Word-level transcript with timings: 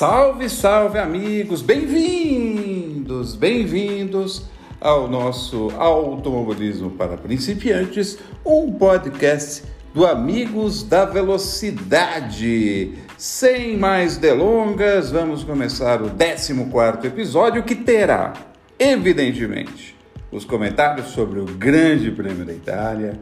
Salve, 0.00 0.48
salve 0.48 0.98
amigos, 0.98 1.60
bem-vindos, 1.60 3.36
bem-vindos 3.36 4.46
ao 4.80 5.06
nosso 5.06 5.70
Automobilismo 5.76 6.92
para 6.92 7.18
Principiantes, 7.18 8.16
um 8.42 8.72
podcast 8.72 9.62
do 9.92 10.06
Amigos 10.06 10.82
da 10.82 11.04
Velocidade. 11.04 12.94
Sem 13.18 13.76
mais 13.76 14.16
delongas, 14.16 15.10
vamos 15.10 15.44
começar 15.44 16.00
o 16.00 16.08
14 16.08 17.06
episódio 17.06 17.62
que 17.62 17.74
terá, 17.74 18.32
evidentemente, 18.78 19.94
os 20.32 20.46
comentários 20.46 21.08
sobre 21.08 21.40
o 21.40 21.44
Grande 21.44 22.10
Prêmio 22.10 22.46
da 22.46 22.54
Itália. 22.54 23.20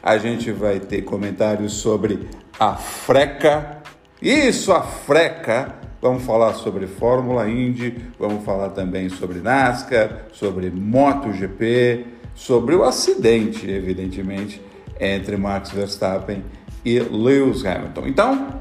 A 0.00 0.16
gente 0.16 0.52
vai 0.52 0.78
ter 0.78 1.02
comentários 1.02 1.72
sobre 1.72 2.28
a 2.56 2.76
freca. 2.76 3.82
Isso, 4.22 4.72
a 4.72 4.80
freca 4.82 5.79
Vamos 6.00 6.22
falar 6.22 6.54
sobre 6.54 6.86
Fórmula 6.86 7.48
Indy, 7.48 7.94
vamos 8.18 8.42
falar 8.42 8.70
também 8.70 9.10
sobre 9.10 9.40
NASCAR, 9.40 10.28
sobre 10.32 10.70
MotoGP, 10.70 12.06
sobre 12.34 12.74
o 12.74 12.84
acidente, 12.84 13.70
evidentemente, 13.70 14.62
entre 14.98 15.36
Max 15.36 15.70
Verstappen 15.70 16.42
e 16.84 16.98
Lewis 16.98 17.66
Hamilton. 17.66 18.06
Então, 18.06 18.60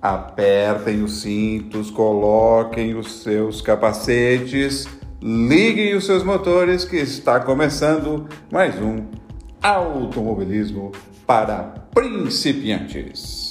apertem 0.00 1.02
os 1.02 1.20
cintos, 1.22 1.90
coloquem 1.90 2.94
os 2.94 3.22
seus 3.22 3.60
capacetes, 3.60 4.86
liguem 5.20 5.96
os 5.96 6.06
seus 6.06 6.22
motores 6.22 6.84
que 6.84 6.96
está 6.96 7.40
começando 7.40 8.28
mais 8.52 8.80
um 8.80 9.04
automobilismo 9.60 10.92
para 11.26 11.74
principiantes. 11.92 13.47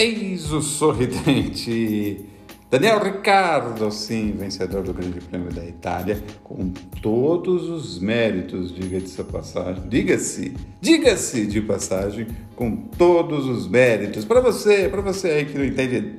Eis 0.00 0.52
o 0.52 0.62
sorridente 0.62 2.24
Daniel 2.70 3.02
Ricardo, 3.02 3.90
sim, 3.90 4.34
vencedor 4.38 4.82
do 4.82 4.92
Grande 4.92 5.22
Prêmio 5.22 5.50
da 5.50 5.64
Itália, 5.64 6.22
com 6.44 6.68
todos 7.00 7.66
os 7.66 7.98
méritos, 7.98 8.74
diga-se 8.74 9.24
passagem, 9.24 9.88
diga-se, 9.88 10.52
diga-se 10.78 11.46
de 11.46 11.62
passagem, 11.62 12.26
com 12.54 12.76
todos 12.76 13.46
os 13.46 13.66
méritos. 13.66 14.26
Para 14.26 14.42
você, 14.42 14.86
para 14.86 15.00
você 15.00 15.28
aí 15.28 15.44
que 15.46 15.56
não 15.56 15.64
entende 15.64 16.16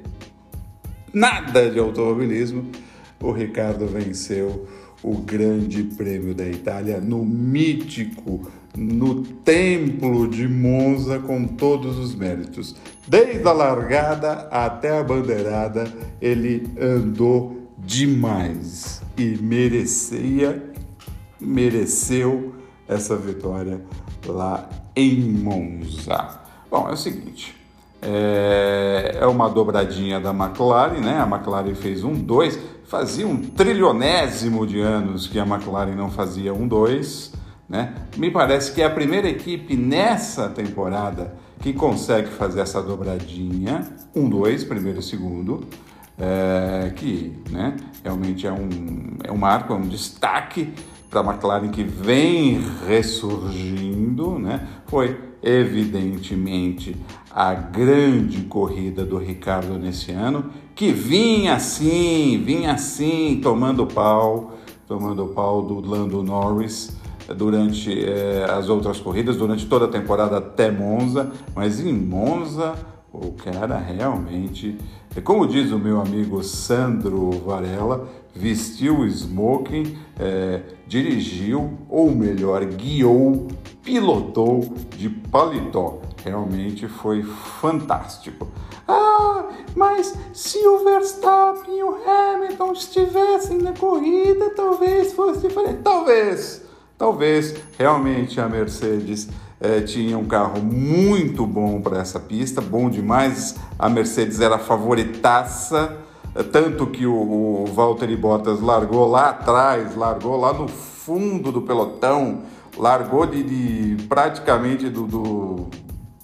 nada 1.13 1.69
de 1.69 1.77
automobilismo, 1.77 2.65
o 3.21 3.31
Ricardo 3.31 3.85
venceu 3.85 4.67
o 5.03 5.19
Grande 5.19 5.83
Prêmio 5.83 6.33
da 6.33 6.47
Itália 6.47 6.99
no 6.99 7.23
mítico, 7.23 8.49
no 8.75 9.23
Templo 9.23 10.27
de 10.27 10.47
Monza, 10.47 11.19
com 11.19 11.45
todos 11.45 11.97
os 11.97 12.15
méritos. 12.15 12.75
Desde 13.07 13.47
a 13.47 13.51
largada 13.51 14.47
até 14.51 14.99
a 14.99 15.03
bandeirada, 15.03 15.91
ele 16.21 16.69
andou 16.79 17.69
demais 17.77 19.01
e 19.17 19.37
merecia, 19.41 20.71
mereceu 21.39 22.53
essa 22.87 23.15
vitória 23.15 23.81
lá 24.25 24.69
em 24.95 25.19
Monza. 25.19 26.39
Bom, 26.69 26.87
é 26.89 26.93
o 26.93 26.97
seguinte. 26.97 27.55
É, 28.01 29.17
é 29.19 29.25
uma 29.25 29.49
dobradinha 29.49 30.19
da 30.19 30.29
McLaren, 30.29 31.01
né? 31.01 31.19
A 31.19 31.27
McLaren 31.27 31.75
fez 31.75 32.03
um 32.03 32.13
2 32.13 32.79
Fazia 32.89 33.27
um 33.27 33.37
trilionésimo 33.37 34.65
de 34.65 34.81
anos 34.81 35.27
que 35.27 35.37
a 35.37 35.45
McLaren 35.45 35.93
não 35.93 36.09
fazia 36.09 36.51
um 36.51 36.67
2, 36.67 37.33
né? 37.69 37.93
Me 38.17 38.31
parece 38.31 38.73
que 38.73 38.81
é 38.81 38.85
a 38.85 38.89
primeira 38.89 39.29
equipe 39.29 39.75
nessa 39.77 40.49
temporada 40.49 41.35
que 41.61 41.71
consegue 41.71 42.29
fazer 42.29 42.61
essa 42.61 42.81
dobradinha, 42.81 43.87
um 44.15 44.27
2, 44.27 44.63
primeiro 44.63 44.99
e 44.99 45.03
segundo, 45.03 45.67
é, 46.17 46.91
que 46.95 47.33
né, 47.49 47.75
realmente 48.03 48.47
é 48.47 48.51
um, 48.51 49.17
é 49.23 49.31
um 49.31 49.37
marco, 49.37 49.71
é 49.71 49.75
um 49.75 49.87
destaque 49.87 50.73
para 51.09 51.21
a 51.21 51.23
McLaren 51.23 51.69
que 51.69 51.83
vem 51.83 52.61
ressurgindo, 52.87 54.37
né? 54.37 54.67
Foi 54.85 55.17
evidentemente 55.41 56.95
a 57.31 57.53
grande 57.53 58.41
corrida 58.43 59.05
do 59.05 59.17
Ricardo 59.17 59.77
nesse 59.79 60.11
ano, 60.11 60.51
que 60.75 60.91
vinha 60.91 61.55
assim, 61.55 62.41
vinha 62.43 62.73
assim, 62.73 63.39
tomando 63.41 63.85
pau, 63.87 64.57
tomando 64.87 65.27
pau 65.27 65.61
do 65.61 65.79
Lando 65.79 66.21
Norris 66.23 66.98
durante 67.35 67.91
eh, 67.91 68.45
as 68.49 68.69
outras 68.69 68.99
corridas, 68.99 69.35
durante 69.35 69.65
toda 69.65 69.85
a 69.85 69.87
temporada 69.87 70.37
até 70.37 70.71
Monza, 70.71 71.31
mas 71.55 71.79
em 71.79 71.93
Monza 71.93 72.75
o 73.11 73.31
cara 73.31 73.77
realmente, 73.77 74.77
como 75.23 75.47
diz 75.47 75.71
o 75.71 75.79
meu 75.79 75.99
amigo 75.99 76.43
Sandro 76.43 77.31
Varela, 77.31 78.07
vestiu 78.35 78.99
o 78.99 79.05
smoking, 79.07 79.97
é, 80.19 80.61
dirigiu, 80.87 81.77
ou 81.89 82.11
melhor, 82.11 82.63
guiou, 82.65 83.47
pilotou 83.83 84.61
de 84.95 85.09
paletó. 85.09 85.99
Realmente 86.23 86.87
foi 86.87 87.23
fantástico. 87.23 88.47
Ah, 88.87 89.45
mas 89.75 90.13
se 90.33 90.59
o 90.67 90.83
Verstappen 90.83 91.77
e 91.77 91.83
o 91.83 91.97
Hamilton 92.05 92.73
estivessem 92.73 93.57
na 93.57 93.73
corrida, 93.73 94.51
talvez 94.51 95.13
fosse 95.13 95.47
diferente. 95.47 95.79
Talvez, 95.83 96.68
talvez 96.99 97.55
realmente 97.77 98.41
a 98.41 98.49
Mercedes 98.49 99.29
é, 99.59 99.79
tinha 99.79 100.17
um 100.17 100.25
carro 100.25 100.61
muito 100.61 101.47
bom 101.47 101.81
para 101.81 101.99
essa 101.99 102.19
pista, 102.19 102.61
bom 102.61 102.89
demais. 102.89 103.55
A 103.79 103.89
Mercedes 103.89 104.41
era 104.41 104.55
a 104.55 104.59
favoritaça, 104.59 105.97
é, 106.35 106.43
tanto 106.43 106.85
que 106.87 107.05
o, 107.05 107.63
o 107.63 107.65
Valtteri 107.73 108.17
Bottas 108.17 108.59
largou 108.59 109.09
lá 109.09 109.29
atrás, 109.29 109.95
largou 109.95 110.37
lá 110.37 110.53
no 110.53 110.67
fundo 110.67 111.51
do 111.51 111.61
pelotão, 111.61 112.41
largou 112.77 113.25
de, 113.25 113.43
de 113.43 114.03
praticamente 114.03 114.89
do, 114.89 115.07
do, 115.07 115.67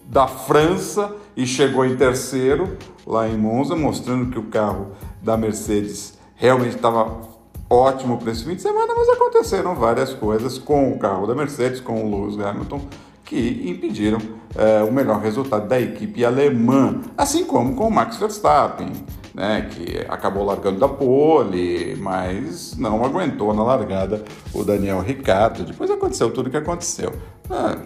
da 0.06 0.28
França 0.28 1.16
e 1.36 1.48
chegou 1.48 1.86
em 1.86 1.96
terceiro 1.96 2.78
lá 3.08 3.28
em 3.28 3.38
Monza, 3.38 3.76
mostrando 3.76 4.30
que 4.30 4.40
o 4.40 4.44
carro 4.44 4.88
da 5.22 5.38
Mercedes 5.38 6.18
realmente 6.36 6.76
estava 6.76 7.35
ótimo 7.70 8.18
para 8.18 8.32
esse 8.32 8.44
fim 8.44 8.56
de 8.56 8.62
semana, 8.62 8.94
mas 8.96 9.10
aconteceram 9.10 9.76
várias 9.76 10.14
coisas 10.14 10.58
com 10.58 10.92
o 10.92 11.00
carro 11.00 11.26
da 11.28 11.36
Mercedes, 11.36 11.80
com 11.80 12.04
o 12.04 12.28
Lewis 12.28 12.40
Hamilton 12.40 12.82
que 13.26 13.64
impediram 13.66 14.20
é, 14.56 14.84
o 14.84 14.92
melhor 14.92 15.20
resultado 15.20 15.68
da 15.68 15.80
equipe 15.80 16.24
alemã, 16.24 17.02
assim 17.18 17.44
como 17.44 17.76
com 17.76 17.88
o 17.88 17.92
Max 17.92 18.18
Verstappen, 18.18 18.92
né, 19.34 19.68
que 19.70 20.06
acabou 20.08 20.46
largando 20.46 20.80
da 20.80 20.88
pole, 20.88 21.96
mas 21.98 22.78
não 22.78 23.04
aguentou 23.04 23.54
na 23.54 23.64
largada 23.64 24.24
o 24.54 24.64
Daniel 24.64 25.02
Ricciardo. 25.02 25.64
Depois 25.64 25.90
aconteceu 25.90 26.32
tudo 26.32 26.48
o 26.48 26.50
que 26.50 26.58
aconteceu. 26.58 27.12
Ah, 27.50 27.78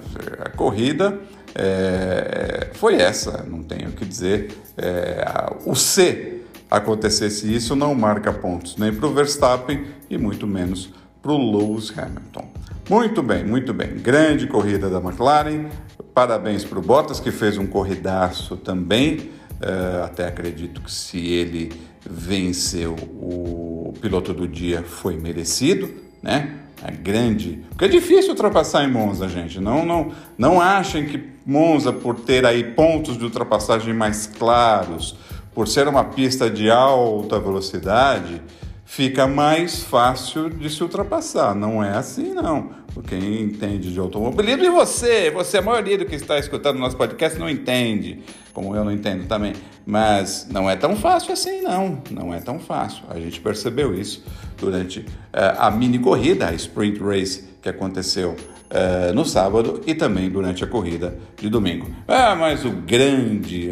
a 0.46 0.50
corrida 0.50 1.18
é, 1.56 2.68
foi 2.74 2.96
essa, 2.96 3.44
não 3.48 3.64
tenho 3.64 3.90
o 3.90 3.94
que 3.94 4.06
dizer. 4.06 4.52
É, 4.78 5.26
o 5.66 5.74
C 5.74 6.39
acontecesse 6.70 7.54
isso 7.54 7.76
não 7.76 7.96
marca 7.96 8.32
pontos 8.32 8.78
nem 8.78 8.94
para 8.94 9.08
o 9.08 9.14
Verstappen 9.14 9.86
e 10.10 10.18
muito 10.18 10.46
menos 10.46 10.94
para 11.22 11.32
o 11.32 11.58
Lewis 11.58 11.92
Hamilton. 11.98 12.48
Muito 12.90 13.22
bem, 13.22 13.46
muito 13.46 13.74
bem. 13.74 13.98
Grande 13.98 14.48
corrida 14.48 14.90
da 14.90 14.98
McLaren. 15.00 15.70
Parabéns 16.14 16.64
para 16.64 16.80
o 16.80 16.82
Bottas, 16.82 17.20
que 17.20 17.32
fez 17.32 17.58
um 17.58 17.68
corridaço 17.68 18.58
também. 18.58 19.30
Uh, 19.62 20.04
até 20.06 20.28
acredito 20.28 20.82
que 20.82 20.92
se 20.92 21.28
ele 21.28 21.72
venceu 22.10 22.96
o 22.96 23.94
piloto 24.02 24.34
do 24.34 24.48
dia 24.48 24.82
foi 24.82 25.18
merecido, 25.18 25.90
né? 26.24 26.56
É 26.84 26.92
grande. 26.92 27.64
Porque 27.70 27.86
é 27.86 27.88
difícil 27.90 28.32
ultrapassar 28.32 28.84
em 28.84 28.92
Monza, 28.92 29.28
gente. 29.28 29.60
Não, 29.60 29.86
não, 29.86 30.12
não 30.38 30.62
achem 30.62 31.06
que 31.06 31.22
Monza, 31.46 31.92
por 31.92 32.16
ter 32.22 32.46
aí 32.46 32.64
pontos 32.64 33.18
de 33.18 33.24
ultrapassagem 33.24 33.94
mais 33.94 34.26
claros, 34.26 35.18
por 35.60 35.68
ser 35.68 35.90
uma 35.90 36.06
pista 36.06 36.50
de 36.50 36.72
alta 36.72 37.38
velocidade, 37.38 38.42
fica 38.86 39.28
mais 39.28 39.84
fácil 39.84 40.50
de 40.50 40.70
se 40.70 40.82
ultrapassar. 40.82 41.54
Não 41.54 41.84
é 41.84 41.98
assim, 41.98 42.34
não. 42.34 42.70
quem 43.06 43.42
entende 43.42 43.92
de 43.92 44.00
automobilismo. 44.00 44.64
E 44.64 44.70
você, 44.70 45.30
você, 45.30 45.58
a 45.58 45.62
maioria 45.62 45.98
do 45.98 46.06
que 46.06 46.16
está 46.16 46.40
escutando 46.40 46.80
nosso 46.80 46.96
podcast 46.96 47.38
não 47.38 47.50
entende, 47.50 48.24
como 48.54 48.74
eu 48.74 48.86
não 48.86 48.92
entendo 48.94 49.28
também. 49.28 49.52
Mas 49.86 50.48
não 50.50 50.70
é 50.70 50.78
tão 50.78 50.96
fácil 50.96 51.34
assim, 51.34 51.60
não. 51.60 52.02
Não 52.10 52.34
é 52.34 52.40
tão 52.40 52.58
fácil. 52.58 53.04
A 53.10 53.20
gente 53.20 53.42
percebeu 53.42 53.94
isso 53.94 54.24
durante 54.58 55.02
uh, 55.02 55.58
a 55.58 55.70
mini 55.70 56.00
corrida, 56.00 56.48
a 56.48 56.54
sprint 56.54 57.02
race 57.02 57.50
que 57.62 57.68
aconteceu 57.68 58.34
uh, 58.70 59.14
no 59.14 59.26
sábado 59.26 59.82
e 59.86 59.94
também 59.94 60.30
durante 60.30 60.64
a 60.64 60.68
corrida 60.68 61.18
de 61.38 61.50
domingo. 61.50 61.90
Ah, 62.08 62.36
mas 62.36 62.66
o 62.66 62.72
grande, 62.72 63.70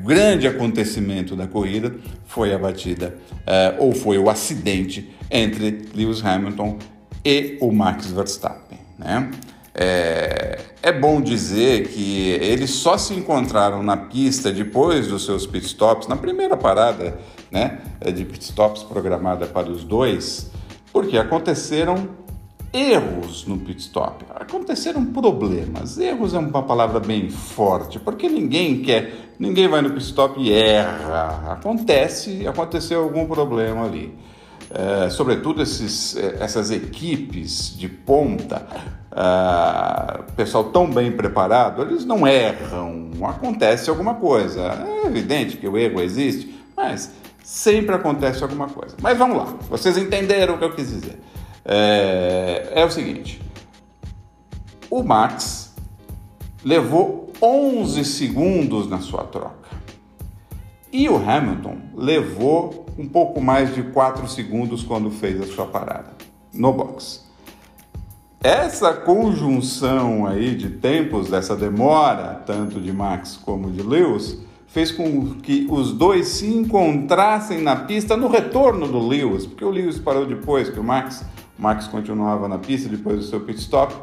o 0.00 0.06
grande 0.06 0.46
acontecimento 0.46 1.34
da 1.34 1.46
corrida 1.46 1.94
foi 2.24 2.52
a 2.52 2.58
batida, 2.58 3.16
uh, 3.32 3.84
ou 3.84 3.92
foi 3.92 4.18
o 4.18 4.30
acidente 4.30 5.10
entre 5.30 5.86
Lewis 5.94 6.24
Hamilton 6.24 6.78
e 7.24 7.58
o 7.60 7.72
Max 7.72 8.10
Verstappen. 8.10 8.78
Né? 8.98 9.30
É, 9.78 10.58
é, 10.82 10.90
bom 10.90 11.20
dizer 11.20 11.88
que 11.88 12.30
eles 12.30 12.70
só 12.70 12.96
se 12.96 13.12
encontraram 13.12 13.82
na 13.82 13.96
pista 13.96 14.50
depois 14.50 15.08
dos 15.08 15.26
seus 15.26 15.46
pitstops, 15.46 16.08
na 16.08 16.16
primeira 16.16 16.56
parada 16.56 17.18
né, 17.50 17.78
de 18.14 18.24
pitstops 18.24 18.82
programada 18.82 19.44
para 19.46 19.70
os 19.70 19.84
dois, 19.84 20.50
porque 20.90 21.18
aconteceram 21.18 22.08
erros 22.76 23.46
no 23.46 23.58
pitstop. 23.58 24.24
Aconteceram 24.34 25.04
problemas. 25.06 25.98
Erros 25.98 26.34
é 26.34 26.38
uma 26.38 26.62
palavra 26.62 27.00
bem 27.00 27.30
forte, 27.30 27.98
porque 27.98 28.28
ninguém 28.28 28.82
quer, 28.82 29.32
ninguém 29.38 29.66
vai 29.66 29.80
no 29.80 29.90
pitstop 29.90 30.40
e 30.40 30.52
erra. 30.52 31.52
Acontece, 31.52 32.46
aconteceu 32.46 33.02
algum 33.02 33.26
problema 33.26 33.86
ali. 33.86 34.14
É, 34.68 35.08
sobretudo 35.10 35.62
esses, 35.62 36.16
é, 36.16 36.38
essas 36.40 36.70
equipes 36.70 37.76
de 37.76 37.88
ponta, 37.88 38.66
uh, 39.12 40.32
pessoal 40.32 40.64
tão 40.64 40.90
bem 40.90 41.12
preparado, 41.12 41.82
eles 41.82 42.04
não 42.04 42.26
erram, 42.26 43.10
acontece 43.22 43.88
alguma 43.88 44.14
coisa. 44.14 44.62
É 45.04 45.06
evidente 45.06 45.56
que 45.56 45.68
o 45.68 45.78
erro 45.78 46.00
existe, 46.00 46.52
mas 46.76 47.12
sempre 47.44 47.94
acontece 47.94 48.42
alguma 48.42 48.68
coisa. 48.68 48.96
Mas 49.00 49.16
vamos 49.16 49.38
lá, 49.38 49.54
vocês 49.70 49.96
entenderam 49.96 50.56
o 50.56 50.58
que 50.58 50.64
eu 50.64 50.74
quis 50.74 50.88
dizer. 50.88 51.20
É, 51.66 52.68
é 52.74 52.84
o 52.84 52.90
seguinte: 52.90 53.42
o 54.88 55.02
Max 55.02 55.74
levou 56.64 57.32
11 57.42 58.04
segundos 58.04 58.88
na 58.88 59.00
sua 59.00 59.24
troca. 59.24 59.66
E 60.92 61.08
o 61.08 61.16
Hamilton 61.16 61.76
levou 61.94 62.86
um 62.96 63.06
pouco 63.06 63.40
mais 63.40 63.74
de 63.74 63.82
4 63.82 64.26
segundos 64.28 64.82
quando 64.82 65.10
fez 65.10 65.40
a 65.40 65.46
sua 65.46 65.66
parada 65.66 66.14
no 66.54 66.72
box. 66.72 67.26
Essa 68.42 68.94
conjunção 68.94 70.26
aí 70.26 70.54
de 70.54 70.70
tempos, 70.70 71.28
dessa 71.28 71.56
demora, 71.56 72.42
tanto 72.46 72.80
de 72.80 72.92
Max 72.92 73.36
como 73.36 73.70
de 73.70 73.82
Lewis, 73.82 74.38
fez 74.68 74.92
com 74.92 75.34
que 75.40 75.66
os 75.68 75.92
dois 75.92 76.28
se 76.28 76.46
encontrassem 76.46 77.60
na 77.60 77.76
pista 77.76 78.16
no 78.16 78.28
retorno 78.28 78.86
do 78.86 78.98
Lewis, 78.98 79.46
porque 79.46 79.64
o 79.64 79.70
Lewis 79.70 79.98
parou 79.98 80.26
depois 80.26 80.68
que 80.68 80.78
o 80.78 80.84
Max, 80.84 81.24
Max 81.58 81.86
continuava 81.86 82.48
na 82.48 82.58
pista 82.58 82.88
depois 82.88 83.18
do 83.18 83.24
seu 83.24 83.40
pit 83.40 83.58
stop. 83.60 83.94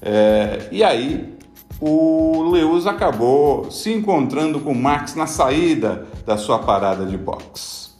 É, 0.00 0.68
e 0.70 0.82
aí 0.82 1.36
o 1.80 2.50
Lewis 2.50 2.86
acabou 2.86 3.70
se 3.70 3.92
encontrando 3.92 4.60
com 4.60 4.72
o 4.72 4.74
Max 4.74 5.14
na 5.14 5.26
saída 5.26 6.06
da 6.26 6.36
sua 6.36 6.58
parada 6.58 7.06
de 7.06 7.16
box. 7.16 7.96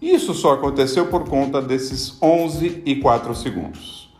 Isso 0.00 0.32
só 0.32 0.54
aconteceu 0.54 1.06
por 1.06 1.28
conta 1.28 1.60
desses 1.60 2.20
11 2.22 2.82
e 2.86 2.96
4 2.96 3.34
segundos. 3.34 4.12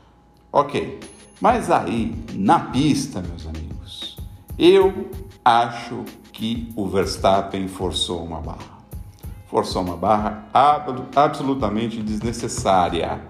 Ok, 0.53 1.01
mas 1.41 1.71
aí 1.71 2.15
na 2.35 2.61
pista, 2.61 3.23
meus 3.23 3.47
amigos, 3.47 4.17
eu 4.59 5.09
acho 5.45 6.05
que 6.33 6.73
o 6.77 6.87
Verstappen 6.87 7.67
forçou 7.67 8.23
uma 8.23 8.41
barra. 8.41 8.81
Forçou 9.47 9.83
uma 9.83 9.97
barra 9.97 10.45
absolutamente 11.15 12.03
desnecessária. 12.03 13.21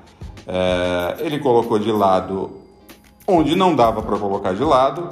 É, 0.47 1.17
ele 1.21 1.39
colocou 1.39 1.79
de 1.79 1.93
lado 1.93 2.61
onde 3.27 3.55
não 3.55 3.75
dava 3.75 4.03
para 4.03 4.19
colocar 4.19 4.55
de 4.55 4.63
lado, 4.65 5.11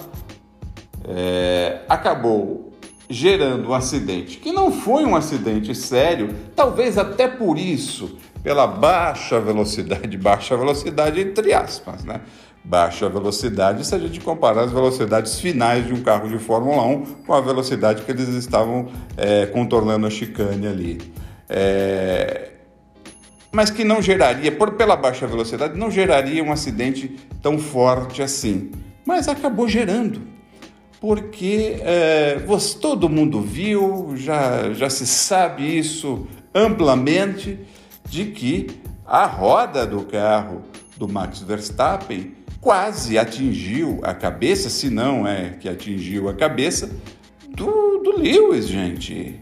é, 1.07 1.81
acabou 1.89 2.73
gerando 3.09 3.71
um 3.71 3.75
acidente 3.75 4.39
que 4.39 4.53
não 4.53 4.71
foi 4.71 5.05
um 5.05 5.17
acidente 5.17 5.75
sério, 5.75 6.35
talvez 6.55 6.99
até 6.99 7.27
por 7.27 7.59
isso, 7.59 8.19
pela 8.43 8.67
baixa 8.67 9.41
velocidade, 9.41 10.17
baixa 10.19 10.57
velocidade 10.57 11.21
entre 11.21 11.53
aspas, 11.53 12.05
né? 12.05 12.21
Baixa 12.65 13.09
velocidade 13.09 13.87
se 13.87 13.95
a 13.95 13.99
gente 13.99 14.21
comparar 14.21 14.65
as 14.65 14.73
velocidades 14.73 15.41
finais 15.41 15.87
de 15.87 15.95
um 15.95 16.03
carro 16.03 16.29
de 16.29 16.39
Fórmula 16.39 16.83
1 16.83 17.05
com 17.27 17.33
a 17.33 17.41
velocidade 17.41 18.03
que 18.03 18.11
eles 18.11 18.29
estavam 18.29 18.89
é, 19.17 19.47
contornando 19.47 20.07
a 20.07 20.11
chicane 20.11 20.67
ali. 20.67 21.01
É, 21.49 22.51
mas 23.51 23.71
que 23.71 23.85
não 23.85 24.03
geraria, 24.03 24.53
por 24.53 24.73
pela 24.73 24.97
baixa 24.97 25.27
velocidade, 25.27 25.79
não 25.79 25.91
geraria 25.91 26.43
um 26.45 26.53
acidente 26.53 27.17
tão 27.43 27.59
forte 27.59 28.23
assim. 28.23 28.71
Mas 29.05 29.29
acabou 29.29 29.69
gerando, 29.69 30.21
porque 31.01 31.79
é, 31.81 32.39
você, 32.47 32.79
todo 32.79 33.09
mundo 33.09 33.41
viu, 33.41 34.13
já, 34.17 34.73
já 34.73 34.91
se 34.91 35.07
sabe 35.07 35.79
isso 35.79 36.27
amplamente, 36.55 37.59
de 38.09 38.27
que 38.27 38.69
a 39.07 39.27
roda 39.27 39.87
do 39.87 40.03
carro 40.03 40.63
do 40.97 41.09
Max 41.09 41.41
Verstappen 41.41 42.35
quase 42.61 43.17
atingiu 43.17 44.01
a 44.03 44.13
cabeça, 44.13 44.69
se 44.69 44.91
não 44.91 45.27
é 45.27 45.51
que 45.51 45.69
atingiu 45.69 46.29
a 46.29 46.35
cabeça, 46.35 46.91
do, 47.49 47.99
do 47.99 48.19
Lewis, 48.19 48.67
gente. 48.67 49.41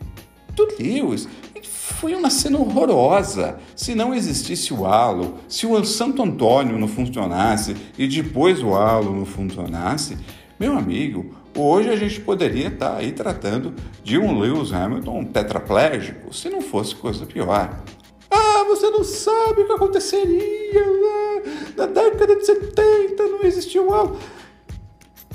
Do 0.57 0.67
Lewis 0.81 1.29
foi 1.63 2.15
uma 2.15 2.31
cena 2.31 2.59
horrorosa. 2.59 3.59
Se 3.77 3.95
não 3.95 4.15
existisse 4.15 4.73
o 4.73 4.87
halo, 4.87 5.39
se 5.49 5.67
o 5.67 5.85
Santo 5.85 6.23
Antônio 6.23 6.79
não 6.79 6.89
funcionasse 6.89 7.77
e 7.99 8.09
depois 8.09 8.63
o 8.63 8.75
halo 8.75 9.15
não 9.15 9.27
funcionasse, 9.27 10.17
meu 10.59 10.77
amigo, 10.77 11.35
hoje 11.57 11.91
a 11.91 11.97
gente 11.97 12.21
poderia 12.21 12.69
estar 12.69 12.97
aí 12.97 13.13
tratando 13.13 13.75
de 14.03 14.19
um 14.19 14.39
Lewis 14.39 14.73
Hamilton 14.73 15.25
tetraplégico, 15.25 16.35
se 16.35 16.49
não 16.49 16.63
fosse 16.63 16.95
coisa 16.95 17.27
pior. 17.27 17.83
Ah, 18.31 18.65
você 18.67 18.91
não 18.91 19.05
sabe 19.05 19.63
o 19.63 19.67
que 19.67 19.73
aconteceria 19.73 20.87
né? 20.87 21.43
na 21.77 21.87
década 21.87 22.35
de 22.35 22.47
70, 22.47 23.23
não 23.29 23.43
existia 23.43 23.83
o 23.83 23.93
halo. 23.93 24.19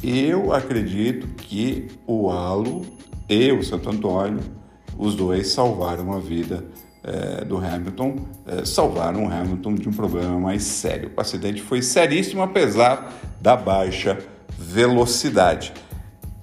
Eu 0.04 0.52
acredito 0.52 1.28
que 1.38 1.88
o 2.08 2.32
halo 2.32 2.84
e 3.30 3.52
o 3.52 3.64
Santo 3.64 3.90
Antônio 3.90 4.61
os 5.02 5.16
dois 5.16 5.48
salvaram 5.48 6.14
a 6.14 6.20
vida 6.20 6.64
é, 7.04 7.44
do 7.44 7.58
Hamilton, 7.58 8.18
é, 8.46 8.64
salvaram 8.64 9.26
o 9.26 9.32
Hamilton 9.32 9.74
de 9.74 9.90
um 9.90 9.92
problema 9.92 10.40
mais 10.40 10.62
sério. 10.62 11.12
O 11.18 11.20
acidente 11.20 11.60
foi 11.60 11.82
seríssimo, 11.82 12.44
apesar 12.44 13.12
da 13.42 13.58
baixa 13.58 14.20
velocidade. 14.56 15.74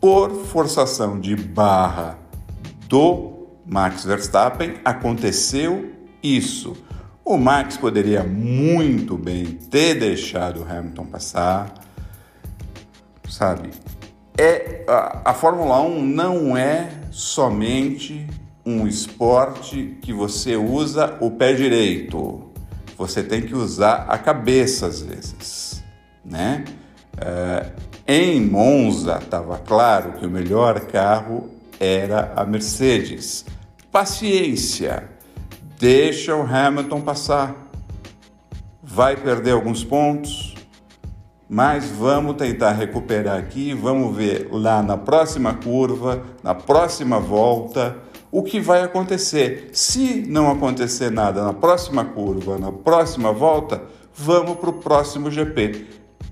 Por 0.01 0.45
forçação 0.47 1.21
de 1.21 1.37
barra 1.37 2.19
do 2.89 3.47
Max 3.65 4.05
Verstappen, 4.05 4.75
aconteceu 4.85 5.93
isso. 6.21 6.77
O 7.25 7.37
Max 7.37 7.77
poderia 7.77 8.25
muito 8.25 9.17
bem 9.17 9.45
ter 9.47 9.95
deixado 9.95 10.63
o 10.63 10.69
Hamilton 10.69 11.07
passar, 11.07 11.75
sabe? 13.29 13.71
É, 14.37 14.85
a, 14.89 15.31
a 15.31 15.35
Fórmula 15.35 15.81
1 15.81 16.03
não 16.03 16.57
é 16.57 16.91
somente 17.13 18.27
um 18.69 18.87
esporte 18.87 19.97
que 20.03 20.13
você 20.13 20.55
usa 20.55 21.17
o 21.23 21.31
pé 21.31 21.55
direito. 21.55 22.43
Você 22.99 23.23
tem 23.23 23.41
que 23.41 23.55
usar 23.55 24.05
a 24.11 24.19
cabeça 24.19 24.87
às 24.87 25.01
vezes, 25.01 25.83
né? 26.23 26.65
Uh, 27.15 27.73
em 28.07 28.45
Monza 28.45 29.21
estava 29.23 29.57
claro 29.57 30.13
que 30.13 30.27
o 30.27 30.31
melhor 30.31 30.81
carro 30.81 31.49
era 31.81 32.35
a 32.37 32.45
Mercedes. 32.45 33.47
Paciência, 33.91 35.09
deixa 35.79 36.37
o 36.37 36.43
Hamilton 36.43 37.01
passar. 37.01 37.57
Vai 38.83 39.17
perder 39.17 39.53
alguns 39.53 39.83
pontos, 39.83 40.55
mas 41.49 41.87
vamos 41.87 42.37
tentar 42.37 42.73
recuperar 42.73 43.39
aqui. 43.39 43.73
Vamos 43.73 44.15
ver 44.15 44.49
lá 44.51 44.83
na 44.83 44.99
próxima 44.99 45.55
curva, 45.55 46.23
na 46.43 46.55
próxima 46.55 47.19
volta 47.19 48.08
o 48.31 48.43
que 48.43 48.61
vai 48.61 48.83
acontecer. 48.83 49.71
Se 49.73 50.25
não 50.29 50.51
acontecer 50.51 51.11
nada 51.11 51.43
na 51.43 51.53
próxima 51.53 52.05
curva, 52.05 52.59
na 52.59 52.71
próxima 52.73 53.33
volta, 53.33 53.83
vamos 54.15 54.57
para 54.57 54.71
o 54.71 54.75
próximo 54.75 55.31
GP. 55.31 55.87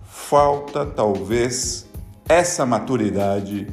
Falta 0.05 0.85
talvez 0.85 1.87
essa 2.29 2.67
maturidade 2.67 3.67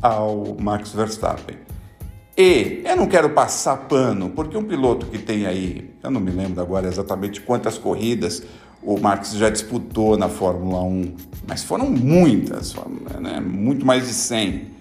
ao 0.00 0.56
Max 0.58 0.92
Verstappen. 0.92 1.58
E 2.36 2.82
eu 2.86 2.96
não 2.96 3.06
quero 3.06 3.30
passar 3.30 3.76
pano, 3.88 4.30
porque 4.30 4.56
um 4.56 4.64
piloto 4.64 5.06
que 5.06 5.18
tem 5.18 5.46
aí, 5.46 5.90
eu 6.02 6.10
não 6.10 6.20
me 6.20 6.30
lembro 6.30 6.60
agora 6.62 6.86
exatamente 6.86 7.40
quantas 7.40 7.76
corridas 7.76 8.42
o 8.82 8.98
Max 8.98 9.32
já 9.32 9.50
disputou 9.50 10.16
na 10.16 10.28
Fórmula 10.28 10.82
1, 10.82 11.14
mas 11.46 11.62
foram 11.62 11.90
muitas, 11.90 12.74
né? 13.20 13.40
muito 13.40 13.84
mais 13.84 14.06
de 14.06 14.14
100. 14.14 14.79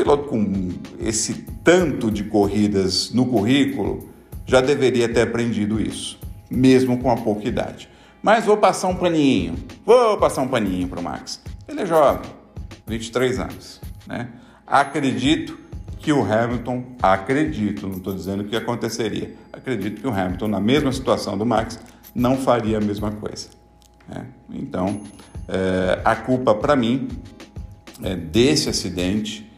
Piloto 0.00 0.28
com 0.28 0.70
esse 0.98 1.44
tanto 1.62 2.10
de 2.10 2.24
corridas 2.24 3.12
no 3.12 3.26
currículo 3.26 4.08
já 4.46 4.62
deveria 4.62 5.06
ter 5.06 5.20
aprendido 5.20 5.78
isso, 5.78 6.18
mesmo 6.50 6.96
com 6.96 7.10
a 7.10 7.16
pouca 7.16 7.46
idade. 7.46 7.86
Mas 8.22 8.46
vou 8.46 8.56
passar 8.56 8.88
um 8.88 8.96
paninho, 8.96 9.56
vou 9.84 10.16
passar 10.16 10.40
um 10.40 10.48
paninho 10.48 10.88
para 10.88 11.00
o 11.00 11.02
Max. 11.02 11.42
Ele 11.68 11.82
é 11.82 11.86
jovem, 11.86 12.30
23 12.86 13.40
anos. 13.40 13.78
Né? 14.06 14.30
Acredito 14.66 15.58
que 15.98 16.14
o 16.14 16.22
Hamilton, 16.22 16.82
acredito, 17.02 17.86
não 17.86 17.98
estou 17.98 18.14
dizendo 18.14 18.44
que 18.44 18.56
aconteceria, 18.56 19.34
acredito 19.52 20.00
que 20.00 20.06
o 20.06 20.10
Hamilton, 20.10 20.48
na 20.48 20.60
mesma 20.60 20.90
situação 20.92 21.36
do 21.36 21.44
Max, 21.44 21.78
não 22.14 22.38
faria 22.38 22.78
a 22.78 22.80
mesma 22.80 23.10
coisa. 23.10 23.50
Né? 24.08 24.24
Então, 24.50 25.02
é, 25.46 26.00
a 26.02 26.16
culpa 26.16 26.54
para 26.54 26.74
mim 26.74 27.06
é 28.02 28.16
desse 28.16 28.70
acidente, 28.70 29.49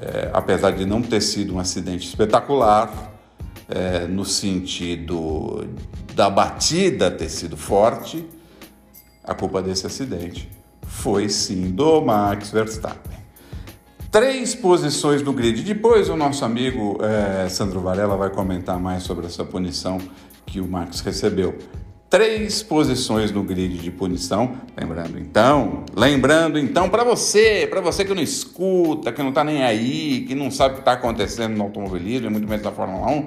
é, 0.00 0.30
apesar 0.32 0.72
de 0.72 0.84
não 0.84 1.00
ter 1.02 1.20
sido 1.20 1.54
um 1.54 1.58
acidente 1.58 2.06
espetacular, 2.08 3.12
é, 3.68 4.06
no 4.06 4.24
sentido 4.24 5.66
da 6.14 6.28
batida 6.28 7.10
ter 7.10 7.28
sido 7.28 7.56
forte, 7.56 8.24
a 9.22 9.34
culpa 9.34 9.62
desse 9.62 9.86
acidente 9.86 10.48
foi 10.82 11.28
sim 11.28 11.70
do 11.70 12.00
Max 12.02 12.50
Verstappen. 12.50 13.18
Três 14.10 14.54
posições 14.54 15.22
no 15.22 15.32
grid. 15.32 15.62
Depois 15.62 16.08
o 16.08 16.16
nosso 16.16 16.44
amigo 16.44 16.98
é, 17.02 17.48
Sandro 17.48 17.80
Varela 17.80 18.16
vai 18.16 18.30
comentar 18.30 18.78
mais 18.78 19.02
sobre 19.02 19.26
essa 19.26 19.44
punição 19.44 19.98
que 20.46 20.60
o 20.60 20.68
Max 20.68 21.00
recebeu. 21.00 21.58
Três 22.14 22.62
posições 22.62 23.32
no 23.32 23.42
grid 23.42 23.76
de 23.76 23.90
punição. 23.90 24.52
Lembrando 24.76 25.18
então, 25.18 25.84
lembrando 25.96 26.60
então 26.60 26.88
para 26.88 27.02
você, 27.02 27.66
para 27.68 27.80
você 27.80 28.04
que 28.04 28.14
não 28.14 28.22
escuta, 28.22 29.10
que 29.10 29.20
não 29.20 29.30
está 29.30 29.42
nem 29.42 29.64
aí, 29.64 30.24
que 30.24 30.32
não 30.32 30.48
sabe 30.48 30.74
o 30.74 30.76
que 30.76 30.82
está 30.82 30.92
acontecendo 30.92 31.56
no 31.56 31.64
automobilismo, 31.64 32.30
muito 32.30 32.48
menos 32.48 32.64
na 32.64 32.70
Fórmula 32.70 33.10
1, 33.10 33.26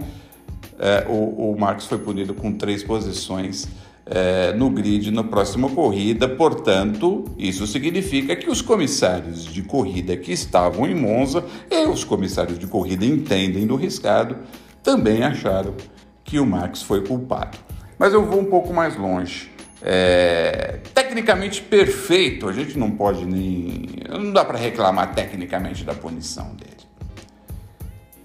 é, 0.80 1.06
o, 1.10 1.52
o 1.52 1.60
Max 1.60 1.84
foi 1.84 1.98
punido 1.98 2.34
com 2.34 2.54
três 2.54 2.82
posições 2.82 3.68
é, 4.06 4.54
no 4.54 4.70
grid 4.70 5.12
na 5.12 5.22
próxima 5.26 5.70
corrida. 5.70 6.30
Portanto, 6.30 7.26
isso 7.38 7.68
significa 7.68 8.38
que 8.38 8.50
os 8.50 8.62
comissários 8.62 9.44
de 9.44 9.64
corrida 9.64 10.16
que 10.16 10.32
estavam 10.32 10.88
em 10.88 10.96
Monza 10.96 11.44
e 11.70 11.86
os 11.88 12.06
comissários 12.06 12.58
de 12.58 12.68
corrida 12.68 13.06
entendem 13.06 13.68
do 13.68 13.76
riscado 13.76 14.38
também 14.82 15.24
acharam 15.24 15.76
que 16.24 16.40
o 16.40 16.46
Max 16.46 16.82
foi 16.82 17.06
culpado. 17.06 17.68
Mas 17.98 18.14
eu 18.14 18.26
vou 18.26 18.40
um 18.40 18.46
pouco 18.46 18.74
mais 18.74 18.96
longe. 18.96 19.52
É, 19.82 20.80
tecnicamente 20.94 21.62
perfeito, 21.62 22.50
a 22.50 22.54
gente 22.54 22.78
não 22.78 22.92
pode 22.92 23.26
nem. 23.26 23.86
Não 24.10 24.32
dá 24.32 24.44
para 24.44 24.58
reclamar 24.58 25.14
tecnicamente 25.14 25.84
da 25.84 25.94
punição 25.94 26.56
dele. 26.56 26.78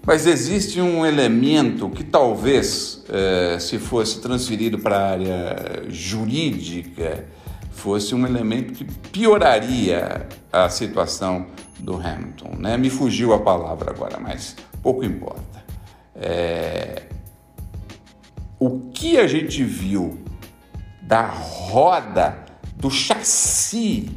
Mas 0.05 0.27
existe 0.27 0.81
um 0.81 1.05
elemento 1.05 1.89
que 1.89 2.03
talvez, 2.03 3.05
eh, 3.07 3.57
se 3.57 3.79
fosse 3.79 4.19
transferido 4.19 4.77
para 4.77 4.97
a 4.97 5.11
área 5.11 5.83
jurídica, 5.87 7.25
fosse 7.71 8.13
um 8.13 8.25
elemento 8.27 8.73
que 8.73 8.83
pioraria 8.83 10.27
a 10.51 10.67
situação 10.67 11.47
do 11.79 11.95
Hamilton. 11.95 12.51
Né? 12.59 12.77
Me 12.77 12.89
fugiu 12.89 13.33
a 13.33 13.39
palavra 13.39 13.91
agora, 13.91 14.19
mas 14.19 14.57
pouco 14.81 15.05
importa. 15.05 15.63
É... 16.15 17.03
O 18.65 18.79
que 18.93 19.17
a 19.17 19.27
gente 19.27 19.61
viu 19.61 20.19
da 21.01 21.25
roda, 21.25 22.45
do 22.77 22.89
chassi 22.89 24.09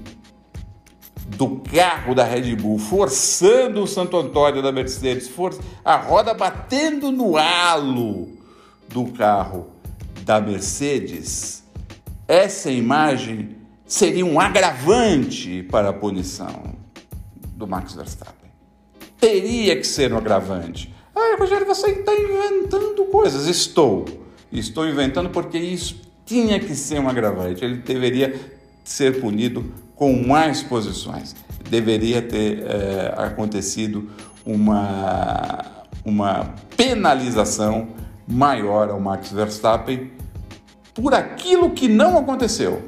do 1.36 1.56
carro 1.56 2.14
da 2.14 2.22
Red 2.22 2.54
Bull, 2.54 2.78
forçando 2.78 3.82
o 3.82 3.88
Santo 3.88 4.16
Antônio 4.16 4.62
da 4.62 4.70
Mercedes, 4.70 5.28
a 5.84 5.96
roda 5.96 6.32
batendo 6.32 7.10
no 7.10 7.36
halo 7.36 8.28
do 8.88 9.06
carro 9.06 9.66
da 10.22 10.40
Mercedes, 10.40 11.64
essa 12.28 12.70
imagem 12.70 13.56
seria 13.84 14.24
um 14.24 14.38
agravante 14.38 15.64
para 15.64 15.88
a 15.88 15.92
punição 15.92 16.76
do 17.48 17.66
Max 17.66 17.94
Verstappen. 17.94 18.52
Teria 19.18 19.74
que 19.74 19.84
ser 19.84 20.12
um 20.12 20.18
agravante. 20.18 20.94
Ah, 21.12 21.34
Rogério, 21.36 21.66
você 21.66 21.90
está 21.90 22.14
inventando 22.14 23.06
coisas. 23.06 23.48
Estou. 23.48 24.25
Estou 24.52 24.86
inventando 24.86 25.30
porque 25.30 25.58
isso 25.58 26.00
tinha 26.24 26.58
que 26.58 26.74
ser 26.74 27.00
um 27.00 27.08
agravante. 27.08 27.64
Ele 27.64 27.76
deveria 27.76 28.34
ser 28.84 29.20
punido 29.20 29.72
com 29.94 30.12
mais 30.26 30.62
posições. 30.62 31.34
Deveria 31.68 32.22
ter 32.22 32.64
é, 32.64 33.14
acontecido 33.16 34.10
uma, 34.44 35.64
uma 36.04 36.54
penalização 36.76 37.88
maior 38.26 38.90
ao 38.90 39.00
Max 39.00 39.32
Verstappen 39.32 40.10
por 40.94 41.14
aquilo 41.14 41.70
que 41.70 41.88
não 41.88 42.18
aconteceu. 42.18 42.82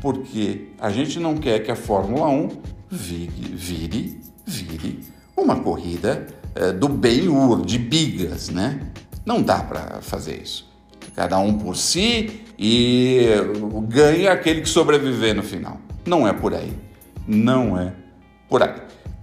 Porque 0.00 0.68
a 0.78 0.90
gente 0.90 1.18
não 1.18 1.36
quer 1.36 1.60
que 1.60 1.70
a 1.70 1.76
Fórmula 1.76 2.28
1 2.28 2.48
vire, 2.90 3.54
vire, 3.54 4.20
vire 4.44 5.00
uma 5.36 5.56
corrida 5.56 6.26
é, 6.54 6.72
do 6.72 6.88
bem-ur, 6.88 7.64
de 7.64 7.78
bigas, 7.78 8.48
né? 8.48 8.80
Não 9.24 9.42
dá 9.42 9.60
para 9.60 10.00
fazer 10.00 10.40
isso. 10.42 10.65
Cada 11.16 11.38
um 11.38 11.58
por 11.58 11.74
si 11.76 12.42
e 12.58 13.26
ganha 13.88 14.32
aquele 14.32 14.60
que 14.60 14.68
sobreviver 14.68 15.34
no 15.34 15.42
final. 15.42 15.78
Não 16.04 16.28
é 16.28 16.32
por 16.34 16.54
aí. 16.54 16.72
Não 17.26 17.80
é 17.80 17.94
por 18.50 18.62
aí. 18.62 18.74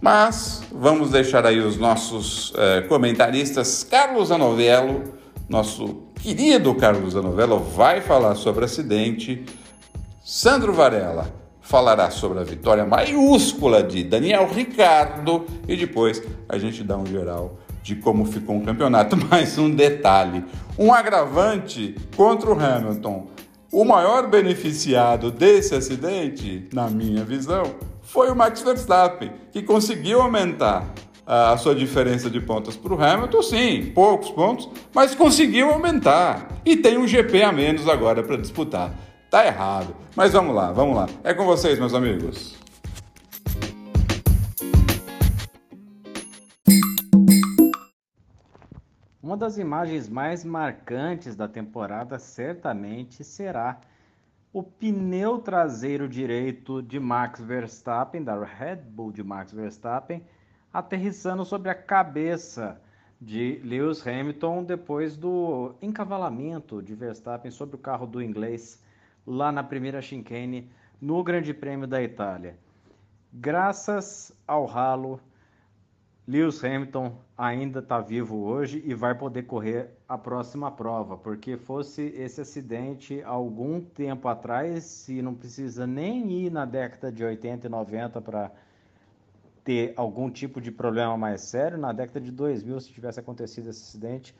Mas 0.01 0.63
vamos 0.71 1.11
deixar 1.11 1.45
aí 1.45 1.59
os 1.59 1.77
nossos 1.77 2.51
eh, 2.57 2.81
comentaristas. 2.89 3.83
Carlos 3.83 4.31
Anovello, 4.31 5.03
nosso 5.47 6.07
querido 6.15 6.73
Carlos 6.75 7.15
Anovello, 7.15 7.59
vai 7.59 8.01
falar 8.01 8.35
sobre 8.35 8.65
acidente. 8.65 9.45
Sandro 10.23 10.73
Varela 10.73 11.31
falará 11.61 12.09
sobre 12.09 12.39
a 12.39 12.43
vitória 12.43 12.85
maiúscula 12.85 13.81
de 13.81 14.03
Daniel 14.03 14.49
Ricardo 14.51 15.45
e 15.67 15.77
depois 15.77 16.21
a 16.49 16.57
gente 16.57 16.83
dá 16.83 16.97
um 16.97 17.05
geral 17.05 17.59
de 17.83 17.95
como 17.97 18.25
ficou 18.25 18.57
o 18.57 18.63
campeonato. 18.63 19.15
Mais 19.29 19.57
um 19.59 19.69
detalhe: 19.69 20.43
um 20.79 20.91
agravante 20.91 21.95
contra 22.15 22.49
o 22.49 22.59
Hamilton 22.59 23.27
o 23.73 23.83
maior 23.83 24.27
beneficiado 24.27 25.31
desse 25.31 25.73
acidente, 25.73 26.69
na 26.71 26.91
minha 26.91 27.23
visão, 27.23 27.73
foi 28.03 28.29
o 28.29 28.35
Max 28.35 28.61
Verstappen, 28.61 29.31
que 29.51 29.63
conseguiu 29.63 30.21
aumentar 30.21 30.85
a 31.25 31.57
sua 31.57 31.73
diferença 31.73 32.29
de 32.29 32.39
pontos 32.39 32.75
para 32.75 32.93
o 32.93 33.03
Hamilton, 33.03 33.41
sim, 33.41 33.91
poucos 33.95 34.29
pontos, 34.29 34.69
mas 34.93 35.15
conseguiu 35.15 35.71
aumentar. 35.71 36.49
E 36.63 36.77
tem 36.77 36.99
um 36.99 37.07
GP 37.07 37.41
a 37.41 37.51
menos 37.51 37.89
agora 37.89 38.21
para 38.21 38.37
disputar. 38.37 38.93
Tá 39.31 39.43
errado. 39.43 39.95
Mas 40.15 40.33
vamos 40.33 40.53
lá, 40.53 40.71
vamos 40.71 40.95
lá. 40.95 41.09
É 41.23 41.33
com 41.33 41.43
vocês, 41.43 41.79
meus 41.79 41.95
amigos. 41.95 42.62
Uma 49.23 49.37
das 49.37 49.57
imagens 49.57 50.09
mais 50.09 50.43
marcantes 50.43 51.33
da 51.33 51.47
temporada 51.47 52.19
certamente 52.19 53.23
será 53.23 53.79
o 54.51 54.61
pneu 54.61 55.39
traseiro 55.39 56.09
direito 56.09 56.81
de 56.81 56.99
Max 56.99 57.39
Verstappen, 57.39 58.21
da 58.21 58.43
Red 58.43 58.81
Bull 58.85 59.13
de 59.13 59.23
Max 59.23 59.53
Verstappen, 59.53 60.21
aterrissando 60.73 61.45
sobre 61.45 61.69
a 61.69 61.73
cabeça 61.73 62.81
de 63.19 63.61
Lewis 63.63 64.05
Hamilton 64.05 64.65
depois 64.65 65.15
do 65.15 65.73
encavalamento 65.81 66.83
de 66.83 66.93
Verstappen 66.93 67.49
sobre 67.49 67.77
o 67.77 67.79
carro 67.79 68.05
do 68.05 68.21
inglês 68.21 68.83
lá 69.25 69.53
na 69.53 69.63
primeira 69.63 70.01
chicane 70.01 70.69
no 70.99 71.23
Grande 71.23 71.53
Prêmio 71.53 71.87
da 71.87 72.03
Itália. 72.03 72.57
Graças 73.31 74.33
ao 74.45 74.65
ralo 74.65 75.17
Lewis 76.25 76.63
Hamilton 76.63 77.17
ainda 77.37 77.79
está 77.79 77.99
vivo 77.99 78.37
hoje 78.45 78.81
e 78.85 78.93
vai 78.93 79.13
poder 79.13 79.43
correr 79.43 79.89
a 80.07 80.17
próxima 80.17 80.71
prova, 80.71 81.17
porque 81.17 81.57
fosse 81.57 82.01
esse 82.01 82.39
acidente 82.39 83.21
algum 83.23 83.81
tempo 83.81 84.29
atrás, 84.29 84.85
se 84.85 85.21
não 85.21 85.35
precisa 85.35 85.85
nem 85.85 86.31
ir 86.31 86.49
na 86.49 86.63
década 86.63 87.11
de 87.11 87.25
80 87.25 87.67
e 87.67 87.69
90 87.69 88.21
para 88.21 88.51
ter 89.65 89.93
algum 89.97 90.29
tipo 90.29 90.61
de 90.61 90.71
problema 90.71 91.17
mais 91.17 91.41
sério, 91.41 91.77
na 91.77 91.91
década 91.91 92.21
de 92.21 92.31
2000, 92.31 92.79
se 92.79 92.93
tivesse 92.93 93.19
acontecido 93.19 93.69
esse 93.69 93.81
acidente, 93.81 94.33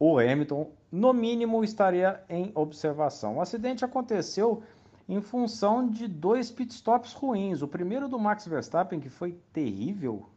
o 0.00 0.18
Hamilton, 0.18 0.68
no 0.90 1.12
mínimo, 1.12 1.62
estaria 1.62 2.20
em 2.28 2.50
observação. 2.56 3.36
O 3.36 3.40
acidente 3.40 3.84
aconteceu 3.84 4.64
em 5.08 5.20
função 5.20 5.88
de 5.88 6.08
dois 6.08 6.50
pitstops 6.50 7.12
ruins. 7.12 7.62
O 7.62 7.68
primeiro 7.68 8.08
do 8.08 8.18
Max 8.18 8.46
Verstappen, 8.48 8.98
que 8.98 9.08
foi 9.08 9.38
terrível, 9.52 10.28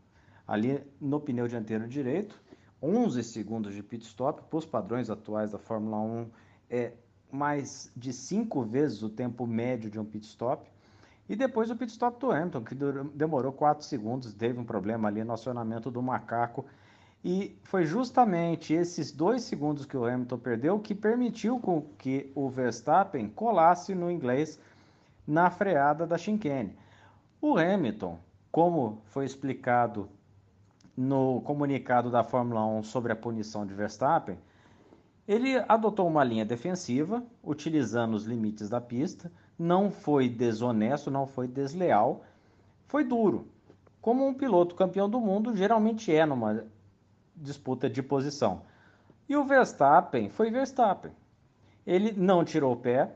ali 0.47 0.83
no 0.99 1.19
pneu 1.19 1.47
dianteiro 1.47 1.87
direito. 1.87 2.39
11 2.81 3.23
segundos 3.23 3.75
de 3.75 3.83
pit 3.83 4.05
stop, 4.05 4.41
para 4.49 4.57
os 4.57 4.65
padrões 4.65 5.09
atuais 5.09 5.51
da 5.51 5.59
Fórmula 5.59 5.97
1, 5.99 6.27
é 6.69 6.93
mais 7.31 7.91
de 7.95 8.11
cinco 8.11 8.63
vezes 8.63 9.03
o 9.03 9.09
tempo 9.09 9.45
médio 9.45 9.89
de 9.89 9.99
um 9.99 10.05
pit 10.05 10.25
stop. 10.25 10.69
E 11.29 11.35
depois 11.35 11.69
o 11.69 11.75
pit 11.75 11.91
stop 11.91 12.19
do 12.19 12.31
Hamilton, 12.31 12.63
que 12.63 12.75
demorou 13.13 13.53
4 13.53 13.85
segundos, 13.85 14.33
teve 14.33 14.59
um 14.59 14.65
problema 14.65 15.07
ali 15.07 15.23
no 15.23 15.33
acionamento 15.33 15.89
do 15.91 16.01
macaco. 16.01 16.65
E 17.23 17.55
foi 17.63 17.85
justamente 17.85 18.73
esses 18.73 19.11
dois 19.11 19.43
segundos 19.43 19.85
que 19.85 19.95
o 19.95 20.05
Hamilton 20.05 20.37
perdeu 20.39 20.79
que 20.79 20.95
permitiu 20.95 21.59
com 21.59 21.83
que 21.97 22.31
o 22.33 22.49
Verstappen 22.49 23.29
colasse 23.29 23.93
no 23.93 24.09
inglês 24.09 24.59
na 25.25 25.51
freada 25.51 26.07
da 26.07 26.17
chicane. 26.17 26.75
O 27.39 27.57
Hamilton, 27.57 28.19
como 28.51 29.01
foi 29.05 29.25
explicado 29.25 30.09
no 30.95 31.41
comunicado 31.41 32.09
da 32.09 32.23
Fórmula 32.23 32.65
1 32.65 32.83
sobre 32.83 33.11
a 33.11 33.15
punição 33.15 33.65
de 33.65 33.73
Verstappen, 33.73 34.37
ele 35.27 35.57
adotou 35.67 36.07
uma 36.07 36.23
linha 36.23 36.45
defensiva, 36.45 37.23
utilizando 37.43 38.15
os 38.15 38.25
limites 38.25 38.69
da 38.69 38.81
pista, 38.81 39.31
não 39.57 39.91
foi 39.91 40.27
desonesto, 40.27 41.11
não 41.11 41.25
foi 41.27 41.47
desleal, 41.47 42.23
foi 42.87 43.03
duro, 43.03 43.47
como 44.01 44.25
um 44.25 44.33
piloto 44.33 44.75
campeão 44.75 45.07
do 45.07 45.21
mundo 45.21 45.55
geralmente 45.55 46.13
é 46.13 46.25
numa 46.25 46.65
disputa 47.35 47.89
de 47.89 48.01
posição. 48.01 48.63
E 49.29 49.35
o 49.35 49.45
Verstappen 49.45 50.29
foi 50.29 50.49
Verstappen. 50.49 51.11
Ele 51.85 52.11
não 52.11 52.43
tirou 52.43 52.73
o 52.73 52.77
pé, 52.77 53.11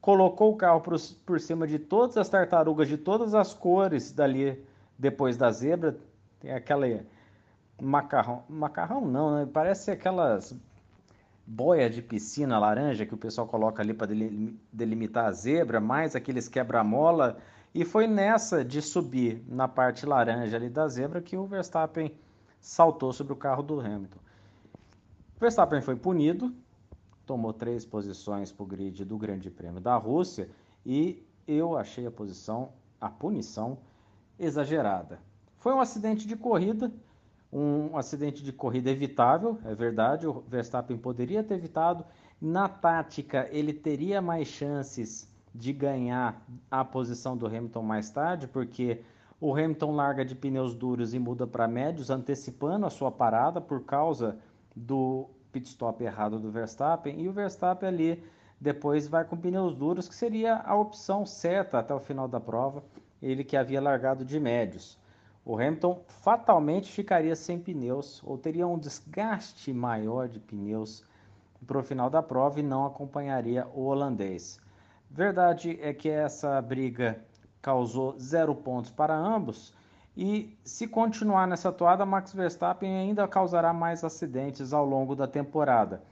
colocou 0.00 0.52
o 0.52 0.56
carro 0.56 0.80
por, 0.80 0.96
por 1.26 1.40
cima 1.40 1.66
de 1.66 1.78
todas 1.78 2.16
as 2.16 2.28
tartarugas 2.28 2.88
de 2.88 2.96
todas 2.96 3.34
as 3.34 3.52
cores 3.52 4.12
dali 4.12 4.64
depois 4.96 5.36
da 5.36 5.50
zebra. 5.50 5.98
Tem 6.40 6.52
aquela 6.52 6.86
macarrão, 7.80 8.42
macarrão 8.48 9.00
não, 9.00 9.34
né? 9.34 9.48
Parece 9.52 9.90
aquelas 9.90 10.54
boia 11.46 11.88
de 11.88 12.02
piscina 12.02 12.58
laranja 12.58 13.06
que 13.06 13.14
o 13.14 13.18
pessoal 13.18 13.46
coloca 13.46 13.82
ali 13.82 13.94
para 13.94 14.12
delimitar 14.70 15.26
a 15.26 15.32
zebra, 15.32 15.80
mais 15.80 16.14
aqueles 16.14 16.46
quebra-mola. 16.46 17.38
E 17.74 17.84
foi 17.84 18.06
nessa 18.06 18.64
de 18.64 18.82
subir 18.82 19.42
na 19.48 19.66
parte 19.66 20.04
laranja 20.04 20.56
ali 20.56 20.68
da 20.68 20.86
zebra 20.88 21.22
que 21.22 21.36
o 21.36 21.46
Verstappen 21.46 22.14
saltou 22.60 23.12
sobre 23.12 23.32
o 23.32 23.36
carro 23.36 23.62
do 23.62 23.80
Hamilton. 23.80 24.18
O 25.36 25.40
Verstappen 25.40 25.80
foi 25.80 25.96
punido, 25.96 26.54
tomou 27.24 27.52
três 27.52 27.84
posições 27.86 28.52
para 28.52 28.64
o 28.64 28.66
grid 28.66 29.04
do 29.04 29.16
Grande 29.16 29.50
Prêmio 29.50 29.80
da 29.80 29.96
Rússia 29.96 30.50
e 30.84 31.24
eu 31.46 31.78
achei 31.78 32.06
a 32.06 32.10
posição, 32.10 32.72
a 33.00 33.08
punição 33.08 33.78
exagerada. 34.38 35.18
Foi 35.58 35.72
um 35.72 35.80
acidente 35.80 36.26
de 36.26 36.36
corrida 36.36 36.92
um 37.52 37.96
acidente 37.96 38.42
de 38.42 38.52
corrida 38.52 38.90
evitável, 38.90 39.58
é 39.64 39.74
verdade, 39.74 40.26
o 40.26 40.44
Verstappen 40.46 40.96
poderia 40.96 41.42
ter 41.42 41.54
evitado. 41.54 42.04
Na 42.40 42.68
tática, 42.68 43.48
ele 43.50 43.72
teria 43.72 44.20
mais 44.20 44.48
chances 44.48 45.28
de 45.54 45.72
ganhar 45.72 46.40
a 46.70 46.84
posição 46.84 47.36
do 47.36 47.46
Hamilton 47.46 47.82
mais 47.82 48.10
tarde, 48.10 48.46
porque 48.46 49.00
o 49.40 49.54
Hamilton 49.54 49.92
larga 49.92 50.24
de 50.24 50.34
pneus 50.34 50.74
duros 50.74 51.14
e 51.14 51.18
muda 51.18 51.46
para 51.46 51.66
médios, 51.66 52.10
antecipando 52.10 52.84
a 52.84 52.90
sua 52.90 53.10
parada 53.10 53.60
por 53.60 53.82
causa 53.84 54.36
do 54.76 55.28
pit 55.50 55.66
stop 55.66 56.04
errado 56.04 56.38
do 56.38 56.50
Verstappen, 56.50 57.18
e 57.20 57.28
o 57.28 57.32
Verstappen 57.32 57.88
ali 57.88 58.22
depois 58.60 59.08
vai 59.08 59.24
com 59.24 59.36
pneus 59.36 59.74
duros, 59.74 60.08
que 60.08 60.14
seria 60.14 60.56
a 60.56 60.76
opção 60.76 61.24
certa 61.24 61.78
até 61.78 61.94
o 61.94 62.00
final 62.00 62.28
da 62.28 62.38
prova, 62.38 62.84
ele 63.22 63.42
que 63.42 63.56
havia 63.56 63.80
largado 63.80 64.24
de 64.24 64.38
médios 64.38 64.98
o 65.48 65.54
Hamilton 65.54 66.02
fatalmente 66.06 66.92
ficaria 66.92 67.34
sem 67.34 67.58
pneus 67.58 68.22
ou 68.22 68.36
teria 68.36 68.66
um 68.66 68.78
desgaste 68.78 69.72
maior 69.72 70.28
de 70.28 70.38
pneus 70.38 71.02
para 71.66 71.78
o 71.78 71.82
final 71.82 72.10
da 72.10 72.22
prova 72.22 72.60
e 72.60 72.62
não 72.62 72.84
acompanharia 72.84 73.66
o 73.74 73.86
holandês. 73.86 74.60
Verdade 75.10 75.78
é 75.80 75.94
que 75.94 76.10
essa 76.10 76.60
briga 76.60 77.24
causou 77.62 78.14
zero 78.20 78.54
pontos 78.54 78.90
para 78.90 79.16
ambos 79.16 79.72
e 80.14 80.54
se 80.62 80.86
continuar 80.86 81.48
nessa 81.48 81.72
toada, 81.72 82.04
Max 82.04 82.34
Verstappen 82.34 82.98
ainda 82.98 83.26
causará 83.26 83.72
mais 83.72 84.04
acidentes 84.04 84.74
ao 84.74 84.84
longo 84.84 85.16
da 85.16 85.26
temporada. 85.26 86.02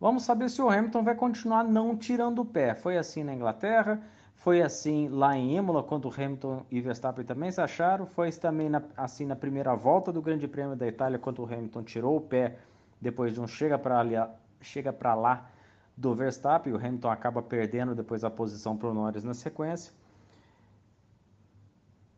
Vamos 0.00 0.22
saber 0.22 0.48
se 0.48 0.62
o 0.62 0.70
Hamilton 0.70 1.02
vai 1.02 1.14
continuar 1.14 1.62
não 1.62 1.94
tirando 1.94 2.38
o 2.38 2.44
pé. 2.46 2.74
Foi 2.74 2.96
assim 2.96 3.22
na 3.22 3.34
Inglaterra, 3.34 4.00
foi 4.38 4.62
assim 4.62 5.08
lá 5.08 5.36
em 5.36 5.56
Imola, 5.56 5.82
quando 5.82 6.08
Hamilton 6.08 6.64
e 6.70 6.80
Verstappen 6.80 7.24
também 7.24 7.50
se 7.50 7.60
acharam. 7.60 8.06
Foi 8.06 8.30
também 8.32 8.68
na, 8.68 8.82
assim 8.96 9.26
na 9.26 9.34
primeira 9.34 9.74
volta 9.74 10.12
do 10.12 10.22
Grande 10.22 10.46
Prêmio 10.46 10.76
da 10.76 10.86
Itália, 10.86 11.18
quando 11.18 11.40
o 11.40 11.44
Hamilton 11.44 11.82
tirou 11.82 12.16
o 12.16 12.20
pé 12.20 12.56
depois 13.00 13.34
de 13.34 13.40
um 13.40 13.46
chega 13.46 13.78
para 13.78 15.14
lá 15.14 15.50
do 15.96 16.14
Verstappen. 16.14 16.72
O 16.72 16.76
Hamilton 16.76 17.10
acaba 17.10 17.42
perdendo 17.42 17.96
depois 17.96 18.22
a 18.22 18.30
posição 18.30 18.76
para 18.76 18.88
o 18.88 18.94
Norris 18.94 19.24
na 19.24 19.34
sequência. 19.34 19.92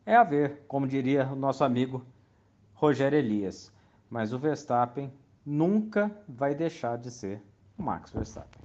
É 0.05 0.15
a 0.15 0.23
ver, 0.23 0.63
como 0.67 0.87
diria 0.87 1.27
o 1.27 1.35
nosso 1.35 1.63
amigo 1.63 2.05
Rogério 2.75 3.17
Elias. 3.17 3.73
Mas 4.09 4.31
o 4.31 4.37
Verstappen 4.37 5.11
nunca 5.43 6.11
vai 6.27 6.53
deixar 6.53 6.97
de 6.97 7.09
ser 7.09 7.41
o 7.77 7.81
Max 7.83 8.11
Verstappen. 8.11 8.60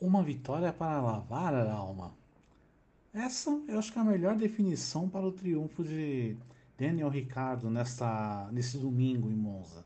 Uma 0.00 0.22
vitória 0.22 0.72
para 0.72 1.00
lavar 1.00 1.54
a 1.54 1.72
alma. 1.72 2.12
Essa 3.14 3.50
eu 3.66 3.78
acho 3.78 3.90
que 3.90 3.98
é 3.98 4.02
a 4.02 4.04
melhor 4.04 4.36
definição 4.36 5.08
para 5.08 5.26
o 5.26 5.32
triunfo 5.32 5.82
de 5.82 6.36
Daniel 6.78 7.08
Ricardo 7.08 7.70
nesta, 7.70 8.48
nesse 8.52 8.76
domingo 8.76 9.30
em 9.30 9.34
Monza. 9.34 9.84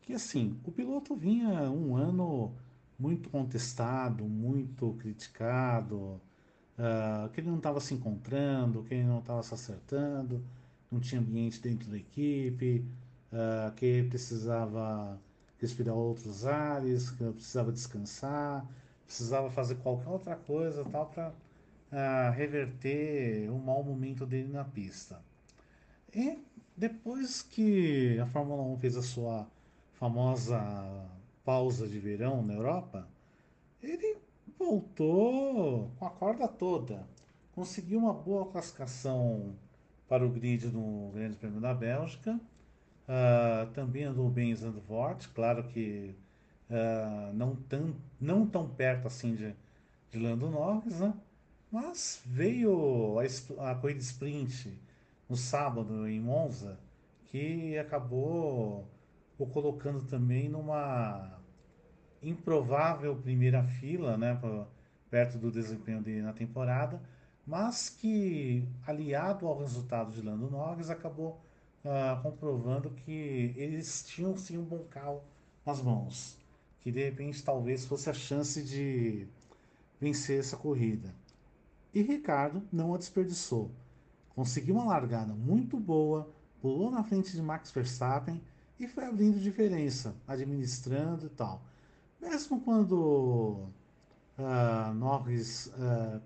Que 0.00 0.14
assim, 0.14 0.58
o 0.64 0.72
piloto 0.72 1.14
vinha 1.14 1.70
um 1.70 1.94
ano 1.94 2.52
muito 2.98 3.28
contestado, 3.28 4.24
muito 4.24 4.94
criticado, 4.94 6.20
uh, 6.78 7.28
que 7.32 7.40
ele 7.40 7.50
não 7.50 7.58
estava 7.58 7.80
se 7.80 7.92
encontrando, 7.92 8.82
que 8.84 8.94
ele 8.94 9.04
não 9.04 9.18
estava 9.18 9.42
se 9.42 9.52
acertando, 9.52 10.42
não 10.90 11.00
tinha 11.00 11.20
ambiente 11.20 11.60
dentro 11.60 11.90
da 11.90 11.98
equipe, 11.98 12.82
uh, 13.30 13.74
que 13.74 13.84
ele 13.84 14.08
precisava 14.08 15.20
respirar 15.58 15.94
outros 15.94 16.46
ares, 16.46 17.10
que 17.10 17.24
precisava 17.24 17.70
descansar 17.70 18.66
precisava 19.06 19.50
fazer 19.50 19.76
qualquer 19.76 20.08
outra 20.08 20.36
coisa 20.36 20.84
tal 20.84 21.06
para 21.06 21.28
uh, 21.28 21.32
ah, 21.92 22.30
reverter 22.30 23.50
o 23.50 23.58
mau 23.58 23.82
momento 23.82 24.26
dele 24.26 24.52
na 24.52 24.64
pista. 24.64 25.22
E 26.14 26.38
depois 26.76 27.42
que 27.42 28.18
a 28.18 28.26
Fórmula 28.26 28.62
1 28.62 28.78
fez 28.78 28.96
a 28.96 29.02
sua 29.02 29.46
famosa 29.92 30.60
pausa 31.44 31.86
de 31.86 31.98
verão 31.98 32.42
na 32.42 32.54
Europa, 32.54 33.06
ele 33.82 34.18
voltou 34.58 35.90
com 35.98 36.06
a 36.06 36.10
corda 36.10 36.48
toda. 36.48 37.06
Conseguiu 37.54 37.98
uma 37.98 38.12
boa 38.12 38.46
classificação 38.46 39.54
para 40.08 40.24
o 40.24 40.30
grid 40.30 40.66
no 40.68 41.10
Grande 41.12 41.36
Prêmio 41.36 41.60
da 41.60 41.74
Bélgica. 41.74 42.40
Uh, 43.06 43.70
também 43.72 44.04
andou 44.04 44.30
bem 44.30 44.50
em 44.50 44.56
Zandvoort, 44.56 45.28
claro 45.28 45.62
que 45.64 46.14
uh, 46.70 47.32
não, 47.34 47.56
tão, 47.56 47.94
não 48.20 48.46
tão 48.46 48.68
perto 48.68 49.06
assim 49.06 49.34
de, 49.34 49.54
de 50.10 50.18
Lando 50.18 50.50
Norris, 50.50 51.00
né? 51.00 51.14
Mas 51.70 52.22
veio 52.24 53.16
a, 53.18 53.70
a 53.70 53.74
corrida 53.74 54.00
sprint 54.00 54.78
no 55.28 55.36
sábado 55.36 56.06
em 56.06 56.20
Monza, 56.20 56.78
que 57.26 57.76
acabou 57.78 58.88
o 59.36 59.46
colocando 59.46 60.02
também 60.04 60.48
numa 60.48 61.38
improvável 62.22 63.16
primeira 63.16 63.62
fila, 63.64 64.16
né, 64.16 64.40
perto 65.10 65.36
do 65.36 65.50
desempenho 65.50 66.00
dele 66.00 66.22
na 66.22 66.32
temporada, 66.32 67.02
mas 67.46 67.90
que, 67.90 68.66
aliado 68.86 69.46
ao 69.46 69.58
resultado 69.58 70.12
de 70.12 70.22
Lando 70.22 70.50
Norris, 70.50 70.88
acabou 70.88 71.40
uh, 71.84 72.22
comprovando 72.22 72.90
que 72.90 73.52
eles 73.56 74.04
tinham 74.06 74.36
sim 74.36 74.56
um 74.56 74.64
bom 74.64 74.84
carro 74.84 75.22
nas 75.66 75.82
mãos 75.82 76.38
que 76.84 76.92
de 76.92 77.02
repente 77.02 77.42
talvez 77.42 77.86
fosse 77.86 78.10
a 78.10 78.12
chance 78.12 78.62
de 78.62 79.26
vencer 79.98 80.38
essa 80.38 80.54
corrida. 80.54 81.14
E 81.94 82.02
Ricardo 82.02 82.62
não 82.70 82.94
a 82.94 82.98
desperdiçou. 82.98 83.70
Conseguiu 84.34 84.74
uma 84.74 84.84
largada 84.84 85.32
muito 85.32 85.80
boa, 85.80 86.30
pulou 86.60 86.90
na 86.90 87.02
frente 87.02 87.32
de 87.32 87.40
Max 87.40 87.70
Verstappen 87.70 88.38
e 88.78 88.86
foi 88.86 89.06
abrindo 89.06 89.40
diferença, 89.40 90.14
administrando 90.28 91.26
e 91.26 91.30
tal. 91.30 91.62
Mesmo 92.20 92.60
quando 92.60 93.66
uh, 94.36 94.94
Norris 94.94 95.66
uh, 95.68 96.20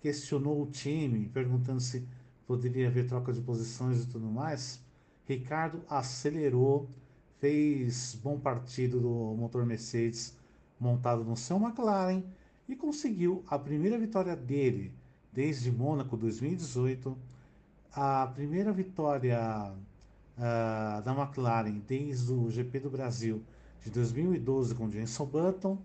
questionou 0.00 0.62
o 0.62 0.66
time, 0.66 1.28
perguntando 1.28 1.80
se 1.80 2.04
poderia 2.44 2.88
haver 2.88 3.06
troca 3.06 3.32
de 3.32 3.40
posições 3.40 4.02
e 4.02 4.08
tudo 4.08 4.26
mais, 4.26 4.80
Ricardo 5.28 5.80
acelerou 5.88 6.88
fez 7.42 8.16
bom 8.22 8.38
partido 8.38 9.00
do 9.00 9.34
motor 9.36 9.66
Mercedes 9.66 10.32
montado 10.78 11.24
no 11.24 11.36
seu 11.36 11.56
McLaren 11.56 12.22
e 12.68 12.76
conseguiu 12.76 13.42
a 13.48 13.58
primeira 13.58 13.98
vitória 13.98 14.36
dele 14.36 14.92
desde 15.32 15.68
Mônaco 15.72 16.16
2018, 16.16 17.18
a 17.92 18.28
primeira 18.28 18.70
vitória 18.70 19.72
uh, 19.72 21.02
da 21.02 21.12
McLaren 21.12 21.80
desde 21.84 22.30
o 22.32 22.48
GP 22.48 22.78
do 22.78 22.90
Brasil 22.90 23.42
de 23.84 23.90
2012 23.90 24.76
com 24.76 24.88
Jenson 24.88 25.26
Button. 25.26 25.78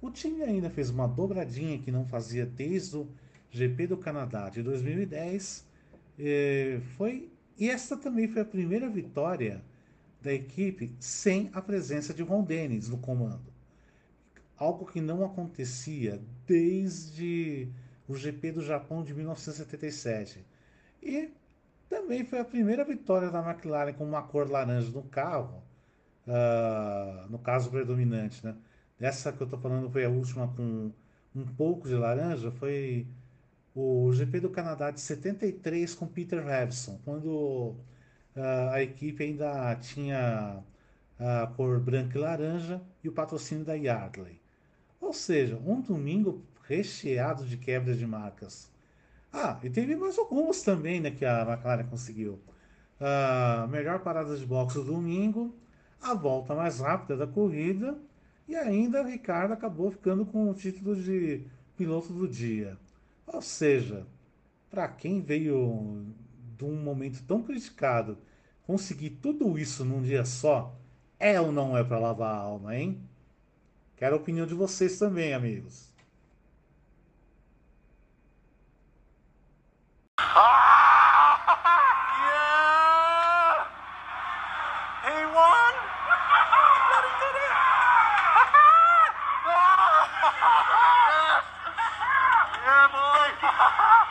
O 0.00 0.12
time 0.12 0.44
ainda 0.44 0.70
fez 0.70 0.90
uma 0.90 1.08
dobradinha 1.08 1.76
que 1.80 1.90
não 1.90 2.06
fazia 2.06 2.46
desde 2.46 2.98
o 2.98 3.08
GP 3.50 3.88
do 3.88 3.96
Canadá 3.96 4.48
de 4.48 4.62
2010. 4.62 5.66
E, 6.16 6.78
foi, 6.96 7.28
e 7.58 7.68
esta 7.68 7.96
também 7.96 8.28
foi 8.28 8.42
a 8.42 8.44
primeira 8.44 8.88
vitória 8.88 9.60
da 10.22 10.32
equipe 10.32 10.94
sem 10.98 11.50
a 11.52 11.62
presença 11.62 12.12
de 12.12 12.22
Ron 12.22 12.42
Dennis 12.44 12.88
no 12.88 12.98
comando. 12.98 13.52
Algo 14.56 14.84
que 14.84 15.00
não 15.00 15.24
acontecia 15.24 16.20
desde 16.46 17.68
o 18.06 18.14
GP 18.14 18.52
do 18.52 18.62
Japão 18.62 19.02
de 19.02 19.14
1977. 19.14 20.44
E 21.02 21.30
também 21.88 22.24
foi 22.24 22.40
a 22.40 22.44
primeira 22.44 22.84
vitória 22.84 23.30
da 23.30 23.40
McLaren 23.40 23.92
com 23.94 24.04
uma 24.04 24.22
cor 24.22 24.50
laranja 24.50 24.90
no 24.90 25.02
carro, 25.02 25.62
uh, 26.26 27.30
no 27.30 27.38
caso 27.38 27.70
predominante. 27.70 28.44
Né? 28.44 28.54
Essa 29.00 29.32
que 29.32 29.40
eu 29.40 29.46
estou 29.46 29.58
falando 29.58 29.88
foi 29.90 30.04
a 30.04 30.10
última 30.10 30.48
com 30.48 30.92
um 31.34 31.46
pouco 31.46 31.88
de 31.88 31.94
laranja, 31.94 32.50
foi 32.50 33.06
o 33.74 34.12
GP 34.12 34.40
do 34.40 34.50
Canadá 34.50 34.90
de 34.90 35.00
73 35.00 35.94
com 35.94 36.06
Peter 36.06 36.44
Revson, 36.44 37.00
quando 37.04 37.76
uh, 38.36 38.70
a 38.72 38.82
equipe 38.82 39.22
ainda 39.24 39.74
tinha 39.76 40.62
a 41.18 41.46
cor 41.48 41.78
branca 41.78 42.16
e 42.16 42.20
laranja 42.20 42.80
e 43.04 43.08
o 43.08 43.12
patrocínio 43.12 43.64
da 43.64 43.74
Yardley. 43.74 44.40
Ou 45.00 45.12
seja, 45.12 45.60
um 45.66 45.80
domingo 45.80 46.42
recheado 46.66 47.44
de 47.44 47.56
quebras 47.56 47.98
de 47.98 48.06
marcas. 48.06 48.70
Ah, 49.32 49.58
e 49.62 49.70
teve 49.70 49.94
mais 49.94 50.18
algumas 50.18 50.62
também 50.62 51.00
né, 51.00 51.10
que 51.10 51.24
a 51.24 51.42
McLaren 51.42 51.86
conseguiu. 51.86 52.40
Uh, 53.00 53.68
melhor 53.68 54.00
parada 54.00 54.36
de 54.36 54.44
boxe 54.44 54.76
do 54.76 54.84
domingo, 54.84 55.54
a 56.00 56.14
volta 56.14 56.54
mais 56.54 56.80
rápida 56.80 57.16
da 57.16 57.26
corrida 57.26 57.98
e 58.48 58.56
ainda 58.56 59.02
Ricardo 59.02 59.52
acabou 59.52 59.90
ficando 59.90 60.26
com 60.26 60.50
o 60.50 60.54
título 60.54 60.96
de 60.96 61.46
piloto 61.76 62.12
do 62.12 62.26
dia. 62.26 62.76
Ou 63.26 63.40
seja, 63.40 64.06
para 64.68 64.88
quem 64.88 65.20
veio 65.20 66.06
de 66.60 66.64
um 66.66 66.76
momento 66.76 67.22
tão 67.22 67.42
criticado, 67.42 68.18
conseguir 68.66 69.10
tudo 69.10 69.58
isso 69.58 69.82
num 69.82 70.02
dia 70.02 70.26
só, 70.26 70.76
é 71.18 71.40
ou 71.40 71.50
não 71.50 71.76
é 71.76 71.82
para 71.82 71.98
lavar 71.98 72.34
a 72.34 72.38
alma, 72.38 72.76
hein? 72.76 73.00
Quero 73.96 74.16
a 74.16 74.18
opinião 74.18 74.46
de 74.46 74.52
vocês 74.54 74.98
também, 74.98 75.32
amigos. 75.32 75.88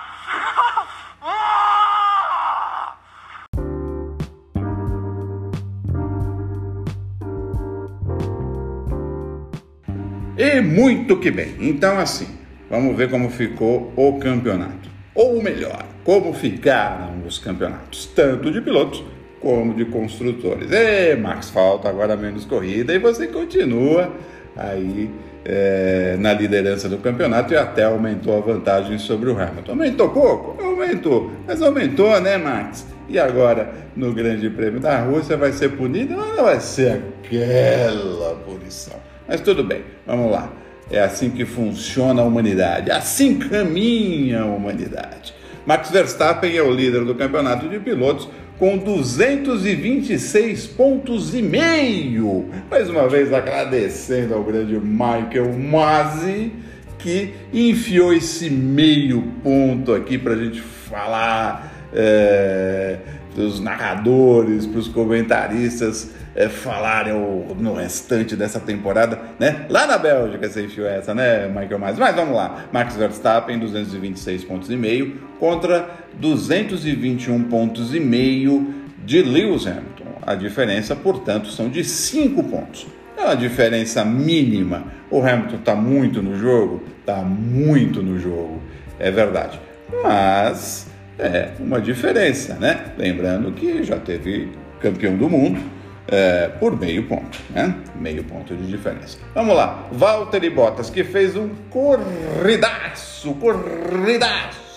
E 10.40 10.62
muito 10.62 11.18
que 11.18 11.30
bem. 11.30 11.54
Então, 11.60 12.00
assim, 12.00 12.26
vamos 12.70 12.96
ver 12.96 13.10
como 13.10 13.30
ficou 13.30 13.92
o 13.94 14.18
campeonato. 14.20 14.90
Ou 15.14 15.44
melhor, 15.44 15.86
como 16.06 16.34
ficaram 16.34 17.24
os 17.28 17.38
campeonatos, 17.38 18.06
tanto 18.06 18.50
de 18.50 18.62
pilotos 18.62 19.04
como 19.42 19.74
de 19.74 19.84
construtores. 19.84 20.72
E 20.72 21.18
Max, 21.18 21.50
falta 21.50 21.90
agora 21.90 22.16
menos 22.16 22.46
corrida 22.46 22.94
e 22.94 23.00
você 23.00 23.28
continua 23.28 24.14
aí 24.56 25.10
é, 25.44 26.16
na 26.18 26.32
liderança 26.32 26.88
do 26.88 27.00
campeonato 27.00 27.52
e 27.52 27.58
até 27.58 27.84
aumentou 27.84 28.38
a 28.38 28.40
vantagem 28.40 28.98
sobre 28.98 29.30
o 29.30 29.38
Hamilton. 29.38 29.74
Aumentou 29.74 30.08
pouco? 30.08 30.64
Aumentou, 30.64 31.34
mas 31.46 31.62
aumentou, 31.62 32.18
né, 32.22 32.38
Max? 32.38 32.88
E 33.10 33.20
agora, 33.20 33.74
no 33.94 34.14
Grande 34.14 34.50
Prêmio 34.50 34.80
da 34.80 35.02
Rússia, 35.02 35.36
vai 35.36 35.52
ser 35.52 35.72
punido? 35.72 36.16
Não 36.16 36.46
vai 36.46 36.62
ser 36.62 37.02
aquela 37.26 38.36
punição. 38.46 39.09
Mas 39.30 39.42
tudo 39.42 39.64
bem, 39.64 39.84
vamos 40.08 40.32
lá. 40.32 40.52
É 40.90 41.00
assim 41.00 41.30
que 41.30 41.46
funciona 41.46 42.24
a 42.24 42.26
humanidade, 42.26 42.90
assim 42.90 43.38
caminha 43.38 44.42
a 44.42 44.46
humanidade. 44.46 45.36
Max 45.68 45.92
Verstappen 45.92 46.58
é 46.58 46.64
o 46.64 46.72
líder 46.72 47.06
do 47.06 47.14
campeonato 47.14 47.70
de 47.70 47.78
pilotos 47.80 48.28
com 48.58 48.76
226 48.76 50.66
pontos 50.68 51.36
e 51.36 51.44
meio. 51.44 52.50
Mais 52.72 52.90
uma 52.90 53.08
vez 53.08 53.32
agradecendo 53.32 54.34
ao 54.34 54.44
grande 54.44 54.80
Michael 54.80 55.54
Masi 55.60 56.52
que 56.98 57.36
enfiou 57.54 58.12
esse 58.12 58.50
meio 58.50 59.22
ponto 59.44 59.94
aqui 59.94 60.18
para 60.18 60.34
a 60.34 60.38
gente 60.38 60.60
falar 60.60 61.88
é, 61.94 62.98
dos 63.36 63.60
narradores, 63.60 64.66
para 64.66 64.80
os 64.80 64.88
comentaristas 64.88 66.12
é, 66.36 66.48
falarem 66.50 67.14
no 67.60 67.74
restante 67.74 68.36
dessa 68.36 68.60
temporada, 68.60 69.20
né? 69.40 69.66
Lá 69.70 69.86
na 69.86 69.98
Bélgica 69.98 70.48
você 70.48 70.66
enfiou 70.66 70.88
essa, 70.88 71.14
né, 71.14 71.48
Michael 71.48 71.80
Mais? 71.80 71.98
Mas 71.98 72.16
vamos 72.16 72.36
lá. 72.36 72.66
Max 72.72 72.96
Verstappen, 72.96 73.60
226 73.60 74.44
pontos 74.46 74.70
e 74.70 74.76
meio 74.76 75.20
contra 75.40 75.90
221 76.14 77.44
pontos 77.44 77.94
e 77.94 78.00
meio 78.00 78.74
de 79.06 79.22
Lewis 79.22 79.66
Hamilton. 79.68 80.06
A 80.26 80.36
diferença, 80.36 80.96
portanto, 80.96 81.50
são 81.50 81.70
de 81.70 81.84
5 81.84 82.44
pontos. 82.44 82.88
É 83.18 83.24
uma 83.24 83.36
diferença 83.36 84.06
mínima. 84.06 84.86
O 85.10 85.22
Hamilton 85.22 85.56
está 85.56 85.76
muito 85.76 86.22
no 86.22 86.38
jogo? 86.38 86.84
Está 87.00 87.18
muito 87.18 88.02
no 88.02 88.20
jogo, 88.20 88.62
é 89.00 89.10
verdade. 89.12 89.60
Mas 90.04 90.88
é 91.20 91.52
uma 91.60 91.82
diferença, 91.82 92.56
né? 92.56 92.94
Lembrando 92.98 93.52
que 93.52 93.84
já 93.84 93.98
teve 93.98 94.52
campeão 94.80 95.18
do 95.18 95.30
mundo 95.30 95.60
é, 96.08 96.48
por 96.60 96.80
meio 96.80 97.04
ponto, 97.04 97.38
né? 97.50 97.76
Meio 97.96 98.24
ponto 98.24 98.56
de 98.56 98.66
diferença. 98.66 99.20
Vamos 99.36 99.56
lá, 99.56 99.88
Valtteri 99.92 100.50
Bottas 100.50 100.90
que 100.90 101.04
fez 101.04 101.36
um 101.36 101.50
corridaço, 101.70 103.34
corridaço 103.34 104.70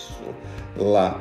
lá 0.76 1.20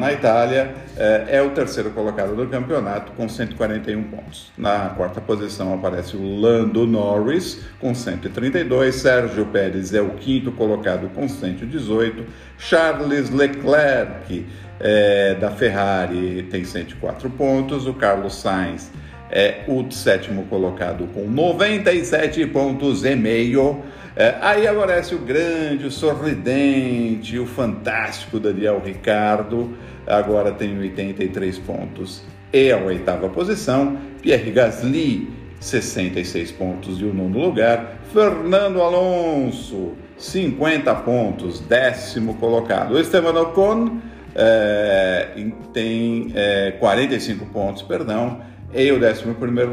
na 0.00 0.12
Itália, 0.12 0.74
é, 0.96 1.36
é, 1.36 1.42
o 1.42 1.50
terceiro 1.50 1.90
colocado 1.90 2.34
do 2.34 2.46
campeonato 2.48 3.12
com 3.12 3.28
141 3.28 4.02
pontos. 4.02 4.50
Na 4.58 4.88
quarta 4.90 5.20
posição 5.20 5.72
aparece 5.72 6.16
o 6.16 6.40
Lando 6.40 6.86
Norris 6.86 7.62
com 7.78 7.94
132, 7.94 8.96
Sérgio 8.96 9.46
Pérez 9.46 9.94
é 9.94 10.00
o 10.00 10.10
quinto 10.10 10.50
colocado 10.50 11.08
com 11.14 11.28
118, 11.28 12.24
Charles 12.58 13.30
Leclerc 13.30 14.44
é, 14.80 15.34
da 15.34 15.50
Ferrari 15.50 16.48
tem 16.50 16.64
104 16.64 17.30
pontos, 17.30 17.86
o 17.86 17.94
Carlos 17.94 18.34
Sainz 18.34 18.90
é 19.30 19.62
o 19.68 19.88
sétimo 19.90 20.44
colocado 20.46 21.06
com 21.14 21.28
97 21.28 22.44
pontos 22.46 23.04
e 23.04 23.14
meio. 23.14 23.82
É, 24.20 24.36
aí 24.42 24.66
aparece 24.66 25.14
o 25.14 25.18
grande, 25.18 25.86
o 25.86 25.90
sorridente, 25.90 27.38
o 27.38 27.46
fantástico 27.46 28.38
Daniel 28.38 28.78
Ricardo, 28.84 29.74
agora 30.06 30.52
tem 30.52 30.78
83 30.78 31.58
pontos 31.60 32.22
e 32.52 32.70
a 32.70 32.76
oitava 32.76 33.30
posição. 33.30 33.96
Pierre 34.20 34.50
Gasly, 34.50 35.26
66 35.58 36.52
pontos 36.52 37.00
e 37.00 37.04
o 37.04 37.14
nono 37.14 37.38
lugar. 37.38 37.94
Fernando 38.12 38.82
Alonso, 38.82 39.94
50 40.18 40.94
pontos, 40.96 41.60
décimo 41.60 42.34
colocado. 42.34 43.00
Esteban 43.00 43.40
Ocon 43.40 44.00
é, 44.34 45.28
tem 45.72 46.30
é, 46.34 46.72
45 46.72 47.46
pontos, 47.46 47.80
perdão 47.80 48.42
e 48.74 48.92
o 48.92 48.96
11 48.96 49.24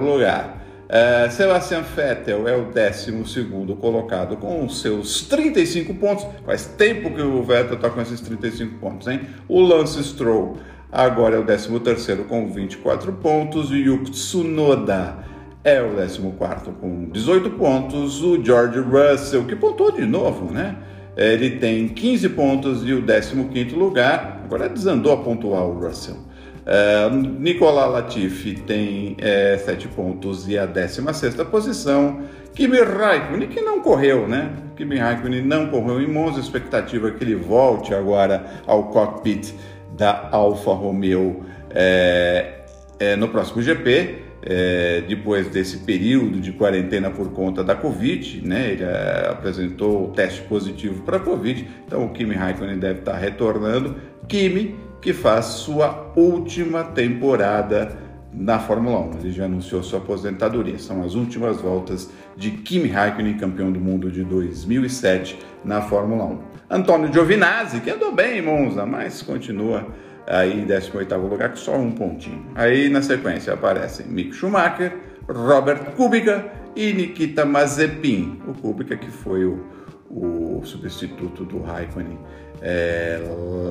lugar. 0.02 0.57
Uh, 0.88 1.30
Sebastian 1.30 1.82
Vettel 1.82 2.48
é 2.48 2.56
o 2.56 2.72
12 2.72 3.76
colocado 3.76 4.38
com 4.38 4.66
os 4.66 4.80
seus 4.80 5.22
35 5.24 5.94
pontos. 5.96 6.26
Faz 6.46 6.66
tempo 6.66 7.14
que 7.14 7.22
o 7.22 7.44
Vettel 7.44 7.76
está 7.76 7.90
com 7.90 8.02
esses 8.02 8.22
35 8.22 8.80
pontos, 8.80 9.08
hein? 9.08 9.20
O 9.50 9.62
Lance 9.62 10.02
Stroll 10.02 10.58
agora 10.90 11.36
é 11.36 11.40
o 11.40 11.44
13 11.44 12.24
com 12.30 12.50
24 12.50 13.12
pontos. 13.14 13.70
E 13.72 13.90
o 13.90 14.02
Tsunoda 14.04 15.18
é 15.62 15.82
o 15.82 15.94
14 15.94 16.72
com 16.80 17.10
18 17.12 17.50
pontos. 17.52 18.24
O 18.24 18.42
George 18.42 18.80
Russell, 18.80 19.44
que 19.44 19.58
pontuou 19.58 19.92
de 19.92 20.06
novo, 20.06 20.54
né? 20.54 20.78
Ele 21.18 21.58
tem 21.58 21.90
15 21.90 22.30
pontos 22.30 22.88
e 22.88 22.94
o 22.94 23.02
15 23.02 23.76
lugar. 23.76 24.42
Agora 24.46 24.70
desandou 24.70 25.12
a 25.12 25.18
pontuar 25.18 25.66
o 25.66 25.80
Russell. 25.80 26.27
Uh, 26.68 27.16
Nicolas 27.40 27.90
Latifi 27.90 28.56
tem 28.56 29.16
é, 29.20 29.58
7 29.58 29.88
pontos 29.88 30.50
e 30.50 30.58
a 30.58 30.66
16 30.66 31.36
posição. 31.50 32.24
Kimi 32.54 32.82
Raikkonen, 32.82 33.48
que 33.48 33.62
não 33.62 33.80
correu, 33.80 34.28
né? 34.28 34.52
Kimi 34.76 34.98
Raikkonen 34.98 35.44
não 35.44 35.68
correu 35.68 36.02
em 36.02 36.08
Monza, 36.08 36.42
expectativa 36.42 37.08
é 37.08 37.12
que 37.12 37.24
ele 37.24 37.36
volte 37.36 37.94
agora 37.94 38.46
ao 38.66 38.90
cockpit 38.90 39.54
da 39.96 40.28
Alfa 40.32 40.72
Romeo 40.74 41.46
é, 41.70 42.64
é, 43.00 43.16
no 43.16 43.30
próximo 43.30 43.62
GP. 43.62 44.28
é, 44.44 45.02
depois 45.08 45.48
desse 45.50 45.80
período 45.80 46.40
de 46.40 46.52
quarentena 46.52 47.10
por 47.10 47.32
conta 47.32 47.64
da 47.64 47.76
Covid, 47.76 48.46
né? 48.46 48.72
Ele 48.72 48.84
é, 48.84 49.30
apresentou 49.30 50.06
o 50.06 50.08
teste 50.10 50.42
positivo 50.42 51.04
para 51.04 51.20
Covid, 51.20 51.68
então 51.86 52.06
o 52.06 52.10
Kimi 52.10 52.36
Raikkonen 52.36 52.78
deve 52.78 53.00
estar 53.00 53.18
retornando. 53.18 53.96
Kimi, 54.28 54.76
que 55.02 55.14
faz 55.14 55.46
sua 55.46 56.12
última 56.16 56.84
temporada 56.84 57.98
na 58.34 58.60
Fórmula 58.60 59.00
1. 59.00 59.20
Ele 59.20 59.32
já 59.32 59.46
anunciou 59.46 59.82
sua 59.84 60.00
aposentadoria. 60.00 60.78
São 60.78 61.04
as 61.04 61.16
últimas 61.16 61.62
voltas 61.62 62.10
de 62.36 62.52
Kimi 62.52 62.90
Raikkonen, 62.90 63.38
campeão 63.38 63.72
do 63.72 63.80
mundo 63.80 64.12
de 64.12 64.24
2007 64.24 65.40
na 65.64 65.82
Fórmula 65.82 66.26
1. 66.26 66.40
Antônio 66.70 67.12
Giovinazzi, 67.12 67.80
que 67.80 67.90
andou 67.90 68.14
bem 68.14 68.40
em 68.40 68.42
Monza, 68.42 68.86
mas 68.86 69.22
continua 69.22 69.88
aí 70.28 70.62
em 70.62 70.66
18º 70.66 71.30
lugar, 71.30 71.50
com 71.50 71.56
só 71.56 71.76
um 71.78 71.92
pontinho. 71.92 72.46
Aí 72.56 72.90
na 72.90 73.02
sequência 73.02 73.54
aparecem 73.54 74.06
Mick 74.08 74.34
Schumacher, 74.34 74.94
Robert 75.30 75.92
Kubica 75.96 76.46
e 76.76 76.92
Nikita 76.94 77.46
Mazepin. 77.46 78.42
O 78.48 78.54
Kubica 78.54 78.98
que 78.98 79.10
foi 79.10 79.46
o, 79.46 79.66
o 80.10 80.62
substituto 80.66 81.46
do 81.46 81.62
Raikkonen 81.62 82.20
é, 82.62 83.20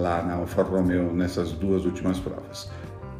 lá 0.01 0.23
na 0.23 0.35
Alfa 0.35 0.63
Romeo 0.63 1.13
nessas 1.13 1.53
duas 1.53 1.85
últimas 1.85 2.19
provas. 2.19 2.71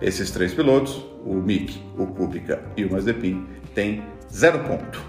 Esses 0.01 0.31
três 0.31 0.53
pilotos, 0.53 1.05
o 1.25 1.35
Mick, 1.35 1.81
o 1.97 2.07
Kubica 2.07 2.61
e 2.77 2.85
o 2.85 2.93
Mazepin, 2.93 3.47
têm 3.75 4.03
zero 4.33 4.59
ponto. 4.61 5.03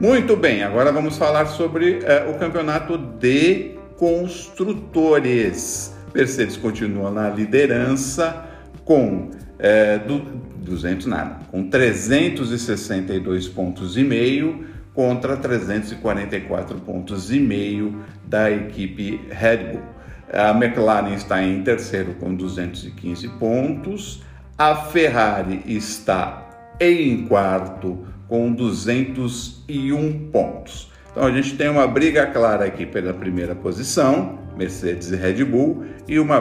Muito 0.00 0.36
bem, 0.36 0.62
agora 0.62 0.90
vamos 0.90 1.18
falar 1.18 1.46
sobre 1.46 2.00
é, 2.04 2.26
o 2.30 2.38
campeonato 2.38 2.96
de 2.96 3.74
construtores. 3.98 5.94
Mercedes 6.14 6.56
continua 6.56 7.10
na 7.10 7.28
liderança 7.28 8.46
com 8.84 9.30
é, 9.58 9.98
do, 9.98 10.20
200 10.56 11.06
nada, 11.06 11.40
com 11.50 11.68
362 11.68 13.48
pontos 13.48 13.96
e 13.98 14.02
meio 14.02 14.64
contra 14.94 15.36
344 15.36 16.78
pontos 16.80 17.30
e 17.32 17.38
meio 17.38 18.02
da 18.26 18.50
equipe 18.50 19.20
Red 19.30 19.72
Bull. 19.72 19.99
A 20.32 20.50
McLaren 20.50 21.12
está 21.14 21.42
em 21.42 21.62
terceiro 21.62 22.14
com 22.14 22.34
215 22.34 23.28
pontos, 23.30 24.22
a 24.56 24.76
Ferrari 24.76 25.62
está 25.66 26.76
em 26.78 27.26
quarto 27.26 28.06
com 28.28 28.52
201 28.52 30.30
pontos. 30.30 30.92
Então 31.10 31.24
a 31.24 31.32
gente 31.32 31.56
tem 31.56 31.68
uma 31.68 31.86
briga 31.88 32.26
clara 32.26 32.64
aqui 32.64 32.86
pela 32.86 33.12
primeira 33.12 33.56
posição, 33.56 34.38
Mercedes 34.56 35.10
e 35.10 35.16
Red 35.16 35.44
Bull, 35.44 35.84
e 36.06 36.20
uma 36.20 36.40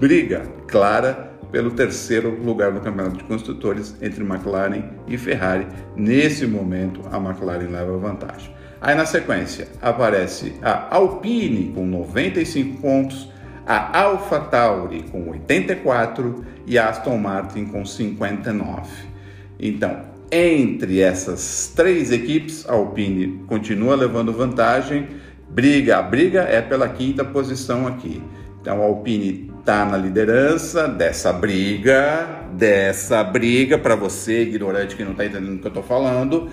briga 0.00 0.42
clara 0.66 1.30
pelo 1.52 1.70
terceiro 1.70 2.42
lugar 2.42 2.72
no 2.72 2.80
Campeonato 2.80 3.18
de 3.18 3.24
Construtores 3.24 3.94
entre 4.02 4.24
McLaren 4.24 4.82
e 5.06 5.16
Ferrari. 5.16 5.68
Nesse 5.94 6.46
momento, 6.46 7.00
a 7.12 7.18
McLaren 7.18 7.68
leva 7.68 7.96
vantagem. 7.96 8.52
Aí 8.80 8.94
na 8.94 9.04
sequência 9.04 9.68
aparece 9.82 10.54
a 10.62 10.94
Alpine 10.94 11.72
com 11.74 11.84
95 11.86 12.80
pontos, 12.80 13.28
a 13.66 14.00
AlphaTauri 14.00 15.02
com 15.10 15.28
84 15.28 16.44
e 16.66 16.78
a 16.78 16.88
Aston 16.88 17.18
Martin 17.18 17.66
com 17.66 17.84
59. 17.84 18.88
Então, 19.58 20.00
entre 20.32 21.00
essas 21.00 21.72
três 21.76 22.10
equipes, 22.10 22.64
a 22.68 22.72
Alpine 22.72 23.44
continua 23.46 23.94
levando 23.94 24.32
vantagem. 24.32 25.08
Briga, 25.48 25.98
a 25.98 26.02
briga 26.02 26.42
é 26.42 26.62
pela 26.62 26.88
quinta 26.88 27.24
posição 27.24 27.86
aqui. 27.86 28.22
Então 28.60 28.80
a 28.80 28.84
Alpine 28.84 29.50
está 29.58 29.84
na 29.84 29.96
liderança 29.96 30.86
dessa 30.86 31.32
briga, 31.32 32.44
dessa 32.52 33.24
briga 33.24 33.78
para 33.78 33.94
você 33.94 34.42
ignorante 34.42 34.94
que 34.94 35.02
não 35.02 35.12
está 35.12 35.24
entendendo 35.24 35.56
o 35.56 35.58
que 35.58 35.66
eu 35.66 35.68
estou 35.68 35.82
falando. 35.82 36.48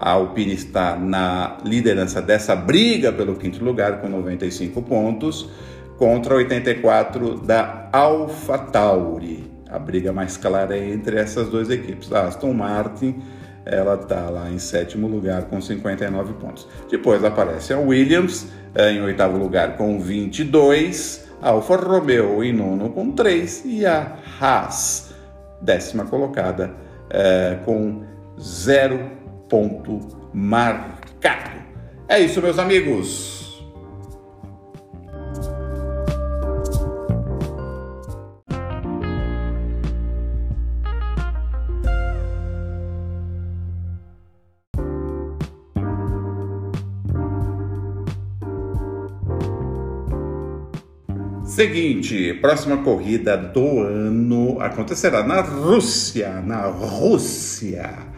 A 0.00 0.12
Alpine 0.12 0.54
está 0.54 0.96
na 0.96 1.58
liderança 1.64 2.22
dessa 2.22 2.56
briga 2.56 3.12
pelo 3.12 3.36
quinto 3.36 3.62
lugar 3.62 4.00
com 4.00 4.08
95 4.08 4.82
pontos 4.82 5.48
contra 5.98 6.34
84 6.34 7.40
da 7.40 7.88
AlphaTauri 7.92 9.50
a 9.70 9.78
briga 9.78 10.12
mais 10.12 10.36
clara 10.36 10.76
é 10.76 10.90
entre 10.90 11.16
essas 11.16 11.48
duas 11.48 11.70
equipes. 11.70 12.12
A 12.12 12.26
Aston 12.26 12.52
Martin 12.52 13.22
ela 13.64 13.94
está 13.94 14.28
lá 14.28 14.50
em 14.50 14.58
sétimo 14.58 15.06
lugar 15.06 15.44
com 15.44 15.60
59 15.60 16.32
pontos. 16.34 16.66
Depois 16.90 17.22
aparece 17.24 17.72
a 17.72 17.78
Williams 17.78 18.48
eh, 18.74 18.92
em 18.92 19.02
oitavo 19.02 19.38
lugar 19.38 19.76
com 19.76 20.00
22, 20.00 21.28
a 21.40 21.50
Alfa 21.50 21.76
Romeo 21.76 22.42
em 22.42 22.52
nono 22.52 22.90
com 22.90 23.12
3 23.12 23.62
e 23.64 23.86
a 23.86 24.16
Haas, 24.40 25.14
décima 25.60 26.04
colocada, 26.04 26.74
eh, 27.10 27.58
com 27.64 28.02
zero 28.40 28.98
ponto 29.50 29.98
marcado. 30.32 31.60
É 32.08 32.20
isso, 32.20 32.40
meus 32.40 32.58
amigos. 32.58 33.40
Seguinte, 51.44 52.32
próxima 52.40 52.78
corrida 52.78 53.36
do 53.36 53.80
ano 53.80 54.58
acontecerá 54.60 55.22
na 55.22 55.42
Rússia, 55.42 56.40
na 56.40 56.62
Rússia. 56.68 58.09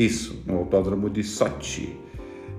Isso, 0.00 0.42
no 0.46 0.56
Autódromo 0.56 1.10
de 1.10 1.22
Sochi. 1.22 1.94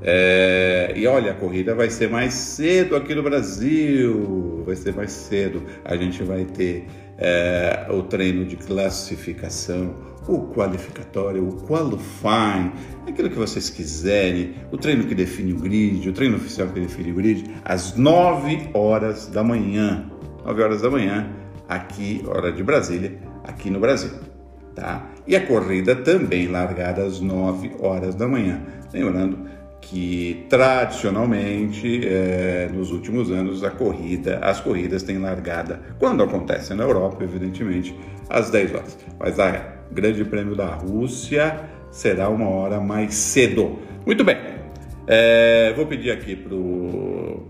É, 0.03 0.93
e 0.95 1.07
olha, 1.07 1.31
a 1.31 1.33
corrida 1.33 1.73
vai 1.73 1.89
ser 1.89 2.07
mais 2.07 2.35
cedo 2.35 2.95
aqui 2.95 3.15
no 3.15 3.23
Brasil, 3.23 4.61
vai 4.63 4.75
ser 4.75 4.93
mais 4.93 5.11
cedo. 5.11 5.63
A 5.83 5.95
gente 5.95 6.21
vai 6.21 6.45
ter 6.45 6.85
é, 7.17 7.87
o 7.89 8.03
treino 8.03 8.45
de 8.45 8.57
classificação, 8.57 9.95
o 10.27 10.53
qualificatório, 10.53 11.47
o 11.47 11.65
qualifying, 11.65 12.73
aquilo 13.07 13.27
que 13.27 13.37
vocês 13.37 13.71
quiserem, 13.71 14.53
o 14.71 14.77
treino 14.77 15.05
que 15.05 15.15
define 15.15 15.53
o 15.53 15.57
grid, 15.57 16.07
o 16.07 16.13
treino 16.13 16.35
oficial 16.35 16.67
que 16.67 16.79
define 16.79 17.11
o 17.11 17.15
grid, 17.15 17.49
às 17.65 17.95
9 17.95 18.69
horas 18.75 19.25
da 19.25 19.43
manhã. 19.43 20.11
9 20.45 20.61
horas 20.61 20.81
da 20.83 20.91
manhã, 20.91 21.27
aqui, 21.67 22.23
hora 22.27 22.51
de 22.51 22.61
Brasília, 22.61 23.17
aqui 23.43 23.71
no 23.71 23.79
Brasil. 23.79 24.30
Tá? 24.75 25.09
E 25.27 25.35
a 25.35 25.45
corrida 25.45 25.95
também 25.95 26.47
largada 26.47 27.03
às 27.03 27.19
9 27.19 27.71
horas 27.79 28.15
da 28.15 28.27
manhã. 28.27 28.61
Lembrando 28.93 29.49
que 29.81 30.45
tradicionalmente, 30.47 32.07
é, 32.07 32.69
nos 32.71 32.91
últimos 32.91 33.31
anos, 33.31 33.63
a 33.63 33.71
corrida, 33.71 34.39
as 34.41 34.59
corridas 34.59 35.03
têm 35.03 35.17
largada, 35.17 35.81
quando 35.99 36.23
acontece 36.23 36.73
na 36.73 36.83
Europa, 36.83 37.23
evidentemente, 37.23 37.97
às 38.29 38.49
10 38.49 38.75
horas. 38.75 38.97
Mas 39.19 39.39
a 39.39 39.73
Grande 39.91 40.23
Prêmio 40.23 40.55
da 40.55 40.67
Rússia 40.67 41.69
será 41.89 42.29
uma 42.29 42.47
hora 42.47 42.79
mais 42.79 43.13
cedo. 43.15 43.79
Muito 44.05 44.23
bem, 44.23 44.37
é, 45.07 45.73
vou 45.75 45.85
pedir 45.85 46.11
aqui 46.11 46.35
para 46.35 46.55
o 46.55 47.47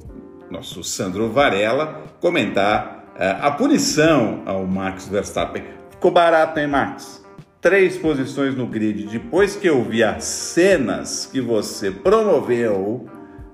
nosso 0.49 0.84
Sandro 0.84 1.29
Varela 1.29 2.01
comentar 2.19 3.13
é, 3.19 3.29
a 3.39 3.51
punição 3.51 4.41
ao 4.45 4.65
Max 4.65 5.07
Verstappen. 5.07 5.80
Ficou 6.01 6.09
barato, 6.09 6.59
hein, 6.59 6.65
Max? 6.65 7.23
Três 7.61 7.95
posições 7.95 8.55
no 8.55 8.65
grid. 8.65 9.05
Depois 9.05 9.55
que 9.55 9.69
eu 9.69 9.83
vi 9.83 10.03
as 10.03 10.23
cenas 10.23 11.27
que 11.31 11.39
você 11.39 11.91
promoveu, 11.91 13.07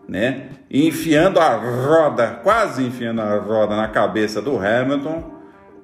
né? 0.07 0.51
Enfiando 0.71 1.41
a 1.41 1.57
roda, 1.57 2.39
quase 2.41 2.86
enfiando 2.86 3.19
a 3.19 3.38
roda 3.38 3.75
na 3.75 3.89
cabeça 3.89 4.41
do 4.41 4.57
Hamilton, 4.57 5.29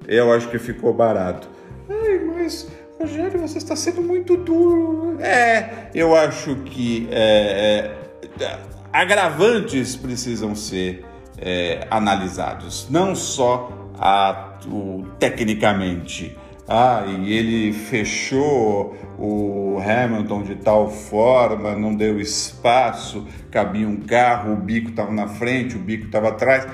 eu 0.08 0.32
acho 0.32 0.48
que 0.48 0.58
ficou 0.58 0.94
barato. 0.94 1.50
Ai, 1.86 2.18
mas 2.34 2.66
Rogério, 2.98 3.38
você 3.40 3.58
está 3.58 3.76
sendo 3.76 4.00
muito 4.00 4.34
duro. 4.34 5.20
É, 5.20 5.90
eu 5.94 6.16
acho 6.16 6.56
que 6.64 7.06
é, 7.10 7.90
é, 8.40 8.58
agravantes 8.90 9.96
precisam 9.96 10.54
ser 10.54 11.04
é, 11.36 11.86
analisados, 11.90 12.88
não 12.88 13.14
só 13.14 13.70
a, 13.98 14.56
o, 14.66 15.04
tecnicamente. 15.18 16.38
Ah, 16.66 17.04
e 17.06 17.32
ele 17.32 17.72
fechou 17.72 18.96
o 19.18 19.78
Hamilton 19.78 20.42
de 20.42 20.54
tal 20.56 20.90
forma, 20.90 21.74
não 21.74 21.94
deu 21.94 22.18
espaço, 22.18 23.26
cabia 23.50 23.86
um 23.86 23.98
carro, 23.98 24.54
o 24.54 24.56
bico 24.56 24.90
estava 24.90 25.12
na 25.12 25.28
frente, 25.28 25.76
o 25.76 25.78
bico 25.78 26.06
estava 26.06 26.28
atrás. 26.28 26.66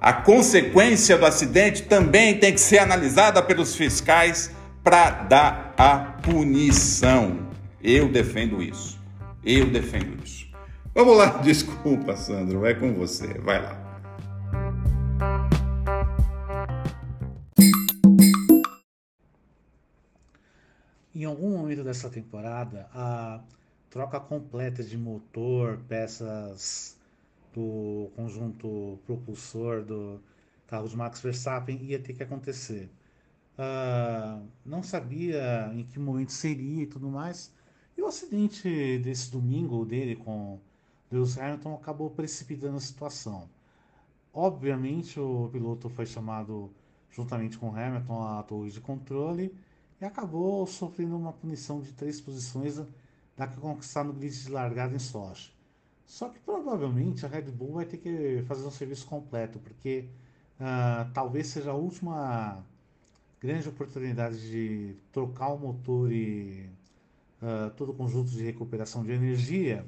A 0.00 0.12
consequência 0.12 1.16
do 1.16 1.26
acidente 1.26 1.82
também 1.82 2.38
tem 2.38 2.52
que 2.52 2.60
ser 2.60 2.78
analisada 2.78 3.42
pelos 3.42 3.74
fiscais 3.74 4.54
para 4.84 5.10
dar 5.10 5.74
a 5.76 5.96
punição. 6.22 7.48
Eu 7.82 8.08
defendo 8.08 8.62
isso. 8.62 8.98
Eu 9.44 9.66
defendo 9.66 10.22
isso. 10.22 10.46
Vamos 10.94 11.16
lá, 11.16 11.38
desculpa, 11.42 12.16
Sandro, 12.16 12.66
é 12.66 12.74
com 12.74 12.92
você. 12.92 13.38
Vai 13.38 13.62
lá. 13.62 13.87
Em 21.22 21.24
algum 21.24 21.50
momento 21.50 21.82
dessa 21.82 22.08
temporada, 22.08 22.88
a 22.94 23.42
troca 23.90 24.20
completa 24.20 24.84
de 24.84 24.96
motor, 24.96 25.80
peças 25.88 26.96
do 27.52 28.08
conjunto 28.14 29.00
propulsor 29.04 29.84
do 29.84 30.20
carro 30.68 30.88
de 30.88 30.96
Max 30.96 31.20
Verstappen 31.20 31.76
ia 31.82 31.98
ter 31.98 32.12
que 32.12 32.22
acontecer. 32.22 32.88
Uh, 33.58 34.46
não 34.64 34.80
sabia 34.80 35.72
em 35.74 35.84
que 35.84 35.98
momento 35.98 36.30
seria 36.30 36.84
e 36.84 36.86
tudo 36.86 37.08
mais. 37.08 37.52
E 37.96 38.02
o 38.02 38.06
acidente 38.06 38.98
desse 38.98 39.28
domingo 39.32 39.84
dele 39.84 40.14
com 40.14 40.60
Lewis 41.10 41.36
Hamilton 41.36 41.74
acabou 41.74 42.10
precipitando 42.10 42.76
a 42.76 42.80
situação. 42.80 43.48
Obviamente, 44.32 45.18
o 45.18 45.48
piloto 45.50 45.88
foi 45.88 46.06
chamado 46.06 46.70
juntamente 47.10 47.58
com 47.58 47.74
Hamilton 47.74 48.22
à 48.22 48.42
torre 48.44 48.70
de 48.70 48.80
controle 48.80 49.52
e 50.00 50.04
acabou 50.04 50.66
sofrendo 50.66 51.16
uma 51.16 51.32
punição 51.32 51.80
de 51.80 51.92
três 51.92 52.20
posições 52.20 52.80
da 53.36 53.46
que 53.46 53.56
conquistar 53.56 54.04
no 54.04 54.12
grid 54.12 54.44
de 54.44 54.50
largada 54.50 54.94
em 54.94 54.98
Sochi. 54.98 55.52
Só 56.06 56.28
que 56.28 56.38
provavelmente 56.40 57.26
a 57.26 57.28
Red 57.28 57.50
Bull 57.50 57.74
vai 57.74 57.84
ter 57.84 57.98
que 57.98 58.42
fazer 58.46 58.66
um 58.66 58.70
serviço 58.70 59.06
completo, 59.06 59.58
porque 59.58 60.08
uh, 60.58 61.12
talvez 61.12 61.48
seja 61.48 61.70
a 61.70 61.74
última 61.74 62.64
grande 63.40 63.68
oportunidade 63.68 64.40
de 64.50 64.96
trocar 65.12 65.48
o 65.48 65.58
motor 65.58 66.10
e 66.10 66.68
uh, 67.42 67.70
todo 67.76 67.92
o 67.92 67.94
conjunto 67.94 68.30
de 68.30 68.42
recuperação 68.42 69.04
de 69.04 69.12
energia 69.12 69.84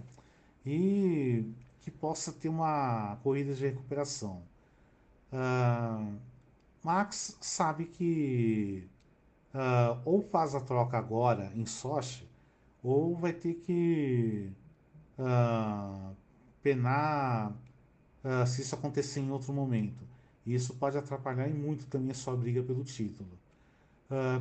e 0.64 1.44
que 1.80 1.90
possa 1.90 2.32
ter 2.32 2.48
uma 2.48 3.16
corrida 3.22 3.54
de 3.54 3.64
recuperação. 3.64 4.42
Uh, 5.32 6.14
Max 6.82 7.36
sabe 7.40 7.86
que 7.86 8.88
uh, 9.54 10.00
ou 10.04 10.22
faz 10.22 10.54
a 10.54 10.60
troca 10.60 10.98
agora 10.98 11.52
em 11.54 11.66
Sochi, 11.66 12.28
ou 12.82 13.16
vai 13.16 13.32
ter 13.32 13.54
que 13.54 14.50
uh, 15.18 16.14
penar 16.62 17.52
uh, 18.24 18.46
se 18.46 18.62
isso 18.62 18.74
acontecer 18.74 19.20
em 19.20 19.30
outro 19.30 19.52
momento. 19.52 20.04
E 20.46 20.54
isso 20.54 20.74
pode 20.74 20.96
atrapalhar 20.96 21.48
muito 21.50 21.86
também 21.86 22.10
a 22.10 22.14
sua 22.14 22.34
briga 22.34 22.62
pelo 22.62 22.82
título. 22.82 23.28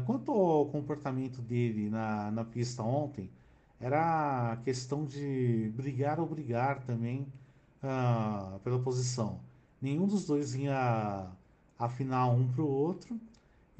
quanto 0.06 0.32
ao 0.32 0.66
comportamento 0.66 1.42
dele 1.42 1.90
na, 1.90 2.32
na 2.32 2.44
pista 2.46 2.82
ontem, 2.82 3.30
era 3.80 4.58
questão 4.64 5.06
de 5.06 5.72
brigar 5.76 6.20
ou 6.20 6.26
brigar 6.26 6.80
também 6.86 7.28
pela 8.64 8.80
posição. 8.80 9.42
Nenhum 9.82 10.08
dos 10.08 10.26
dois 10.26 10.56
ia 10.56 11.28
afinar 11.78 12.28
um 12.28 12.48
para 12.48 12.64
o 12.64 12.68
outro 12.68 13.20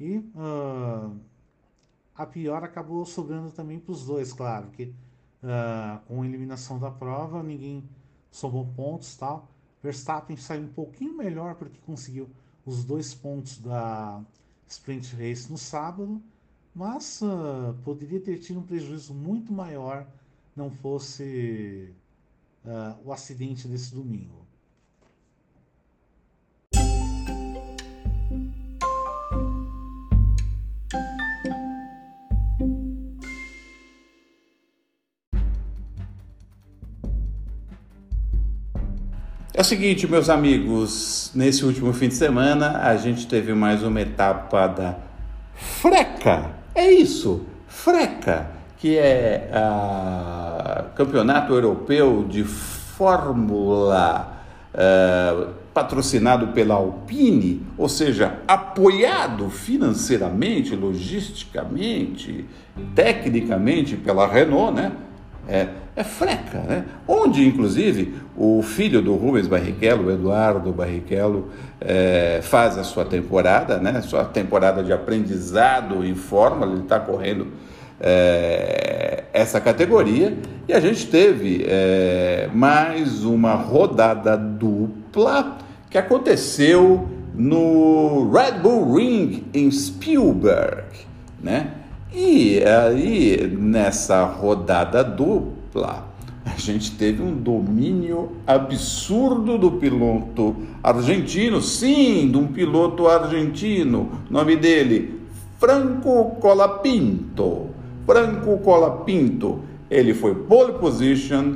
e 0.00 0.16
uh, 0.18 1.14
a 2.14 2.24
pior 2.24 2.64
acabou 2.64 3.04
sobrando 3.04 3.52
também 3.52 3.78
para 3.78 3.92
os 3.92 4.06
dois, 4.06 4.32
claro, 4.32 4.70
que 4.70 4.84
uh, 4.84 6.00
com 6.06 6.22
a 6.22 6.26
eliminação 6.26 6.78
da 6.78 6.90
prova 6.90 7.42
ninguém 7.42 7.84
somou 8.30 8.66
pontos 8.74 9.14
tal. 9.16 9.48
Verstappen 9.82 10.36
saiu 10.36 10.62
um 10.62 10.72
pouquinho 10.72 11.16
melhor 11.16 11.54
porque 11.54 11.78
conseguiu 11.84 12.30
os 12.64 12.84
dois 12.84 13.14
pontos 13.14 13.58
da 13.58 14.22
sprint 14.66 15.14
race 15.16 15.50
no 15.50 15.58
sábado, 15.58 16.22
mas 16.74 17.20
uh, 17.20 17.74
poderia 17.84 18.20
ter 18.20 18.38
tido 18.38 18.60
um 18.60 18.66
prejuízo 18.66 19.12
muito 19.12 19.52
maior 19.52 20.06
não 20.56 20.70
fosse 20.70 21.94
o 23.04 23.12
acidente 23.12 23.66
desse 23.66 23.94
domingo. 23.94 24.39
É 39.60 39.62
o 39.62 39.64
seguinte, 39.64 40.08
meus 40.10 40.30
amigos, 40.30 41.30
nesse 41.34 41.66
último 41.66 41.92
fim 41.92 42.08
de 42.08 42.14
semana 42.14 42.78
a 42.78 42.96
gente 42.96 43.26
teve 43.26 43.52
mais 43.52 43.82
uma 43.82 44.00
etapa 44.00 44.66
da 44.66 44.96
Freca. 45.54 46.52
É 46.74 46.90
isso, 46.90 47.44
Freca, 47.68 48.52
que 48.78 48.96
é 48.96 49.50
o 50.90 50.94
Campeonato 50.94 51.52
Europeu 51.52 52.24
de 52.26 52.42
Fórmula 52.42 54.32
uh, 54.72 55.48
patrocinado 55.74 56.54
pela 56.54 56.76
Alpine, 56.76 57.62
ou 57.76 57.86
seja, 57.86 58.38
apoiado 58.48 59.50
financeiramente, 59.50 60.74
logisticamente, 60.74 62.46
tecnicamente 62.94 63.94
pela 63.94 64.26
Renault, 64.26 64.72
né? 64.72 64.90
É, 65.48 65.68
é 65.96 66.04
freca, 66.04 66.58
né? 66.58 66.84
Onde, 67.06 67.46
inclusive, 67.46 68.14
o 68.36 68.62
filho 68.62 69.02
do 69.02 69.14
Rubens 69.16 69.46
Barrichello, 69.46 70.10
Eduardo 70.10 70.72
Barrichello, 70.72 71.50
é, 71.80 72.40
faz 72.42 72.78
a 72.78 72.84
sua 72.84 73.04
temporada, 73.04 73.78
né? 73.78 74.00
Sua 74.02 74.24
temporada 74.24 74.82
de 74.82 74.92
aprendizado 74.92 76.04
em 76.04 76.14
Fórmula, 76.14 76.72
ele 76.72 76.82
está 76.82 77.00
correndo 77.00 77.48
é, 78.00 79.24
essa 79.32 79.60
categoria 79.60 80.36
e 80.66 80.72
a 80.72 80.80
gente 80.80 81.06
teve 81.06 81.64
é, 81.68 82.48
mais 82.52 83.24
uma 83.24 83.54
rodada 83.54 84.36
dupla 84.36 85.58
que 85.90 85.98
aconteceu 85.98 87.08
no 87.34 88.30
Red 88.30 88.58
Bull 88.60 88.94
Ring 88.94 89.44
em 89.52 89.70
Spielberg, 89.70 90.84
né? 91.42 91.72
E 92.12 92.60
aí 92.64 93.56
nessa 93.56 94.24
rodada 94.24 95.04
dupla 95.04 96.08
a 96.44 96.58
gente 96.58 96.92
teve 96.92 97.22
um 97.22 97.32
domínio 97.32 98.32
absurdo 98.44 99.56
do 99.56 99.72
piloto 99.72 100.56
argentino, 100.82 101.62
sim, 101.62 102.28
de 102.28 102.36
um 102.36 102.48
piloto 102.48 103.06
argentino, 103.06 104.10
nome 104.28 104.56
dele 104.56 105.20
Franco 105.58 106.36
Colapinto. 106.40 107.68
Franco 108.04 108.58
Colapinto, 108.58 109.60
ele 109.88 110.12
foi 110.12 110.34
pole 110.34 110.72
position 110.72 111.54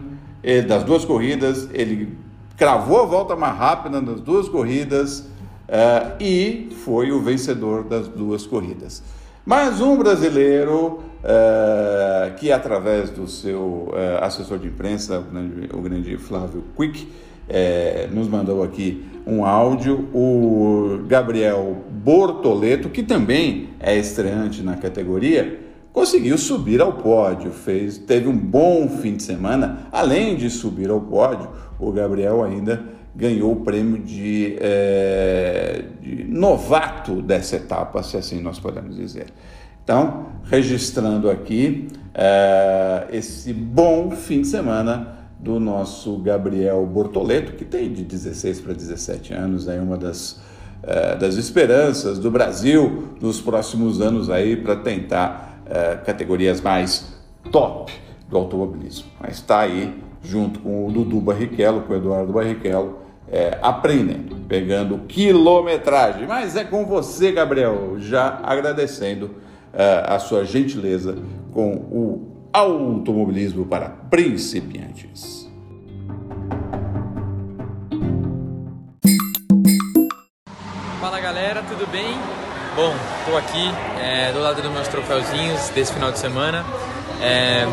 das 0.69 0.85
duas 0.85 1.05
corridas, 1.05 1.69
ele 1.73 2.17
cravou 2.57 3.03
a 3.03 3.07
volta 3.07 3.35
mais 3.35 3.57
rápida 3.57 4.01
nas 4.01 4.21
duas 4.21 4.49
corridas 4.49 5.21
uh, 5.21 6.15
e 6.21 6.69
foi 6.85 7.11
o 7.11 7.21
vencedor 7.21 7.85
das 7.85 8.07
duas 8.07 8.47
corridas. 8.47 9.03
Mais 9.47 9.79
um 9.79 9.99
brasileiro 9.99 11.01
uh, 11.23 12.35
que, 12.39 12.51
através 12.51 13.11
do 13.11 13.29
seu 13.29 13.91
uh, 13.91 14.23
assessor 14.23 14.59
de 14.59 14.69
imprensa, 14.69 15.19
o 15.19 15.23
grande, 15.23 15.69
o 15.71 15.81
grande 15.83 16.17
Flávio 16.17 16.65
Quick, 16.75 17.03
uh, 17.03 18.15
nos 18.15 18.27
mandou 18.27 18.63
aqui 18.63 19.05
um 19.27 19.45
áudio. 19.45 20.09
O 20.15 21.01
Gabriel 21.07 21.77
Bortoleto, 21.91 22.89
que 22.89 23.03
também 23.03 23.69
é 23.79 23.95
estreante 23.99 24.63
na 24.63 24.79
categoria, 24.79 25.61
conseguiu 25.93 26.39
subir 26.39 26.81
ao 26.81 26.95
pódio, 26.95 27.51
fez, 27.51 27.99
teve 27.99 28.27
um 28.27 28.37
bom 28.39 28.89
fim 28.89 29.15
de 29.15 29.25
semana. 29.25 29.89
Além 29.93 30.37
de 30.37 30.49
subir 30.49 30.89
ao 30.89 31.03
pódio, 31.03 31.51
o 31.79 31.93
Gabriel 31.93 32.43
ainda 32.43 32.83
ganhou 33.15 33.53
o 33.53 33.57
prêmio 33.57 34.03
de, 34.03 34.57
é, 34.59 35.85
de, 36.01 36.25
novato 36.25 37.23
dessa 37.23 37.57
etapa, 37.57 38.03
se 38.03 38.17
assim 38.17 38.41
nós 38.41 38.59
podemos 38.59 38.97
dizer. 38.97 39.27
Então, 39.83 40.27
registrando 40.45 41.31
aqui 41.31 41.89
é, 42.13 43.07
esse 43.13 43.53
bom 43.53 44.11
fim 44.11 44.41
de 44.41 44.49
semana 44.49 45.19
do 45.39 45.61
nosso 45.61 46.17
Gabriel 46.19 46.85
Bortoleto, 46.87 47.53
que 47.53 47.65
tem 47.65 47.93
de 47.93 48.03
16 48.03 48.61
para 48.63 48.73
17 48.73 49.35
anos, 49.35 49.69
é 49.69 49.79
uma 49.81 49.97
das, 49.97 50.41
é, 50.83 51.17
das 51.17 51.37
esperanças 51.37 52.19
do 52.19 52.31
Brasil 52.31 53.11
nos 53.21 53.41
próximos 53.41 54.01
anos 54.01 54.31
aí 54.31 54.57
para 54.57 54.77
tentar 54.77 55.61
é, 55.67 55.97
categorias 55.97 56.61
mais 56.61 57.15
top 57.53 57.93
do 58.29 58.39
automobilismo. 58.39 59.07
Mas 59.21 59.35
está 59.35 59.61
aí 59.61 60.03
junto 60.23 60.61
com 60.61 60.87
o 60.87 60.91
Dudu 60.91 61.21
Barrichello, 61.21 61.83
com 61.83 61.93
o 61.93 61.97
Eduardo 61.97 62.33
Barrichello, 62.33 63.04
é, 63.31 63.59
aprendendo, 63.63 64.37
pegando 64.49 64.99
quilometragem. 65.07 66.27
Mas 66.27 66.57
é 66.57 66.65
com 66.65 66.85
você, 66.85 67.33
Gabriel, 67.33 67.97
já 67.99 68.41
agradecendo 68.43 69.37
é, 69.73 70.05
a 70.07 70.19
sua 70.19 70.45
gentileza 70.45 71.17
com 71.53 71.75
o 71.75 72.49
automobilismo 72.53 73.67
para 73.67 73.89
principiantes. 73.89 75.51
Fala 81.01 81.21
galera, 81.21 81.63
tudo 81.69 81.91
bem? 81.91 82.17
Bom, 82.77 82.93
estou 83.21 83.37
aqui 83.37 83.71
é, 84.01 84.33
do 84.33 84.41
lado 84.41 84.61
dos 84.61 84.71
meus 84.73 84.89
troféuzinhos 84.89 85.69
desse 85.71 85.93
final 85.93 86.11
de 86.11 86.19
semana. 86.19 86.65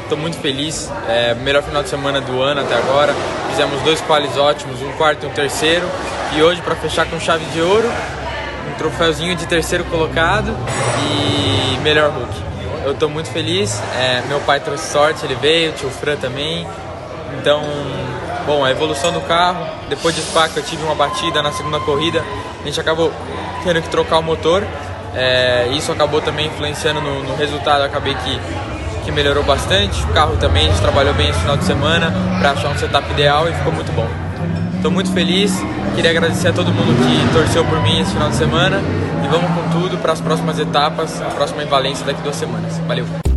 Estou 0.03 0.17
é, 0.17 0.21
muito 0.21 0.37
feliz, 0.37 0.91
é, 1.07 1.33
melhor 1.35 1.63
final 1.63 1.81
de 1.81 1.89
semana 1.89 2.21
do 2.21 2.41
ano 2.41 2.61
até 2.61 2.75
agora. 2.75 3.13
Fizemos 3.51 3.81
dois 3.81 3.99
quales 4.01 4.37
ótimos, 4.37 4.81
um 4.81 4.91
quarto 4.93 5.25
e 5.25 5.27
um 5.27 5.31
terceiro. 5.31 5.85
E 6.33 6.41
hoje, 6.41 6.61
para 6.61 6.73
fechar 6.73 7.05
com 7.05 7.19
chave 7.19 7.43
de 7.47 7.61
ouro, 7.61 7.87
um 8.69 8.77
troféuzinho 8.77 9.35
de 9.35 9.45
terceiro 9.45 9.83
colocado 9.85 10.55
e 11.03 11.77
melhor 11.79 12.11
Hulk. 12.11 12.33
eu 12.85 12.93
tô 12.93 13.09
muito 13.09 13.29
feliz. 13.29 13.77
É, 13.93 14.23
meu 14.29 14.39
pai 14.39 14.61
trouxe 14.61 14.89
sorte, 14.89 15.25
ele 15.25 15.35
veio, 15.35 15.71
o 15.71 15.73
tio 15.73 15.89
Fran 15.89 16.15
também. 16.15 16.65
Então, 17.39 17.61
bom, 18.45 18.63
a 18.63 18.71
evolução 18.71 19.11
do 19.11 19.19
carro. 19.19 19.67
Depois 19.89 20.15
de 20.15 20.21
Spa, 20.21 20.47
que 20.47 20.57
eu 20.57 20.63
tive 20.63 20.83
uma 20.83 20.95
batida 20.95 21.41
na 21.41 21.51
segunda 21.51 21.79
corrida, 21.81 22.23
a 22.61 22.65
gente 22.65 22.79
acabou 22.79 23.11
tendo 23.65 23.81
que 23.81 23.89
trocar 23.89 24.19
o 24.19 24.23
motor. 24.23 24.65
É, 25.13 25.67
isso 25.73 25.91
acabou 25.91 26.21
também 26.21 26.47
influenciando 26.47 27.01
no, 27.01 27.21
no 27.21 27.35
resultado. 27.35 27.83
Acabei 27.83 28.15
que, 28.15 28.39
que 29.03 29.11
melhorou 29.11 29.43
bastante. 29.43 30.03
O 30.03 30.07
carro 30.09 30.37
também, 30.37 30.67
a 30.67 30.71
gente 30.71 30.81
trabalhou 30.81 31.13
bem 31.13 31.29
esse 31.29 31.39
final 31.39 31.57
de 31.57 31.63
semana 31.63 32.13
para 32.39 32.51
achar 32.51 32.69
um 32.69 32.77
setup 32.77 33.09
ideal 33.11 33.47
e 33.49 33.53
ficou 33.53 33.73
muito 33.73 33.91
bom. 33.93 34.07
Estou 34.75 34.91
muito 34.91 35.11
feliz, 35.11 35.53
queria 35.95 36.09
agradecer 36.09 36.47
a 36.47 36.53
todo 36.53 36.73
mundo 36.73 36.95
que 37.05 37.33
torceu 37.33 37.63
por 37.65 37.81
mim 37.83 37.99
esse 37.99 38.11
final 38.11 38.29
de 38.29 38.35
semana 38.35 38.81
e 39.23 39.27
vamos 39.27 39.51
com 39.51 39.79
tudo 39.79 39.97
para 39.97 40.13
as 40.13 40.21
próximas 40.21 40.57
etapas, 40.57 41.21
a 41.21 41.25
próxima 41.25 41.63
em 41.63 41.67
Valência 41.67 42.03
daqui 42.05 42.21
duas 42.21 42.35
semanas. 42.35 42.79
Valeu! 42.87 43.30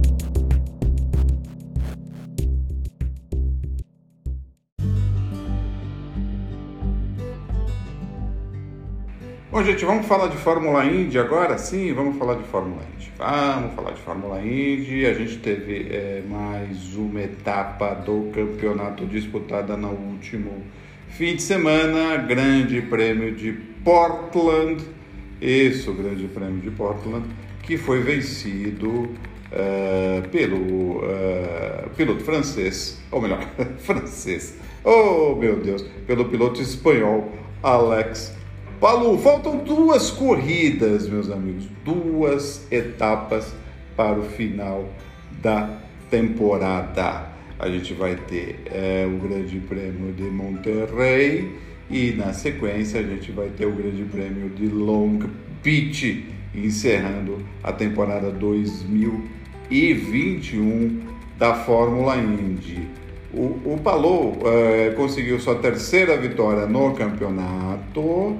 Bom, 9.55 9.63
gente, 9.63 9.85
vamos 9.85 10.07
falar 10.07 10.27
de 10.27 10.37
Fórmula 10.37 10.85
Indy 10.85 11.17
agora? 11.17 11.57
Sim, 11.59 11.93
vamos 11.93 12.19
falar 12.19 12.35
de 12.35 12.43
Fórmula 12.43 12.83
Indy. 12.93 13.13
Vamos 13.17 13.73
falar 13.77 13.93
de 13.93 14.01
Fórmula 14.01 14.41
Indy. 14.41 15.07
A 15.07 15.15
gente 15.15 15.37
teve 15.37 15.87
é, 15.93 16.25
mais 16.29 16.97
uma 16.97 17.23
etapa 17.23 17.95
do 17.95 18.33
campeonato 18.35 19.07
disputada 19.07 19.77
no 19.77 19.91
último 19.91 20.61
fim 21.11 21.37
de 21.37 21.43
semana. 21.43 22.17
Grande 22.17 22.83
Prêmio 22.83 23.33
de 23.33 23.53
Portland. 23.85 24.83
Isso, 25.41 25.93
Grande 25.93 26.27
Prêmio 26.27 26.61
de 26.61 26.73
Portland, 26.73 27.25
que 27.63 27.77
foi 27.77 28.01
vencido 28.01 28.89
uh, 28.93 30.29
pelo 30.33 30.97
uh, 30.97 31.91
piloto 31.97 32.25
francês, 32.25 33.01
ou 33.09 33.21
melhor, 33.21 33.49
francês, 33.79 34.59
oh 34.83 35.37
meu 35.37 35.61
Deus, 35.61 35.83
pelo 36.09 36.25
piloto 36.25 36.61
espanhol 36.61 37.31
Alex 37.63 38.43
Palu, 38.85 39.17
faltam 39.17 39.65
duas 39.65 40.11
corridas, 40.11 41.09
meus 41.09 41.31
amigos, 41.31 41.65
duas 41.83 42.71
etapas 42.71 43.57
para 43.97 44.19
o 44.19 44.25
final 44.25 44.91
da 45.41 45.81
temporada. 46.11 47.33
A 47.59 47.67
gente 47.71 47.95
vai 47.95 48.15
ter 48.15 48.61
é, 48.67 49.07
o 49.07 49.13
Grande 49.27 49.59
Prêmio 49.61 50.13
de 50.13 50.25
Monterrey 50.25 51.51
e 51.89 52.13
na 52.13 52.35
sequência 52.35 53.01
a 53.01 53.03
gente 53.03 53.33
vai 53.33 53.49
ter 53.49 53.65
o 53.65 53.73
Grande 53.73 54.03
Prêmio 54.03 54.51
de 54.51 54.67
Long 54.67 55.21
Beach, 55.63 56.27
encerrando 56.55 57.39
a 57.63 57.73
temporada 57.73 58.31
2021 58.31 61.01
da 61.39 61.55
Fórmula 61.55 62.19
Indy. 62.19 62.87
O, 63.33 63.59
o 63.65 63.81
Palou 63.83 64.37
é, 64.45 64.91
conseguiu 64.91 65.41
sua 65.41 65.55
terceira 65.55 66.19
vitória 66.19 66.67
no 66.67 66.93
campeonato 66.93 68.37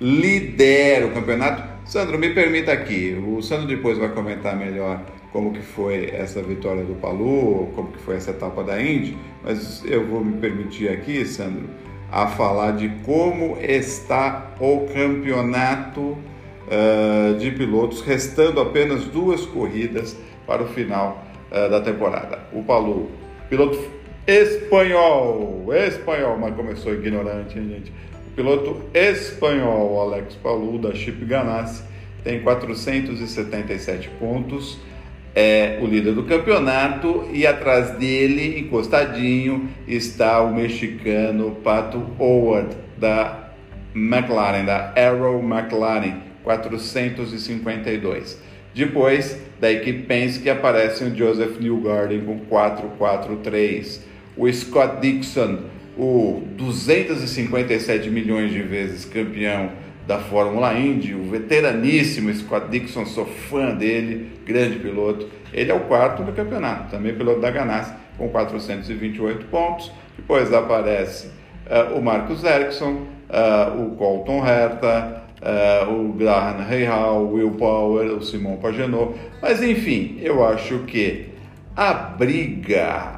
lidera 0.00 1.06
o 1.06 1.12
campeonato. 1.12 1.62
Sandro, 1.84 2.18
me 2.18 2.30
permita 2.30 2.72
aqui, 2.72 3.16
o 3.26 3.40
Sandro 3.40 3.66
depois 3.66 3.96
vai 3.96 4.10
comentar 4.10 4.54
melhor 4.56 5.00
como 5.32 5.52
que 5.52 5.60
foi 5.60 6.10
essa 6.12 6.42
vitória 6.42 6.84
do 6.84 6.94
Palu, 6.94 7.70
como 7.74 7.92
que 7.92 7.98
foi 7.98 8.16
essa 8.16 8.30
etapa 8.30 8.62
da 8.62 8.80
Indy, 8.80 9.16
mas 9.42 9.84
eu 9.86 10.06
vou 10.06 10.24
me 10.24 10.38
permitir 10.38 10.88
aqui, 10.90 11.24
Sandro, 11.24 11.68
a 12.10 12.26
falar 12.26 12.72
de 12.72 12.88
como 13.04 13.56
está 13.60 14.54
o 14.60 14.86
campeonato 14.92 16.00
uh, 16.00 17.38
de 17.38 17.50
pilotos, 17.50 18.02
restando 18.02 18.60
apenas 18.60 19.04
duas 19.04 19.44
corridas 19.46 20.16
para 20.46 20.62
o 20.62 20.66
final 20.66 21.24
uh, 21.50 21.70
da 21.70 21.80
temporada. 21.80 22.40
O 22.52 22.62
Palu, 22.62 23.10
piloto 23.48 23.78
espanhol, 24.26 25.72
espanhol, 25.72 26.36
mas 26.38 26.54
começou 26.54 26.92
ignorante, 26.92 27.58
hein, 27.58 27.68
gente? 27.68 27.92
Piloto 28.38 28.82
espanhol 28.94 30.00
Alex 30.00 30.36
Palou, 30.36 30.78
da 30.78 30.94
Chip 30.94 31.24
Ganassi, 31.24 31.82
tem 32.22 32.40
477 32.40 34.08
pontos, 34.10 34.78
é 35.34 35.80
o 35.82 35.86
líder 35.86 36.14
do 36.14 36.22
campeonato 36.22 37.28
e 37.32 37.44
atrás 37.44 37.90
dele, 37.98 38.60
encostadinho, 38.60 39.68
está 39.88 40.40
o 40.40 40.54
mexicano 40.54 41.56
Pato 41.64 42.00
Howard, 42.16 42.76
da 42.96 43.50
McLaren, 43.92 44.64
da 44.64 44.94
Arrow 44.96 45.42
McLaren, 45.42 46.22
452. 46.44 48.40
Depois 48.72 49.42
da 49.58 49.72
equipe 49.72 50.04
Penske 50.04 50.48
aparece 50.48 51.02
o 51.02 51.16
Joseph 51.16 51.58
Newgarden 51.58 52.20
com 52.20 52.38
443. 52.38 54.06
O 54.36 54.52
Scott 54.52 55.00
Dixon 55.00 55.58
o 55.98 56.42
257 56.56 58.08
milhões 58.08 58.52
de 58.52 58.62
vezes 58.62 59.04
campeão 59.04 59.70
da 60.06 60.18
Fórmula 60.18 60.72
Indy, 60.72 61.14
o 61.14 61.24
veteraníssimo 61.24 62.32
Scott 62.32 62.68
Dixon, 62.70 63.04
sou 63.04 63.26
fã 63.26 63.74
dele, 63.74 64.30
grande 64.46 64.78
piloto. 64.78 65.28
Ele 65.52 65.70
é 65.70 65.74
o 65.74 65.80
quarto 65.80 66.22
do 66.22 66.32
campeonato, 66.32 66.90
também 66.90 67.14
piloto 67.14 67.40
da 67.40 67.50
Ganassi, 67.50 67.92
com 68.16 68.28
428 68.28 69.46
pontos. 69.46 69.92
Depois 70.16 70.52
aparece 70.52 71.26
uh, 71.66 71.98
o 71.98 72.02
Marcos 72.02 72.42
Ericsson, 72.44 73.02
uh, 73.28 73.82
o 73.82 73.96
Colton 73.96 74.46
Herta, 74.46 75.24
uh, 75.42 75.92
o 75.92 76.12
Graham 76.12 76.64
Rahal, 76.64 77.24
o 77.24 77.32
Will 77.34 77.50
Power, 77.50 78.12
o 78.12 78.22
Simon 78.22 78.56
Pagenaud. 78.56 79.14
Mas 79.42 79.62
enfim, 79.62 80.18
eu 80.22 80.42
acho 80.42 80.78
que 80.80 81.26
a 81.76 81.92
briga 81.92 83.17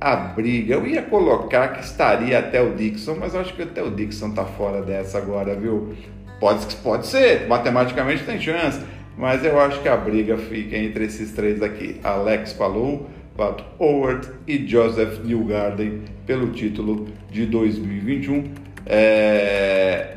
a 0.00 0.16
briga. 0.16 0.74
Eu 0.74 0.86
ia 0.86 1.02
colocar 1.02 1.68
que 1.68 1.84
estaria 1.84 2.38
até 2.38 2.60
o 2.60 2.74
Dixon, 2.74 3.16
mas 3.18 3.34
acho 3.34 3.54
que 3.54 3.62
até 3.62 3.82
o 3.82 3.90
Dixon 3.90 4.30
tá 4.30 4.44
fora 4.44 4.82
dessa 4.82 5.18
agora, 5.18 5.54
viu? 5.54 5.94
Pode, 6.38 6.76
pode 6.76 7.06
ser, 7.06 7.46
matematicamente 7.48 8.24
tem 8.24 8.38
chance, 8.38 8.80
mas 9.16 9.44
eu 9.44 9.58
acho 9.58 9.80
que 9.80 9.88
a 9.88 9.96
briga 9.96 10.36
fica 10.36 10.76
entre 10.76 11.04
esses 11.04 11.32
três 11.32 11.62
aqui: 11.62 11.98
Alex 12.04 12.52
Palou, 12.52 13.08
Pat 13.36 13.62
Howard 13.78 14.28
e 14.46 14.66
Joseph 14.66 15.24
Newgarden 15.24 16.02
pelo 16.26 16.48
título 16.48 17.08
de 17.30 17.46
2021. 17.46 18.52
É... 18.84 20.16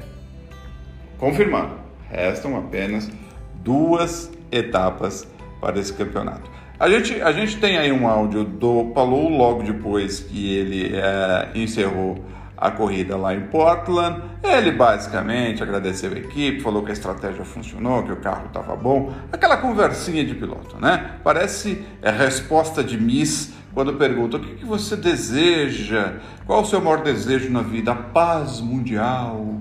Confirmado, 1.18 1.76
restam 2.10 2.58
apenas 2.58 3.10
duas 3.56 4.32
etapas 4.52 5.28
para 5.62 5.80
esse 5.80 5.94
campeonato. 5.94 6.59
A 6.80 6.90
gente, 6.90 7.22
a 7.22 7.34
gente 7.34 7.58
tem 7.58 7.78
aí 7.78 7.92
um 7.92 8.08
áudio 8.08 8.46
do 8.46 8.86
Paulo 8.96 9.28
logo 9.28 9.64
depois 9.64 10.22
que 10.22 10.56
ele 10.56 10.96
é, 10.96 11.50
encerrou 11.54 12.24
a 12.56 12.72
corrida 12.72 13.18
lá 13.18 13.36
em 13.36 13.42
Portland. 13.48 14.22
Ele 14.42 14.72
basicamente 14.72 15.62
agradeceu 15.62 16.10
a 16.14 16.18
equipe, 16.18 16.62
falou 16.62 16.82
que 16.82 16.92
a 16.92 16.94
estratégia 16.94 17.44
funcionou, 17.44 18.04
que 18.04 18.14
o 18.14 18.16
carro 18.16 18.46
estava 18.48 18.78
bom. 18.78 19.14
Aquela 19.30 19.58
conversinha 19.58 20.24
de 20.24 20.34
piloto, 20.34 20.78
né? 20.80 21.16
Parece 21.22 21.84
é, 22.02 22.12
resposta 22.12 22.82
de 22.82 22.98
Miss 22.98 23.52
quando 23.74 23.96
pergunta 23.96 24.38
o 24.38 24.40
que, 24.40 24.56
que 24.56 24.66
você 24.66 24.96
deseja, 24.96 26.14
qual 26.46 26.62
o 26.62 26.66
seu 26.66 26.80
maior 26.80 27.04
desejo 27.04 27.52
na 27.52 27.62
vida? 27.62 27.92
A 27.92 27.96
paz 27.96 28.62
mundial, 28.62 29.58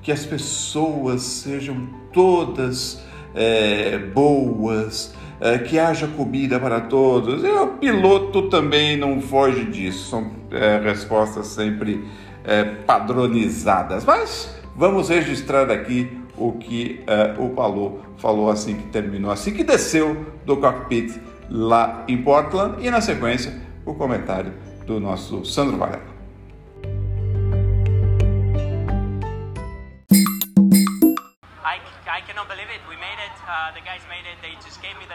que 0.00 0.10
as 0.10 0.24
pessoas 0.24 1.20
sejam 1.20 1.86
todas 2.14 3.02
é, 3.34 3.98
boas 3.98 5.14
que 5.58 5.78
haja 5.78 6.06
comida 6.06 6.60
para 6.60 6.80
todos. 6.80 7.42
E 7.42 7.48
o 7.48 7.66
piloto 7.68 8.48
também 8.48 8.96
não 8.96 9.20
foge 9.20 9.64
disso, 9.64 10.10
são 10.10 10.30
é, 10.50 10.78
respostas 10.78 11.48
sempre 11.48 12.04
é, 12.44 12.64
padronizadas. 12.64 14.04
Mas 14.04 14.54
vamos 14.76 15.08
registrar 15.08 15.70
aqui 15.70 16.18
o 16.36 16.52
que 16.52 17.02
é, 17.06 17.34
o 17.38 17.50
Palou 17.50 18.00
falou 18.16 18.50
assim 18.50 18.76
que 18.76 18.86
terminou, 18.88 19.30
assim 19.30 19.52
que 19.52 19.64
desceu 19.64 20.26
do 20.46 20.56
cockpit 20.56 21.20
lá 21.50 22.04
em 22.06 22.16
Portland 22.22 22.76
e 22.84 22.90
na 22.90 23.00
sequência 23.00 23.52
o 23.84 23.94
comentário 23.94 24.52
do 24.86 25.00
nosso 25.00 25.44
Sandro 25.44 25.76
Varela. 25.76 26.11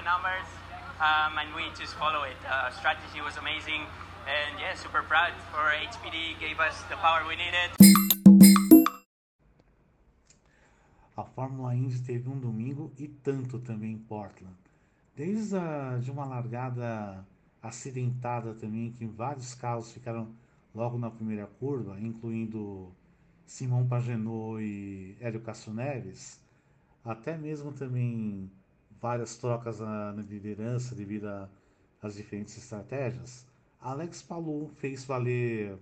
Numbers, 0.08 0.48
um, 1.04 1.36
and 1.36 1.50
we 1.54 1.64
just 1.76 1.94
follow 2.00 2.24
it. 2.24 2.40
Uh, 2.48 2.72
strategy 2.72 3.20
was 3.20 3.36
amazing, 3.44 3.84
and 4.24 4.52
yeah, 4.56 4.74
super 4.76 5.04
proud 5.04 5.34
for 5.52 5.64
HPD. 5.92 6.40
Gave 6.40 6.60
us 6.60 6.76
the 6.90 6.96
power 7.04 7.22
we 7.28 7.36
needed. 7.36 7.70
A 11.18 11.24
Fórmula 11.24 11.76
Indy 11.76 12.00
teve 12.00 12.30
um 12.30 12.40
domingo 12.40 12.92
e 12.98 13.08
tanto 13.08 13.60
também 13.60 13.92
em 13.94 13.98
Portland. 13.98 14.56
Desde 15.16 15.58
a, 15.58 15.98
de 15.98 16.12
uma 16.12 16.26
largada 16.26 17.26
acidentada 17.62 18.54
também, 18.54 18.94
que 18.94 19.06
vários 19.06 19.54
carros 19.56 19.92
ficaram 19.92 20.32
logo 20.74 20.98
na 20.98 21.10
primeira 21.10 21.48
curva, 21.60 22.00
incluindo 22.00 22.94
Simão 23.46 23.86
Pagenaud 23.88 24.62
e 24.62 25.18
Hélio 25.20 25.42
Castro 25.42 25.74
Neves, 25.74 26.40
até 27.08 27.38
mesmo 27.38 27.72
também 27.72 28.52
várias 29.00 29.38
trocas 29.38 29.80
na, 29.80 30.12
na 30.12 30.22
liderança 30.22 30.94
devido 30.94 31.28
às 32.02 32.16
diferentes 32.16 32.58
estratégias, 32.58 33.48
Alex 33.80 34.22
Palou 34.22 34.68
fez 34.68 35.06
valer 35.06 35.78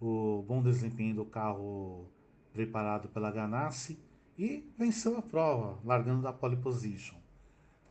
o 0.00 0.42
bom 0.46 0.62
desempenho 0.62 1.14
do 1.16 1.24
carro 1.24 2.06
preparado 2.52 3.08
pela 3.08 3.30
Ganassi 3.30 3.98
e 4.38 4.64
venceu 4.78 5.18
a 5.18 5.22
prova, 5.22 5.78
largando 5.84 6.22
da 6.22 6.32
pole 6.32 6.56
position. 6.56 7.16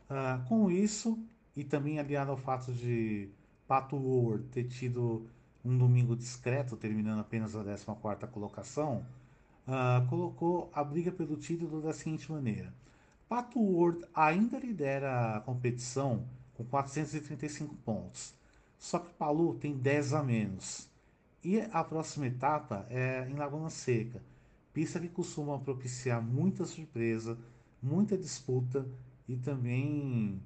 Uh, 0.09 0.47
com 0.47 0.69
isso, 0.69 1.17
e 1.55 1.63
também 1.63 1.99
aliado 1.99 2.31
ao 2.31 2.37
fato 2.37 2.73
de 2.73 3.29
Pato 3.67 3.95
Ward 3.95 4.45
ter 4.49 4.65
tido 4.65 5.27
um 5.63 5.77
domingo 5.77 6.15
discreto, 6.15 6.75
terminando 6.75 7.19
apenas 7.19 7.55
a 7.55 7.63
14 7.63 8.27
colocação, 8.27 9.05
uh, 9.67 10.07
colocou 10.07 10.69
a 10.73 10.83
briga 10.83 11.11
pelo 11.11 11.37
título 11.37 11.81
da 11.81 11.93
seguinte 11.93 12.31
maneira. 12.31 12.73
Pato 13.27 13.59
Ward 13.59 14.05
ainda 14.13 14.59
lidera 14.59 15.37
a 15.37 15.41
competição 15.41 16.25
com 16.53 16.63
435 16.65 17.75
pontos, 17.77 18.33
só 18.77 18.99
que 18.99 19.13
Palu 19.13 19.55
tem 19.55 19.75
10 19.75 20.13
a 20.13 20.23
menos. 20.23 20.89
E 21.43 21.59
a 21.59 21.83
próxima 21.83 22.27
etapa 22.27 22.85
é 22.89 23.27
em 23.29 23.33
Laguna 23.33 23.69
Seca, 23.69 24.21
pista 24.71 24.99
que 24.99 25.09
costuma 25.09 25.59
propiciar 25.59 26.21
muita 26.21 26.65
surpresa, 26.65 27.37
muita 27.81 28.17
disputa 28.17 28.87
e 29.27 29.35
também 29.35 30.41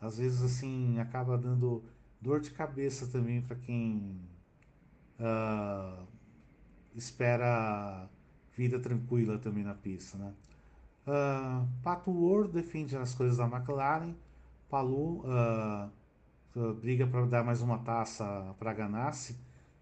às 0.00 0.18
vezes 0.18 0.42
assim 0.42 0.98
acaba 0.98 1.38
dando 1.38 1.82
dor 2.20 2.40
de 2.40 2.50
cabeça 2.50 3.06
também 3.06 3.40
para 3.40 3.56
quem 3.56 4.20
uh, 5.18 6.06
espera 6.94 8.08
vida 8.56 8.78
tranquila 8.78 9.38
também 9.38 9.64
na 9.64 9.74
pista, 9.74 10.16
né? 10.18 10.32
Uh, 11.06 11.66
Pato 11.82 12.10
Ward 12.10 12.52
defende 12.52 12.96
as 12.96 13.14
coisas 13.14 13.38
da 13.38 13.44
McLaren, 13.44 14.14
Palu 14.68 15.24
uh, 15.24 15.90
briga 16.80 17.06
para 17.06 17.26
dar 17.26 17.44
mais 17.44 17.60
uma 17.60 17.78
taça 17.78 18.54
para 18.58 18.72
Ganassi, 18.72 19.36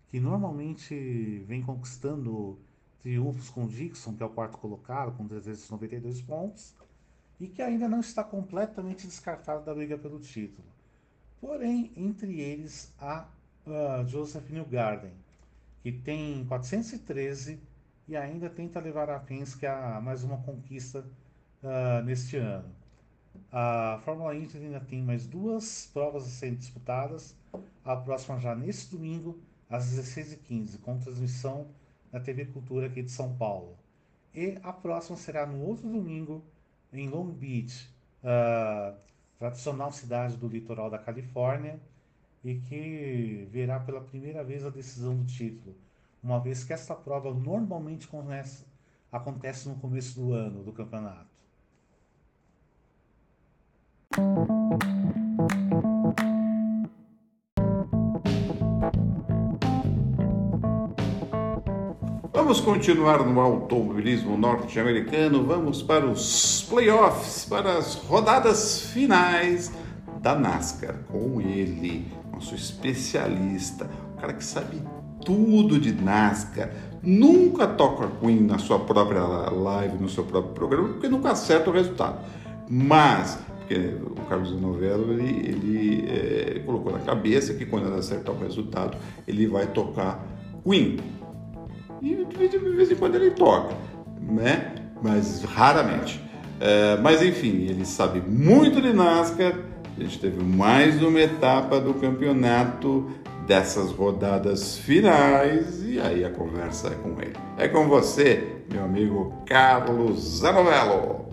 que 0.08 0.18
normalmente 0.18 1.44
vem 1.46 1.62
conquistando 1.62 2.58
triunfos 3.00 3.50
com 3.50 3.66
Dixon, 3.66 4.14
que 4.14 4.22
é 4.22 4.26
o 4.26 4.30
quarto 4.30 4.58
colocado, 4.58 5.16
com 5.16 5.26
392 5.26 6.22
pontos, 6.22 6.74
e 7.38 7.48
que 7.48 7.62
ainda 7.62 7.88
não 7.88 8.00
está 8.00 8.22
completamente 8.22 9.06
descartado 9.06 9.64
da 9.64 9.74
briga 9.74 9.96
pelo 9.98 10.20
título. 10.20 10.68
Porém, 11.40 11.90
entre 11.96 12.40
eles 12.40 12.92
há 12.98 13.26
uh, 13.66 14.06
Joseph 14.06 14.50
Newgarden, 14.50 15.12
que 15.82 15.90
tem 15.90 16.44
413 16.44 17.58
e 18.10 18.16
ainda 18.16 18.50
tenta 18.50 18.80
levar 18.80 19.08
a 19.08 19.20
Penske 19.20 19.64
a 19.64 20.00
mais 20.00 20.24
uma 20.24 20.38
conquista 20.38 21.06
uh, 21.62 22.04
neste 22.04 22.36
ano. 22.36 22.74
A 23.52 24.00
Fórmula 24.04 24.34
Inter 24.34 24.60
ainda 24.60 24.80
tem 24.80 25.00
mais 25.00 25.28
duas 25.28 25.88
provas 25.92 26.24
a 26.24 26.26
serem 26.26 26.56
disputadas, 26.56 27.36
a 27.84 27.94
próxima 27.94 28.40
já 28.40 28.52
neste 28.52 28.90
domingo, 28.96 29.38
às 29.68 29.84
16h15, 29.92 30.80
com 30.80 30.98
transmissão 30.98 31.68
na 32.10 32.18
TV 32.18 32.46
Cultura 32.46 32.88
aqui 32.88 33.00
de 33.00 33.12
São 33.12 33.36
Paulo. 33.36 33.78
E 34.34 34.58
a 34.60 34.72
próxima 34.72 35.16
será 35.16 35.46
no 35.46 35.64
outro 35.64 35.88
domingo, 35.88 36.42
em 36.92 37.08
Long 37.08 37.30
Beach, 37.30 37.94
uh, 38.24 38.98
tradicional 39.38 39.92
cidade 39.92 40.36
do 40.36 40.48
litoral 40.48 40.90
da 40.90 40.98
Califórnia, 40.98 41.78
e 42.42 42.56
que 42.56 43.46
verá 43.52 43.78
pela 43.78 44.00
primeira 44.00 44.42
vez 44.42 44.64
a 44.64 44.70
decisão 44.70 45.16
do 45.16 45.24
título, 45.26 45.76
uma 46.22 46.38
vez 46.38 46.64
que 46.64 46.72
esta 46.72 46.94
prova 46.94 47.32
normalmente 47.32 48.06
comece, 48.06 48.64
acontece 49.10 49.68
no 49.68 49.74
começo 49.76 50.20
do 50.20 50.32
ano 50.32 50.62
do 50.62 50.72
campeonato. 50.72 51.30
Vamos 62.32 62.60
continuar 62.60 63.24
no 63.24 63.40
automobilismo 63.40 64.36
norte-americano. 64.36 65.46
Vamos 65.46 65.82
para 65.82 66.04
os 66.04 66.62
playoffs, 66.68 67.44
para 67.44 67.78
as 67.78 67.94
rodadas 67.94 68.90
finais 68.90 69.72
da 70.20 70.34
NASCAR. 70.34 70.98
Com 71.04 71.40
ele, 71.40 72.12
nosso 72.32 72.54
especialista, 72.54 73.88
o 74.14 74.20
cara 74.20 74.34
que 74.34 74.44
sabe 74.44 74.82
tudo 75.24 75.78
de 75.78 75.92
NASCAR, 75.92 76.70
nunca 77.02 77.66
toca 77.66 78.08
Queen 78.20 78.40
na 78.40 78.58
sua 78.58 78.78
própria 78.78 79.22
live, 79.22 79.98
no 79.98 80.08
seu 80.08 80.24
próprio 80.24 80.54
programa, 80.54 80.88
porque 80.88 81.08
nunca 81.08 81.30
acerta 81.30 81.70
o 81.70 81.72
resultado. 81.72 82.18
Mas, 82.68 83.38
porque 83.58 83.94
o 84.02 84.24
Carlos 84.28 84.52
Novello, 84.60 85.12
ele, 85.12 85.48
ele 85.48 86.04
é, 86.08 86.58
colocou 86.60 86.92
na 86.92 87.00
cabeça 87.00 87.54
que 87.54 87.64
quando 87.66 87.86
ele 87.86 87.98
acertar 87.98 88.34
o 88.34 88.38
resultado, 88.38 88.96
ele 89.26 89.46
vai 89.46 89.66
tocar 89.66 90.24
Queen 90.64 90.98
e 92.02 92.48
de 92.48 92.58
vez 92.58 92.90
em 92.90 92.96
quando 92.96 93.16
ele 93.16 93.30
toca, 93.32 93.74
né? 94.20 94.74
Mas 95.02 95.42
raramente. 95.42 96.20
É, 96.58 96.96
mas 97.00 97.22
enfim, 97.22 97.66
ele 97.68 97.84
sabe 97.84 98.20
muito 98.20 98.80
de 98.80 98.92
NASCAR. 98.92 99.54
A 99.98 100.02
gente 100.02 100.18
teve 100.18 100.42
mais 100.42 101.02
uma 101.02 101.20
etapa 101.20 101.78
do 101.78 101.92
campeonato 101.94 103.10
dessas 103.46 103.90
rodadas 103.92 104.78
finais 104.78 105.82
e 105.82 106.00
aí 106.00 106.24
a 106.24 106.30
conversa 106.30 106.88
é 106.88 106.94
com 106.94 107.20
ele. 107.20 107.36
É 107.56 107.68
com 107.68 107.88
você, 107.88 108.64
meu 108.70 108.84
amigo 108.84 109.34
Carlos 109.46 110.38
Zanovello. 110.38 111.30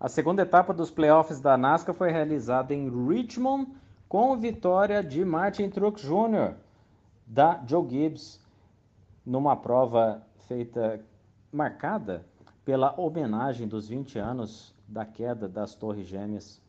A 0.00 0.08
segunda 0.08 0.42
etapa 0.42 0.74
dos 0.74 0.90
playoffs 0.90 1.40
da 1.40 1.56
NASCAR 1.56 1.94
foi 1.94 2.10
realizada 2.10 2.74
em 2.74 2.90
Richmond, 3.06 3.68
com 4.08 4.36
vitória 4.36 5.00
de 5.02 5.24
Martin 5.24 5.70
Truex 5.70 6.02
Jr. 6.02 6.54
da 7.24 7.62
Joe 7.66 7.88
Gibbs 7.88 8.40
numa 9.24 9.54
prova 9.54 10.22
feita 10.48 11.00
marcada 11.52 12.26
pela 12.64 12.98
homenagem 12.98 13.68
dos 13.68 13.88
20 13.88 14.18
anos 14.18 14.74
da 14.92 15.04
queda 15.04 15.48
das 15.48 15.74
Torres 15.74 16.06
Gêmeas 16.06 16.60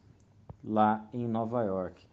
lá 0.63 1.05
em 1.13 1.27
Nova 1.27 1.63
York. 1.63 2.07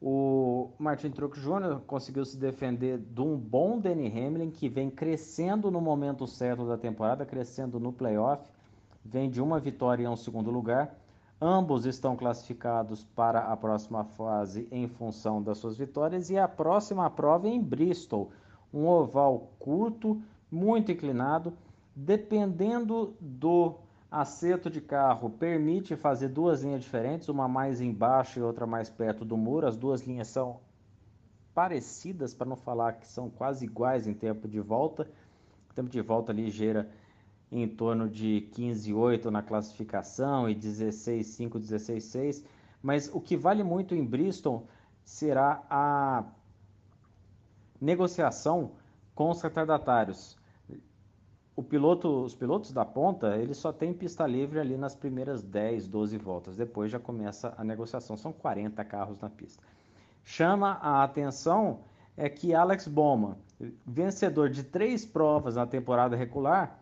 O 0.00 0.70
Martin 0.78 1.10
Truex 1.10 1.38
Jr. 1.38 1.80
conseguiu 1.86 2.24
se 2.24 2.36
defender 2.36 2.98
de 2.98 3.20
um 3.20 3.36
bom 3.36 3.78
Danny 3.78 4.06
Hamlin 4.06 4.50
que 4.50 4.68
vem 4.68 4.90
crescendo 4.90 5.70
no 5.70 5.80
momento 5.80 6.26
certo 6.26 6.66
da 6.66 6.76
temporada, 6.76 7.26
crescendo 7.26 7.80
no 7.80 7.92
playoff, 7.92 8.46
vem 9.04 9.28
de 9.28 9.40
uma 9.40 9.58
vitória 9.58 10.04
e 10.04 10.08
um 10.08 10.16
segundo 10.16 10.50
lugar 10.50 10.94
Ambos 11.40 11.84
estão 11.84 12.16
classificados 12.16 13.04
para 13.04 13.40
a 13.40 13.56
próxima 13.58 14.04
fase 14.04 14.66
em 14.70 14.88
função 14.88 15.42
das 15.42 15.58
suas 15.58 15.76
vitórias 15.76 16.30
e 16.30 16.38
a 16.38 16.48
próxima 16.48 17.10
prova 17.10 17.46
é 17.46 17.50
em 17.50 17.60
Bristol, 17.60 18.30
um 18.72 18.86
oval 18.86 19.50
curto, 19.58 20.18
muito 20.50 20.90
inclinado, 20.90 21.52
dependendo 21.94 23.14
do 23.20 23.74
acerto 24.10 24.70
de 24.70 24.80
carro, 24.80 25.30
permite 25.30 25.96
fazer 25.96 26.28
duas 26.28 26.62
linhas 26.62 26.82
diferentes, 26.82 27.28
uma 27.28 27.48
mais 27.48 27.80
embaixo 27.80 28.38
e 28.38 28.42
outra 28.42 28.66
mais 28.66 28.88
perto 28.88 29.24
do 29.24 29.36
muro. 29.36 29.66
As 29.66 29.76
duas 29.76 30.02
linhas 30.02 30.28
são 30.28 30.60
parecidas, 31.54 32.34
para 32.34 32.48
não 32.48 32.56
falar 32.56 32.94
que 32.94 33.06
são 33.06 33.30
quase 33.30 33.64
iguais 33.64 34.06
em 34.06 34.14
tempo 34.14 34.46
de 34.46 34.60
volta. 34.60 35.10
O 35.70 35.74
tempo 35.74 35.90
de 35.90 36.00
volta 36.00 36.32
ligeira 36.32 36.88
em 37.50 37.66
torno 37.68 38.08
de 38.08 38.48
15,8 38.52 39.26
na 39.26 39.42
classificação 39.42 40.48
e 40.48 40.54
16,5, 40.54 41.58
16,6. 41.58 42.44
Mas 42.82 43.10
o 43.12 43.20
que 43.20 43.36
vale 43.36 43.62
muito 43.62 43.94
em 43.94 44.04
Bristol 44.04 44.66
será 45.04 45.62
a 45.70 46.24
negociação 47.80 48.72
com 49.14 49.30
os 49.30 49.40
retardatários. 49.40 50.36
O 51.56 51.62
piloto, 51.62 52.22
os 52.22 52.34
pilotos 52.34 52.70
da 52.70 52.84
ponta, 52.84 53.38
eles 53.38 53.56
só 53.56 53.72
têm 53.72 53.94
pista 53.94 54.26
livre 54.26 54.60
ali 54.60 54.76
nas 54.76 54.94
primeiras 54.94 55.42
10, 55.42 55.88
12 55.88 56.18
voltas. 56.18 56.54
Depois 56.54 56.92
já 56.92 57.00
começa 57.00 57.54
a 57.56 57.64
negociação. 57.64 58.14
São 58.14 58.30
40 58.30 58.84
carros 58.84 59.18
na 59.18 59.30
pista. 59.30 59.62
Chama 60.22 60.72
a 60.82 61.02
atenção 61.02 61.80
é 62.14 62.28
que 62.28 62.54
Alex 62.54 62.86
Bowman, 62.86 63.36
vencedor 63.86 64.50
de 64.50 64.64
três 64.64 65.06
provas 65.06 65.56
na 65.56 65.66
temporada 65.66 66.14
regular, 66.14 66.78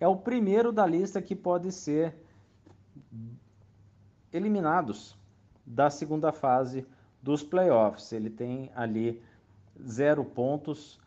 é 0.00 0.08
o 0.08 0.16
primeiro 0.16 0.72
da 0.72 0.84
lista 0.84 1.22
que 1.22 1.34
pode 1.34 1.70
ser 1.70 2.14
eliminados 4.32 5.16
da 5.64 5.88
segunda 5.88 6.32
fase 6.32 6.84
dos 7.22 7.42
playoffs. 7.42 8.12
Ele 8.12 8.30
tem 8.30 8.70
ali 8.74 9.22
zero 9.80 10.24
pontos 10.24 11.00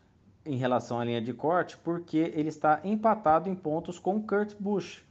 em 0.44 0.56
relação 0.56 0.98
à 0.98 1.04
linha 1.04 1.20
de 1.20 1.32
corte, 1.32 1.76
porque 1.78 2.32
ele 2.34 2.48
está 2.48 2.80
empatado 2.82 3.48
em 3.48 3.54
pontos 3.54 3.98
com 3.98 4.22
Kurt 4.22 4.54
Busch, 4.58 5.02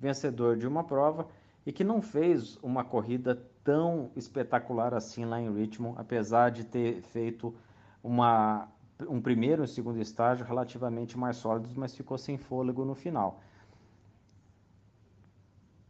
vencedor 0.00 0.56
de 0.56 0.66
uma 0.66 0.82
prova 0.84 1.26
e 1.66 1.72
que 1.72 1.84
não 1.84 2.00
fez 2.00 2.56
uma 2.62 2.84
corrida 2.84 3.40
tão 3.62 4.10
espetacular 4.16 4.94
assim 4.94 5.24
lá 5.24 5.40
em 5.40 5.52
Richmond, 5.52 5.96
apesar 5.98 6.50
de 6.50 6.64
ter 6.64 7.02
feito 7.02 7.54
uma 8.02 8.68
um 9.08 9.20
primeiro 9.20 9.62
e 9.62 9.64
um 9.64 9.66
segundo 9.66 10.00
estágio 10.00 10.44
relativamente 10.44 11.16
mais 11.16 11.36
sólidos, 11.36 11.72
mas 11.74 11.94
ficou 11.94 12.18
sem 12.18 12.36
fôlego 12.36 12.84
no 12.84 12.94
final. 12.96 13.40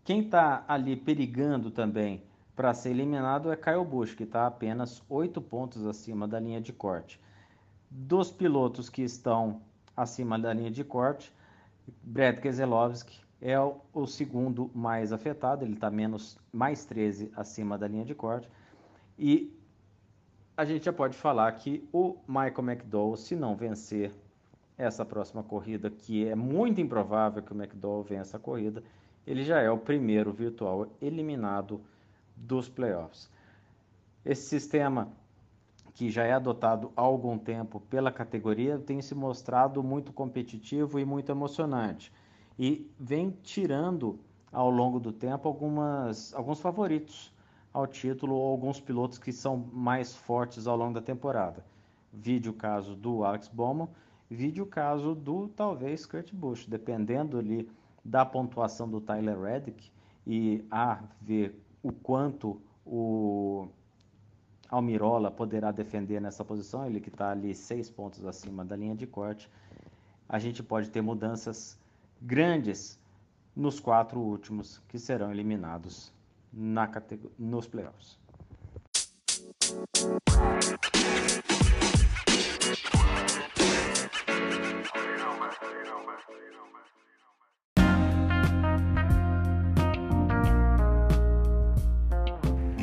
Quem 0.05 0.21
está 0.21 0.65
ali 0.69 0.97
perigando 0.97 1.71
também 1.71 2.23
para 2.57 2.75
ser 2.75 2.91
eliminado 2.91 3.53
é 3.53 3.57
Kyle 3.57 3.85
Busch, 3.85 4.15
que 4.15 4.25
está 4.25 4.47
apenas 4.47 5.03
oito 5.09 5.41
pontos 5.41 5.87
acima 5.87 6.27
da 6.27 6.41
linha 6.41 6.61
de 6.61 6.73
corte. 6.73 7.21
Dos 7.91 8.31
pilotos 8.31 8.89
que 8.89 9.03
estão 9.03 9.63
acima 9.97 10.39
da 10.39 10.53
linha 10.53 10.71
de 10.71 10.85
corte, 10.85 11.33
Brad 12.03 12.39
Keselowski 12.39 13.21
é 13.41 13.59
o, 13.59 13.77
o 13.93 14.07
segundo 14.07 14.71
mais 14.75 15.13
afetado, 15.13 15.65
ele 15.65 15.75
está 15.75 15.91
menos 15.91 16.39
mais 16.53 16.85
13 16.85 17.33
acima 17.35 17.79
da 17.79 17.89
linha 17.89 18.05
de 18.05 18.15
corte. 18.15 18.49
E 19.19 19.57
a 20.57 20.65
gente 20.65 20.85
já 20.85 20.93
pode 20.93 21.17
falar 21.17 21.51
que 21.53 21.89
o 21.93 22.17
Michael 22.27 22.71
McDowell, 22.71 23.17
se 23.17 23.37
não 23.37 23.57
vencer 23.57 24.13
essa 24.77 25.05
próxima 25.05 25.43
corrida, 25.43 25.91
que 25.91 26.27
é 26.27 26.35
muito 26.35 26.81
improvável 26.81 27.43
que 27.43 27.53
o 27.53 27.57
McDowell 27.57 28.03
vença 28.03 28.37
a 28.37 28.41
corrida, 28.41 28.83
ele 29.27 29.45
já 29.45 29.61
é 29.61 29.71
o 29.71 29.79
primeiro 29.79 30.33
virtual 30.33 30.87
eliminado 31.01 31.81
dos 32.37 32.69
playoffs. 32.69 33.31
Esse 34.25 34.49
sistema, 34.49 35.09
que 35.99 36.09
já 36.09 36.23
é 36.23 36.33
adotado 36.33 36.93
há 36.97 37.01
algum 37.01 37.37
tempo 37.37 37.81
pela 37.81 38.13
categoria, 38.13 38.79
tem 38.79 39.03
se 39.03 39.17
mostrado 39.17 39.83
muito 39.83 40.13
competitivo 40.13 41.01
e 41.01 41.05
muito 41.05 41.33
emocionante. 41.33 42.13
E 42.57 42.89
vem 42.97 43.37
tirando 43.43 44.21
ao 44.53 44.71
longo 44.71 45.01
do 45.01 45.11
tempo 45.11 45.49
algumas, 45.49 46.33
alguns 46.35 46.61
favoritos 46.61 47.35
ao 47.75 47.85
título 47.85 48.37
ou 48.37 48.49
alguns 48.49 48.81
pilotos 48.81 49.19
que 49.19 49.33
são 49.33 49.57
mais 49.73 50.15
fortes 50.15 50.69
ao 50.69 50.77
longo 50.77 50.95
da 50.95 51.03
temporada. 51.03 51.65
Vide 52.13 52.49
o 52.49 52.53
caso 52.55 52.95
do 52.95 53.25
Alex 53.25 53.49
Bowman, 53.49 53.89
vide 54.31 54.63
o 54.63 54.67
caso 54.67 55.17
do 55.17 55.49
talvez 55.49 56.07
Kurt 56.07 56.33
Busch, 56.33 56.65
dependendo 56.69 57.37
ali 57.37 57.69
da 58.05 58.25
pontuação 58.25 58.89
do 58.89 59.01
Tyler 59.01 59.41
Reddick 59.41 59.91
e 60.25 60.65
a 60.71 61.01
ver 61.21 61.61
o 61.83 61.91
quanto 61.91 62.63
o 62.87 63.67
Almirola 64.69 65.31
poderá 65.31 65.71
defender 65.71 66.21
nessa 66.21 66.45
posição, 66.45 66.87
ele 66.87 67.01
que 67.01 67.09
está 67.09 67.31
ali 67.31 67.55
seis 67.55 67.89
pontos 67.89 68.25
acima 68.27 68.65
da 68.65 68.77
linha 68.77 68.95
de 68.95 69.07
corte, 69.07 69.51
a 70.29 70.39
gente 70.39 70.63
pode 70.63 70.91
ter 70.91 71.01
mudanças 71.01 71.79
grandes 72.21 72.99
nos 73.57 73.81
quatro 73.81 74.21
últimos 74.21 74.79
que 74.89 74.99
serão 74.99 75.31
eliminados 75.33 76.13
na 76.53 76.89
nos 77.39 77.67
playoffs. 77.67 78.19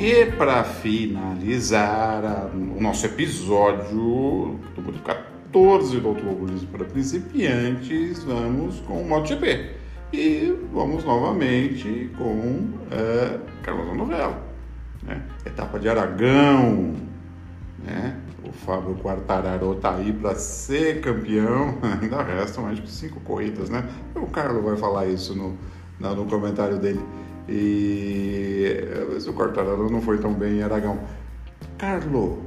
E 0.06 0.24
para 0.24 0.62
finalizar 0.62 2.52
o 2.54 2.80
nosso 2.80 3.04
episódio 3.06 4.60
número 4.76 5.00
14 5.02 5.98
do 5.98 6.08
Automobilismo 6.10 6.68
para 6.68 6.84
Principiantes, 6.84 8.22
vamos 8.22 8.78
com 8.82 9.02
o 9.02 9.08
MotoGP. 9.08 9.72
E 10.12 10.56
vamos 10.72 11.04
novamente 11.04 12.08
com 12.16 12.68
é, 12.88 13.40
Carlos 13.64 13.96
Novela. 13.96 14.40
Né? 15.02 15.20
Etapa 15.44 15.76
de 15.80 15.88
Aragão. 15.88 16.94
Né? 17.84 18.16
O 18.44 18.52
Fábio 18.52 18.94
Quartararo 19.02 19.72
está 19.72 19.96
aí 19.96 20.12
para 20.12 20.36
ser 20.36 21.00
campeão. 21.00 21.78
Ainda 22.00 22.22
restam 22.22 22.62
mais 22.62 22.80
de 22.80 22.88
cinco 22.88 23.18
corridas, 23.22 23.68
né? 23.68 23.84
O 24.14 24.28
Carlos 24.28 24.62
vai 24.62 24.76
falar 24.76 25.06
isso 25.06 25.34
no, 25.34 25.58
no 25.98 26.26
comentário 26.26 26.78
dele. 26.78 27.00
E 27.48 28.86
o 29.28 29.32
Quartararo 29.32 29.88
não 29.88 30.00
foi 30.00 30.18
tão 30.18 30.34
bem 30.34 30.58
em 30.58 30.62
Aragão. 30.62 30.98
Carlo, 31.78 32.42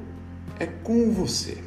é 0.60 0.66
com 0.66 1.12
você. 1.12 1.64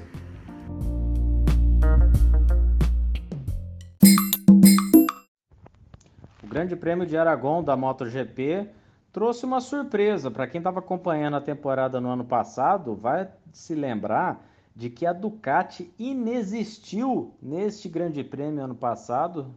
O 6.43 6.47
Grande 6.47 6.77
Prêmio 6.77 7.07
de 7.07 7.17
Aragão 7.17 7.65
da 7.65 7.75
MotoGP 7.75 8.69
trouxe 9.11 9.47
uma 9.47 9.61
surpresa 9.61 10.31
para 10.31 10.47
quem 10.47 10.59
estava 10.59 10.81
acompanhando 10.81 11.37
a 11.37 11.41
temporada 11.41 12.01
no 12.01 12.11
ano 12.11 12.25
passado. 12.25 12.95
Vai 12.95 13.29
se 13.51 13.75
lembrar 13.75 14.47
de 14.77 14.91
que 14.91 15.07
a 15.07 15.13
Ducati 15.13 15.93
inexistiu 15.99 17.35
neste 17.41 17.89
Grande 17.89 18.23
Prêmio 18.23 18.63
ano 18.63 18.75
passado, 18.75 19.55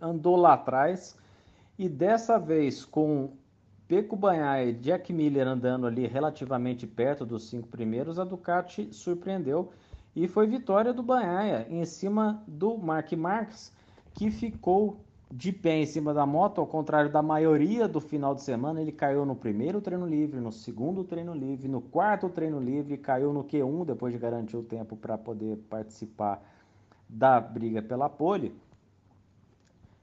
andou 0.00 0.36
lá 0.36 0.54
atrás 0.54 1.16
e 1.78 1.88
dessa 1.88 2.38
vez, 2.38 2.84
com 2.84 3.32
Peco 3.88 4.16
Banhaia 4.16 4.70
e 4.70 4.72
Jack 4.74 5.12
Miller 5.12 5.46
andando 5.46 5.86
ali 5.86 6.06
relativamente 6.06 6.86
perto 6.86 7.26
dos 7.26 7.48
cinco 7.48 7.68
primeiros, 7.68 8.18
a 8.18 8.24
Ducati 8.24 8.92
surpreendeu 8.92 9.70
e 10.14 10.28
foi 10.28 10.46
vitória 10.46 10.92
do 10.92 11.02
Banhaia 11.02 11.66
em 11.70 11.84
cima 11.84 12.42
do 12.46 12.76
Mark 12.76 13.12
Marques, 13.12 13.72
que 14.14 14.30
ficou 14.30 15.00
de 15.30 15.50
pé 15.50 15.78
em 15.78 15.86
cima 15.86 16.12
da 16.12 16.26
moto, 16.26 16.60
ao 16.60 16.66
contrário 16.66 17.10
da 17.10 17.22
maioria 17.22 17.88
do 17.88 18.00
final 18.00 18.34
de 18.34 18.42
semana, 18.42 18.82
ele 18.82 18.92
caiu 18.92 19.24
no 19.24 19.34
primeiro 19.34 19.80
treino 19.80 20.06
livre, 20.06 20.38
no 20.38 20.52
segundo 20.52 21.04
treino 21.04 21.32
livre, 21.32 21.68
no 21.68 21.80
quarto 21.80 22.28
treino 22.28 22.60
livre, 22.60 22.98
caiu 22.98 23.32
no 23.32 23.42
Q1 23.42 23.86
depois 23.86 24.12
de 24.12 24.18
garantir 24.18 24.58
o 24.58 24.62
tempo 24.62 24.94
para 24.94 25.16
poder 25.16 25.56
participar 25.70 26.42
da 27.08 27.40
briga 27.40 27.80
pela 27.80 28.10
pole 28.10 28.54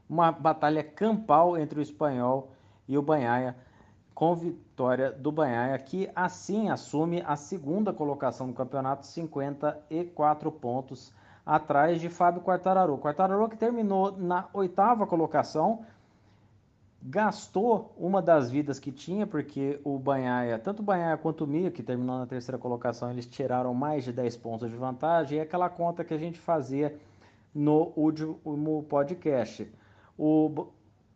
uma 0.10 0.32
batalha 0.32 0.84
campal 0.84 1.58
entre 1.58 1.80
o 1.80 1.82
espanhol 1.82 2.52
e 2.88 2.98
o 2.98 3.02
Banhaia, 3.02 3.56
com 4.16 4.36
vitória 4.36 5.12
do 5.12 5.32
Banhaia, 5.32 5.78
que 5.78 6.10
assim 6.16 6.70
assume 6.70 7.24
a 7.26 7.36
segunda 7.36 7.94
colocação 7.94 8.48
no 8.48 8.54
campeonato, 8.54 9.06
54 9.06 10.52
pontos 10.52 11.14
atrás 11.46 12.02
de 12.02 12.10
Fábio 12.10 12.42
Quartararo. 12.42 12.98
Quartararo 12.98 13.48
que 13.48 13.56
terminou 13.56 14.12
na 14.18 14.48
oitava 14.52 15.08
colocação, 15.08 15.86
gastou 17.02 17.94
uma 17.98 18.22
das 18.22 18.52
vidas 18.52 18.80
que 18.80 18.92
tinha, 18.92 19.26
porque 19.26 19.80
o 19.84 19.98
Banhaia, 19.98 20.60
tanto 20.60 20.82
o 20.82 20.84
Banhaia 20.84 21.16
quanto 21.16 21.46
o 21.46 21.48
Mia, 21.48 21.72
que 21.72 21.82
terminou 21.82 22.20
na 22.20 22.26
terceira 22.26 22.58
colocação, 22.58 23.10
eles 23.12 23.26
tiraram 23.26 23.74
mais 23.74 24.04
de 24.04 24.12
10 24.12 24.36
pontos 24.38 24.70
de 24.70 24.76
vantagem, 24.76 25.38
e 25.38 25.40
é 25.40 25.44
aquela 25.44 25.70
conta 25.70 26.04
que 26.04 26.14
a 26.14 26.18
gente 26.18 26.40
fazia 26.40 27.00
no 27.56 27.94
último 27.96 28.84
podcast. 28.90 29.72
O, 30.22 30.68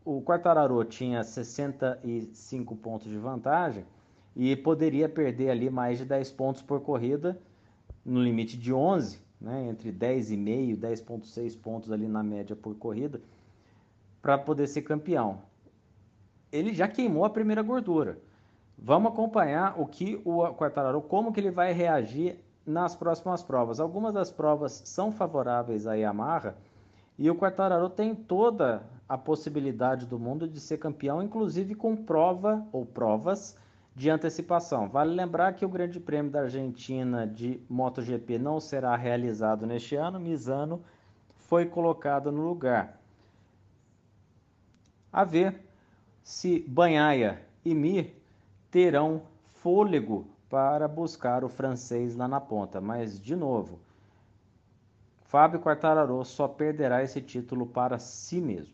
o 0.06 0.22
Quartararo 0.22 0.82
tinha 0.86 1.22
65 1.26 2.74
pontos 2.78 3.10
de 3.10 3.18
vantagem 3.18 3.84
e 4.34 4.56
poderia 4.56 5.10
perder 5.10 5.50
ali 5.50 5.70
mais 5.70 5.98
de 5.98 6.06
10 6.06 6.32
pontos 6.32 6.62
por 6.62 6.80
corrida, 6.80 7.38
no 8.06 8.24
limite 8.24 8.56
de 8.58 8.74
11, 8.74 9.20
né, 9.42 9.68
entre 9.68 9.92
10,5 9.92 10.70
e 10.70 10.78
10,6 10.78 11.60
pontos 11.60 11.92
ali 11.92 12.08
na 12.08 12.24
média 12.24 12.56
por 12.56 12.76
corrida, 12.76 13.20
para 14.22 14.38
poder 14.38 14.68
ser 14.68 14.84
campeão. 14.84 15.40
Ele 16.50 16.74
já 16.74 16.88
queimou 16.88 17.26
a 17.26 17.30
primeira 17.30 17.62
gordura. 17.62 18.18
Vamos 18.78 19.12
acompanhar 19.12 19.78
o 19.78 19.86
que 19.86 20.22
o 20.24 20.48
Quartararo, 20.54 21.02
como 21.02 21.34
que 21.34 21.42
ele 21.42 21.52
vai 21.52 21.74
reagir 21.74 22.40
nas 22.66 22.96
próximas 22.96 23.44
provas. 23.44 23.82
Algumas 23.82 24.14
das 24.14 24.32
provas 24.32 24.82
são 24.86 25.12
favoráveis 25.12 25.86
à 25.86 25.94
Yamaha 25.94 26.56
e 27.18 27.30
o 27.30 27.36
Quartararo 27.36 27.90
tem 27.90 28.16
toda 28.16 28.93
a 29.14 29.18
possibilidade 29.18 30.08
do 30.08 30.18
mundo 30.18 30.48
de 30.48 30.60
ser 30.60 30.80
campeão, 30.80 31.22
inclusive 31.22 31.76
com 31.76 31.96
prova 31.96 32.68
ou 32.72 32.84
provas 32.84 33.56
de 33.96 34.10
antecipação. 34.10 34.90
Vale 34.90 35.14
lembrar 35.14 35.54
que 35.54 35.64
o 35.64 35.70
Grande 35.70 36.00
Prêmio 36.00 36.32
da 36.32 36.42
Argentina 36.42 37.28
de 37.28 37.62
MotoGP 37.70 38.40
não 38.40 38.60
será 38.60 38.96
realizado 38.96 39.68
neste 39.68 39.96
ano, 39.96 40.20
Misano 40.20 40.82
foi 41.36 41.68
colocado 41.68 42.32
no 42.32 42.42
lugar. 42.42 43.00
A 45.12 45.24
ver 45.24 45.64
se 46.24 46.66
Banhaia 46.68 47.40
e 47.64 47.76
Mir 47.76 48.20
terão 48.72 49.22
fôlego 49.54 50.26
para 50.50 50.88
buscar 50.88 51.44
o 51.44 51.50
francês 51.50 52.16
lá 52.16 52.28
na 52.28 52.42
ponta, 52.42 52.82
mas 52.82 53.20
de 53.20 53.36
novo, 53.36 53.80
Fábio 55.26 55.60
Quartararo 55.60 56.26
só 56.26 56.48
perderá 56.48 57.04
esse 57.04 57.22
título 57.22 57.68
para 57.68 58.00
si 58.00 58.42
mesmo. 58.42 58.73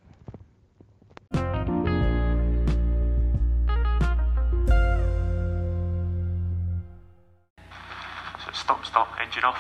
Stop, 8.90 9.12
engine 9.22 9.46
off. 9.46 9.60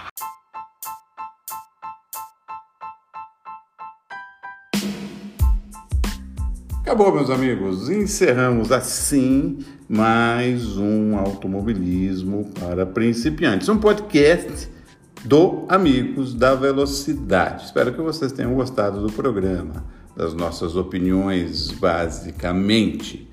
Acabou, 6.82 7.14
meus 7.14 7.30
amigos. 7.30 7.92
Encerramos 7.92 8.72
assim 8.72 9.64
mais 9.88 10.78
um 10.78 11.16
automobilismo 11.16 12.50
para 12.60 12.88
principiantes. 12.88 13.70
Um 13.70 13.78
podcast 13.78 14.68
do 15.24 15.64
Amigos 15.70 16.34
da 16.34 16.56
Velocidade. 16.56 17.66
Espero 17.66 17.94
que 17.94 18.02
vocês 18.02 18.32
tenham 18.32 18.56
gostado 18.56 19.00
do 19.00 19.14
programa, 19.14 19.86
das 20.18 20.34
nossas 20.34 20.76
opiniões, 20.76 21.70
basicamente. 21.70 23.30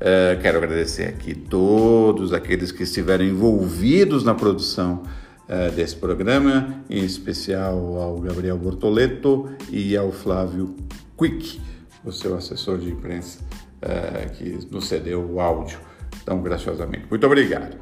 Uh, 0.00 0.42
quero 0.42 0.58
agradecer 0.58 1.04
aqui 1.04 1.36
todos 1.36 2.32
aqueles 2.32 2.72
que 2.72 2.82
estiveram 2.82 3.24
envolvidos 3.24 4.24
na 4.24 4.34
produção 4.34 5.04
uh, 5.48 5.70
desse 5.72 5.96
programa, 5.96 6.82
em 6.88 7.04
especial 7.04 7.76
ao 7.96 8.18
Gabriel 8.18 8.56
Bortoleto 8.58 9.50
e 9.70 9.96
ao 9.96 10.12
Flávio 10.12 10.76
Quick, 11.16 11.60
o 12.04 12.12
seu 12.12 12.36
assessor 12.36 12.78
de 12.78 12.90
imprensa, 12.90 13.40
uh, 13.82 14.30
que 14.34 14.66
nos 14.70 14.86
cedeu 14.88 15.20
o 15.20 15.40
áudio 15.40 15.78
tão 16.24 16.42
graciosamente. 16.42 17.06
Muito 17.08 17.26
obrigado. 17.26 17.76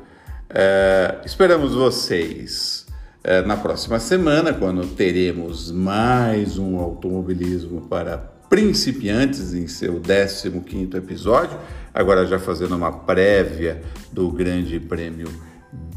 esperamos 1.24 1.74
vocês 1.74 2.86
na 3.46 3.56
próxima 3.56 3.98
semana, 3.98 4.52
quando 4.52 4.86
teremos 4.94 5.70
mais 5.70 6.58
um 6.58 6.78
automobilismo 6.78 7.80
para 7.82 8.18
principiantes 8.50 9.54
em 9.54 9.66
seu 9.66 9.98
15º 9.98 10.94
episódio 10.96 11.58
agora 11.94 12.26
já 12.26 12.40
fazendo 12.40 12.74
uma 12.74 12.90
prévia 12.90 13.80
do 14.12 14.28
Grande 14.32 14.80
Prêmio 14.80 15.28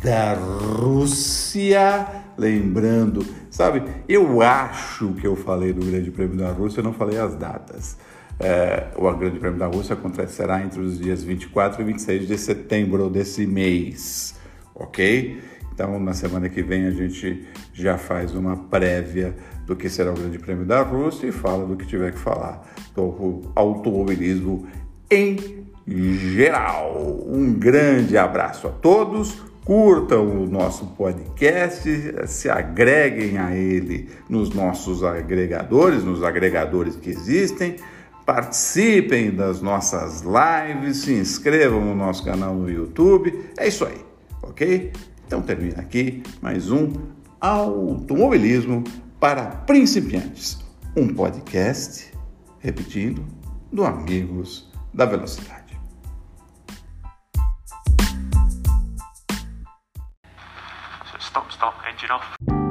da 0.04 0.34
Rússia. 0.34 2.08
Lembrando, 2.38 3.26
sabe, 3.50 3.84
eu 4.08 4.42
acho 4.42 5.14
que 5.14 5.26
eu 5.26 5.36
falei 5.36 5.74
do 5.74 5.86
Grande 5.86 6.12
Prêmio 6.12 6.38
da 6.38 6.52
Rússia, 6.52 6.80
eu 6.80 6.84
não 6.84 6.94
falei 6.94 7.20
as 7.20 7.36
datas. 7.36 7.98
É, 8.40 8.88
o 8.96 9.12
Grande 9.14 9.40
Prêmio 9.40 9.58
da 9.58 9.66
Rússia 9.66 9.94
acontecerá 9.94 10.62
entre 10.62 10.80
os 10.80 11.00
dias 11.00 11.24
24 11.24 11.82
e 11.82 11.86
26 11.86 12.28
de 12.28 12.38
setembro 12.38 13.10
desse 13.10 13.48
mês, 13.48 14.36
ok? 14.76 15.42
Então, 15.74 16.00
na 16.00 16.14
semana 16.14 16.48
que 16.50 16.62
vem, 16.62 16.86
a 16.86 16.92
gente 16.92 17.48
já 17.74 17.98
faz 17.98 18.34
uma 18.34 18.56
prévia 18.56 19.36
do 19.66 19.76
que 19.76 19.90
será 19.90 20.12
o 20.12 20.16
Grande 20.16 20.40
Prêmio 20.40 20.66
da 20.66 20.82
Rússia 20.82 21.28
e 21.28 21.32
fala 21.32 21.66
do 21.66 21.76
que 21.76 21.86
tiver 21.86 22.12
que 22.12 22.20
falar 22.20 22.68
do 22.96 23.52
automobilismo 23.56 24.68
em 25.10 25.38
geral. 25.88 27.24
Um 27.28 27.54
grande 27.54 28.18
abraço 28.18 28.68
a 28.68 28.72
todos. 28.72 29.38
Curtam 29.68 30.44
o 30.44 30.48
nosso 30.48 30.86
podcast, 30.86 31.90
se 32.26 32.50
agreguem 32.50 33.38
a 33.38 33.54
ele 33.54 34.10
nos 34.30 34.52
nossos 34.52 35.04
agregadores, 35.04 36.06
nos 36.06 36.24
agregadores 36.24 36.96
que 36.96 37.10
existem. 37.10 37.76
Participem 38.26 39.30
das 39.30 39.62
nossas 39.62 40.22
lives, 40.22 41.00
se 41.00 41.12
inscrevam 41.12 41.84
no 41.84 41.94
nosso 41.94 42.24
canal 42.24 42.56
no 42.56 42.72
YouTube. 42.72 43.44
É 43.58 43.68
isso 43.68 43.84
aí, 43.84 44.00
ok? 44.42 44.94
Então 45.26 45.42
termina 45.42 45.82
aqui 45.82 46.24
mais 46.42 46.72
um 46.72 46.94
Automobilismo 47.42 48.86
para 49.20 49.48
Principiantes, 49.48 50.60
um 50.96 51.10
podcast, 51.10 52.14
repetindo, 52.60 53.22
do 53.70 53.84
Amigos 53.84 54.72
da 54.94 55.06
Velocidade. 55.06 55.57
stop 61.58 61.74
engine 61.88 62.12
off. 62.12 62.67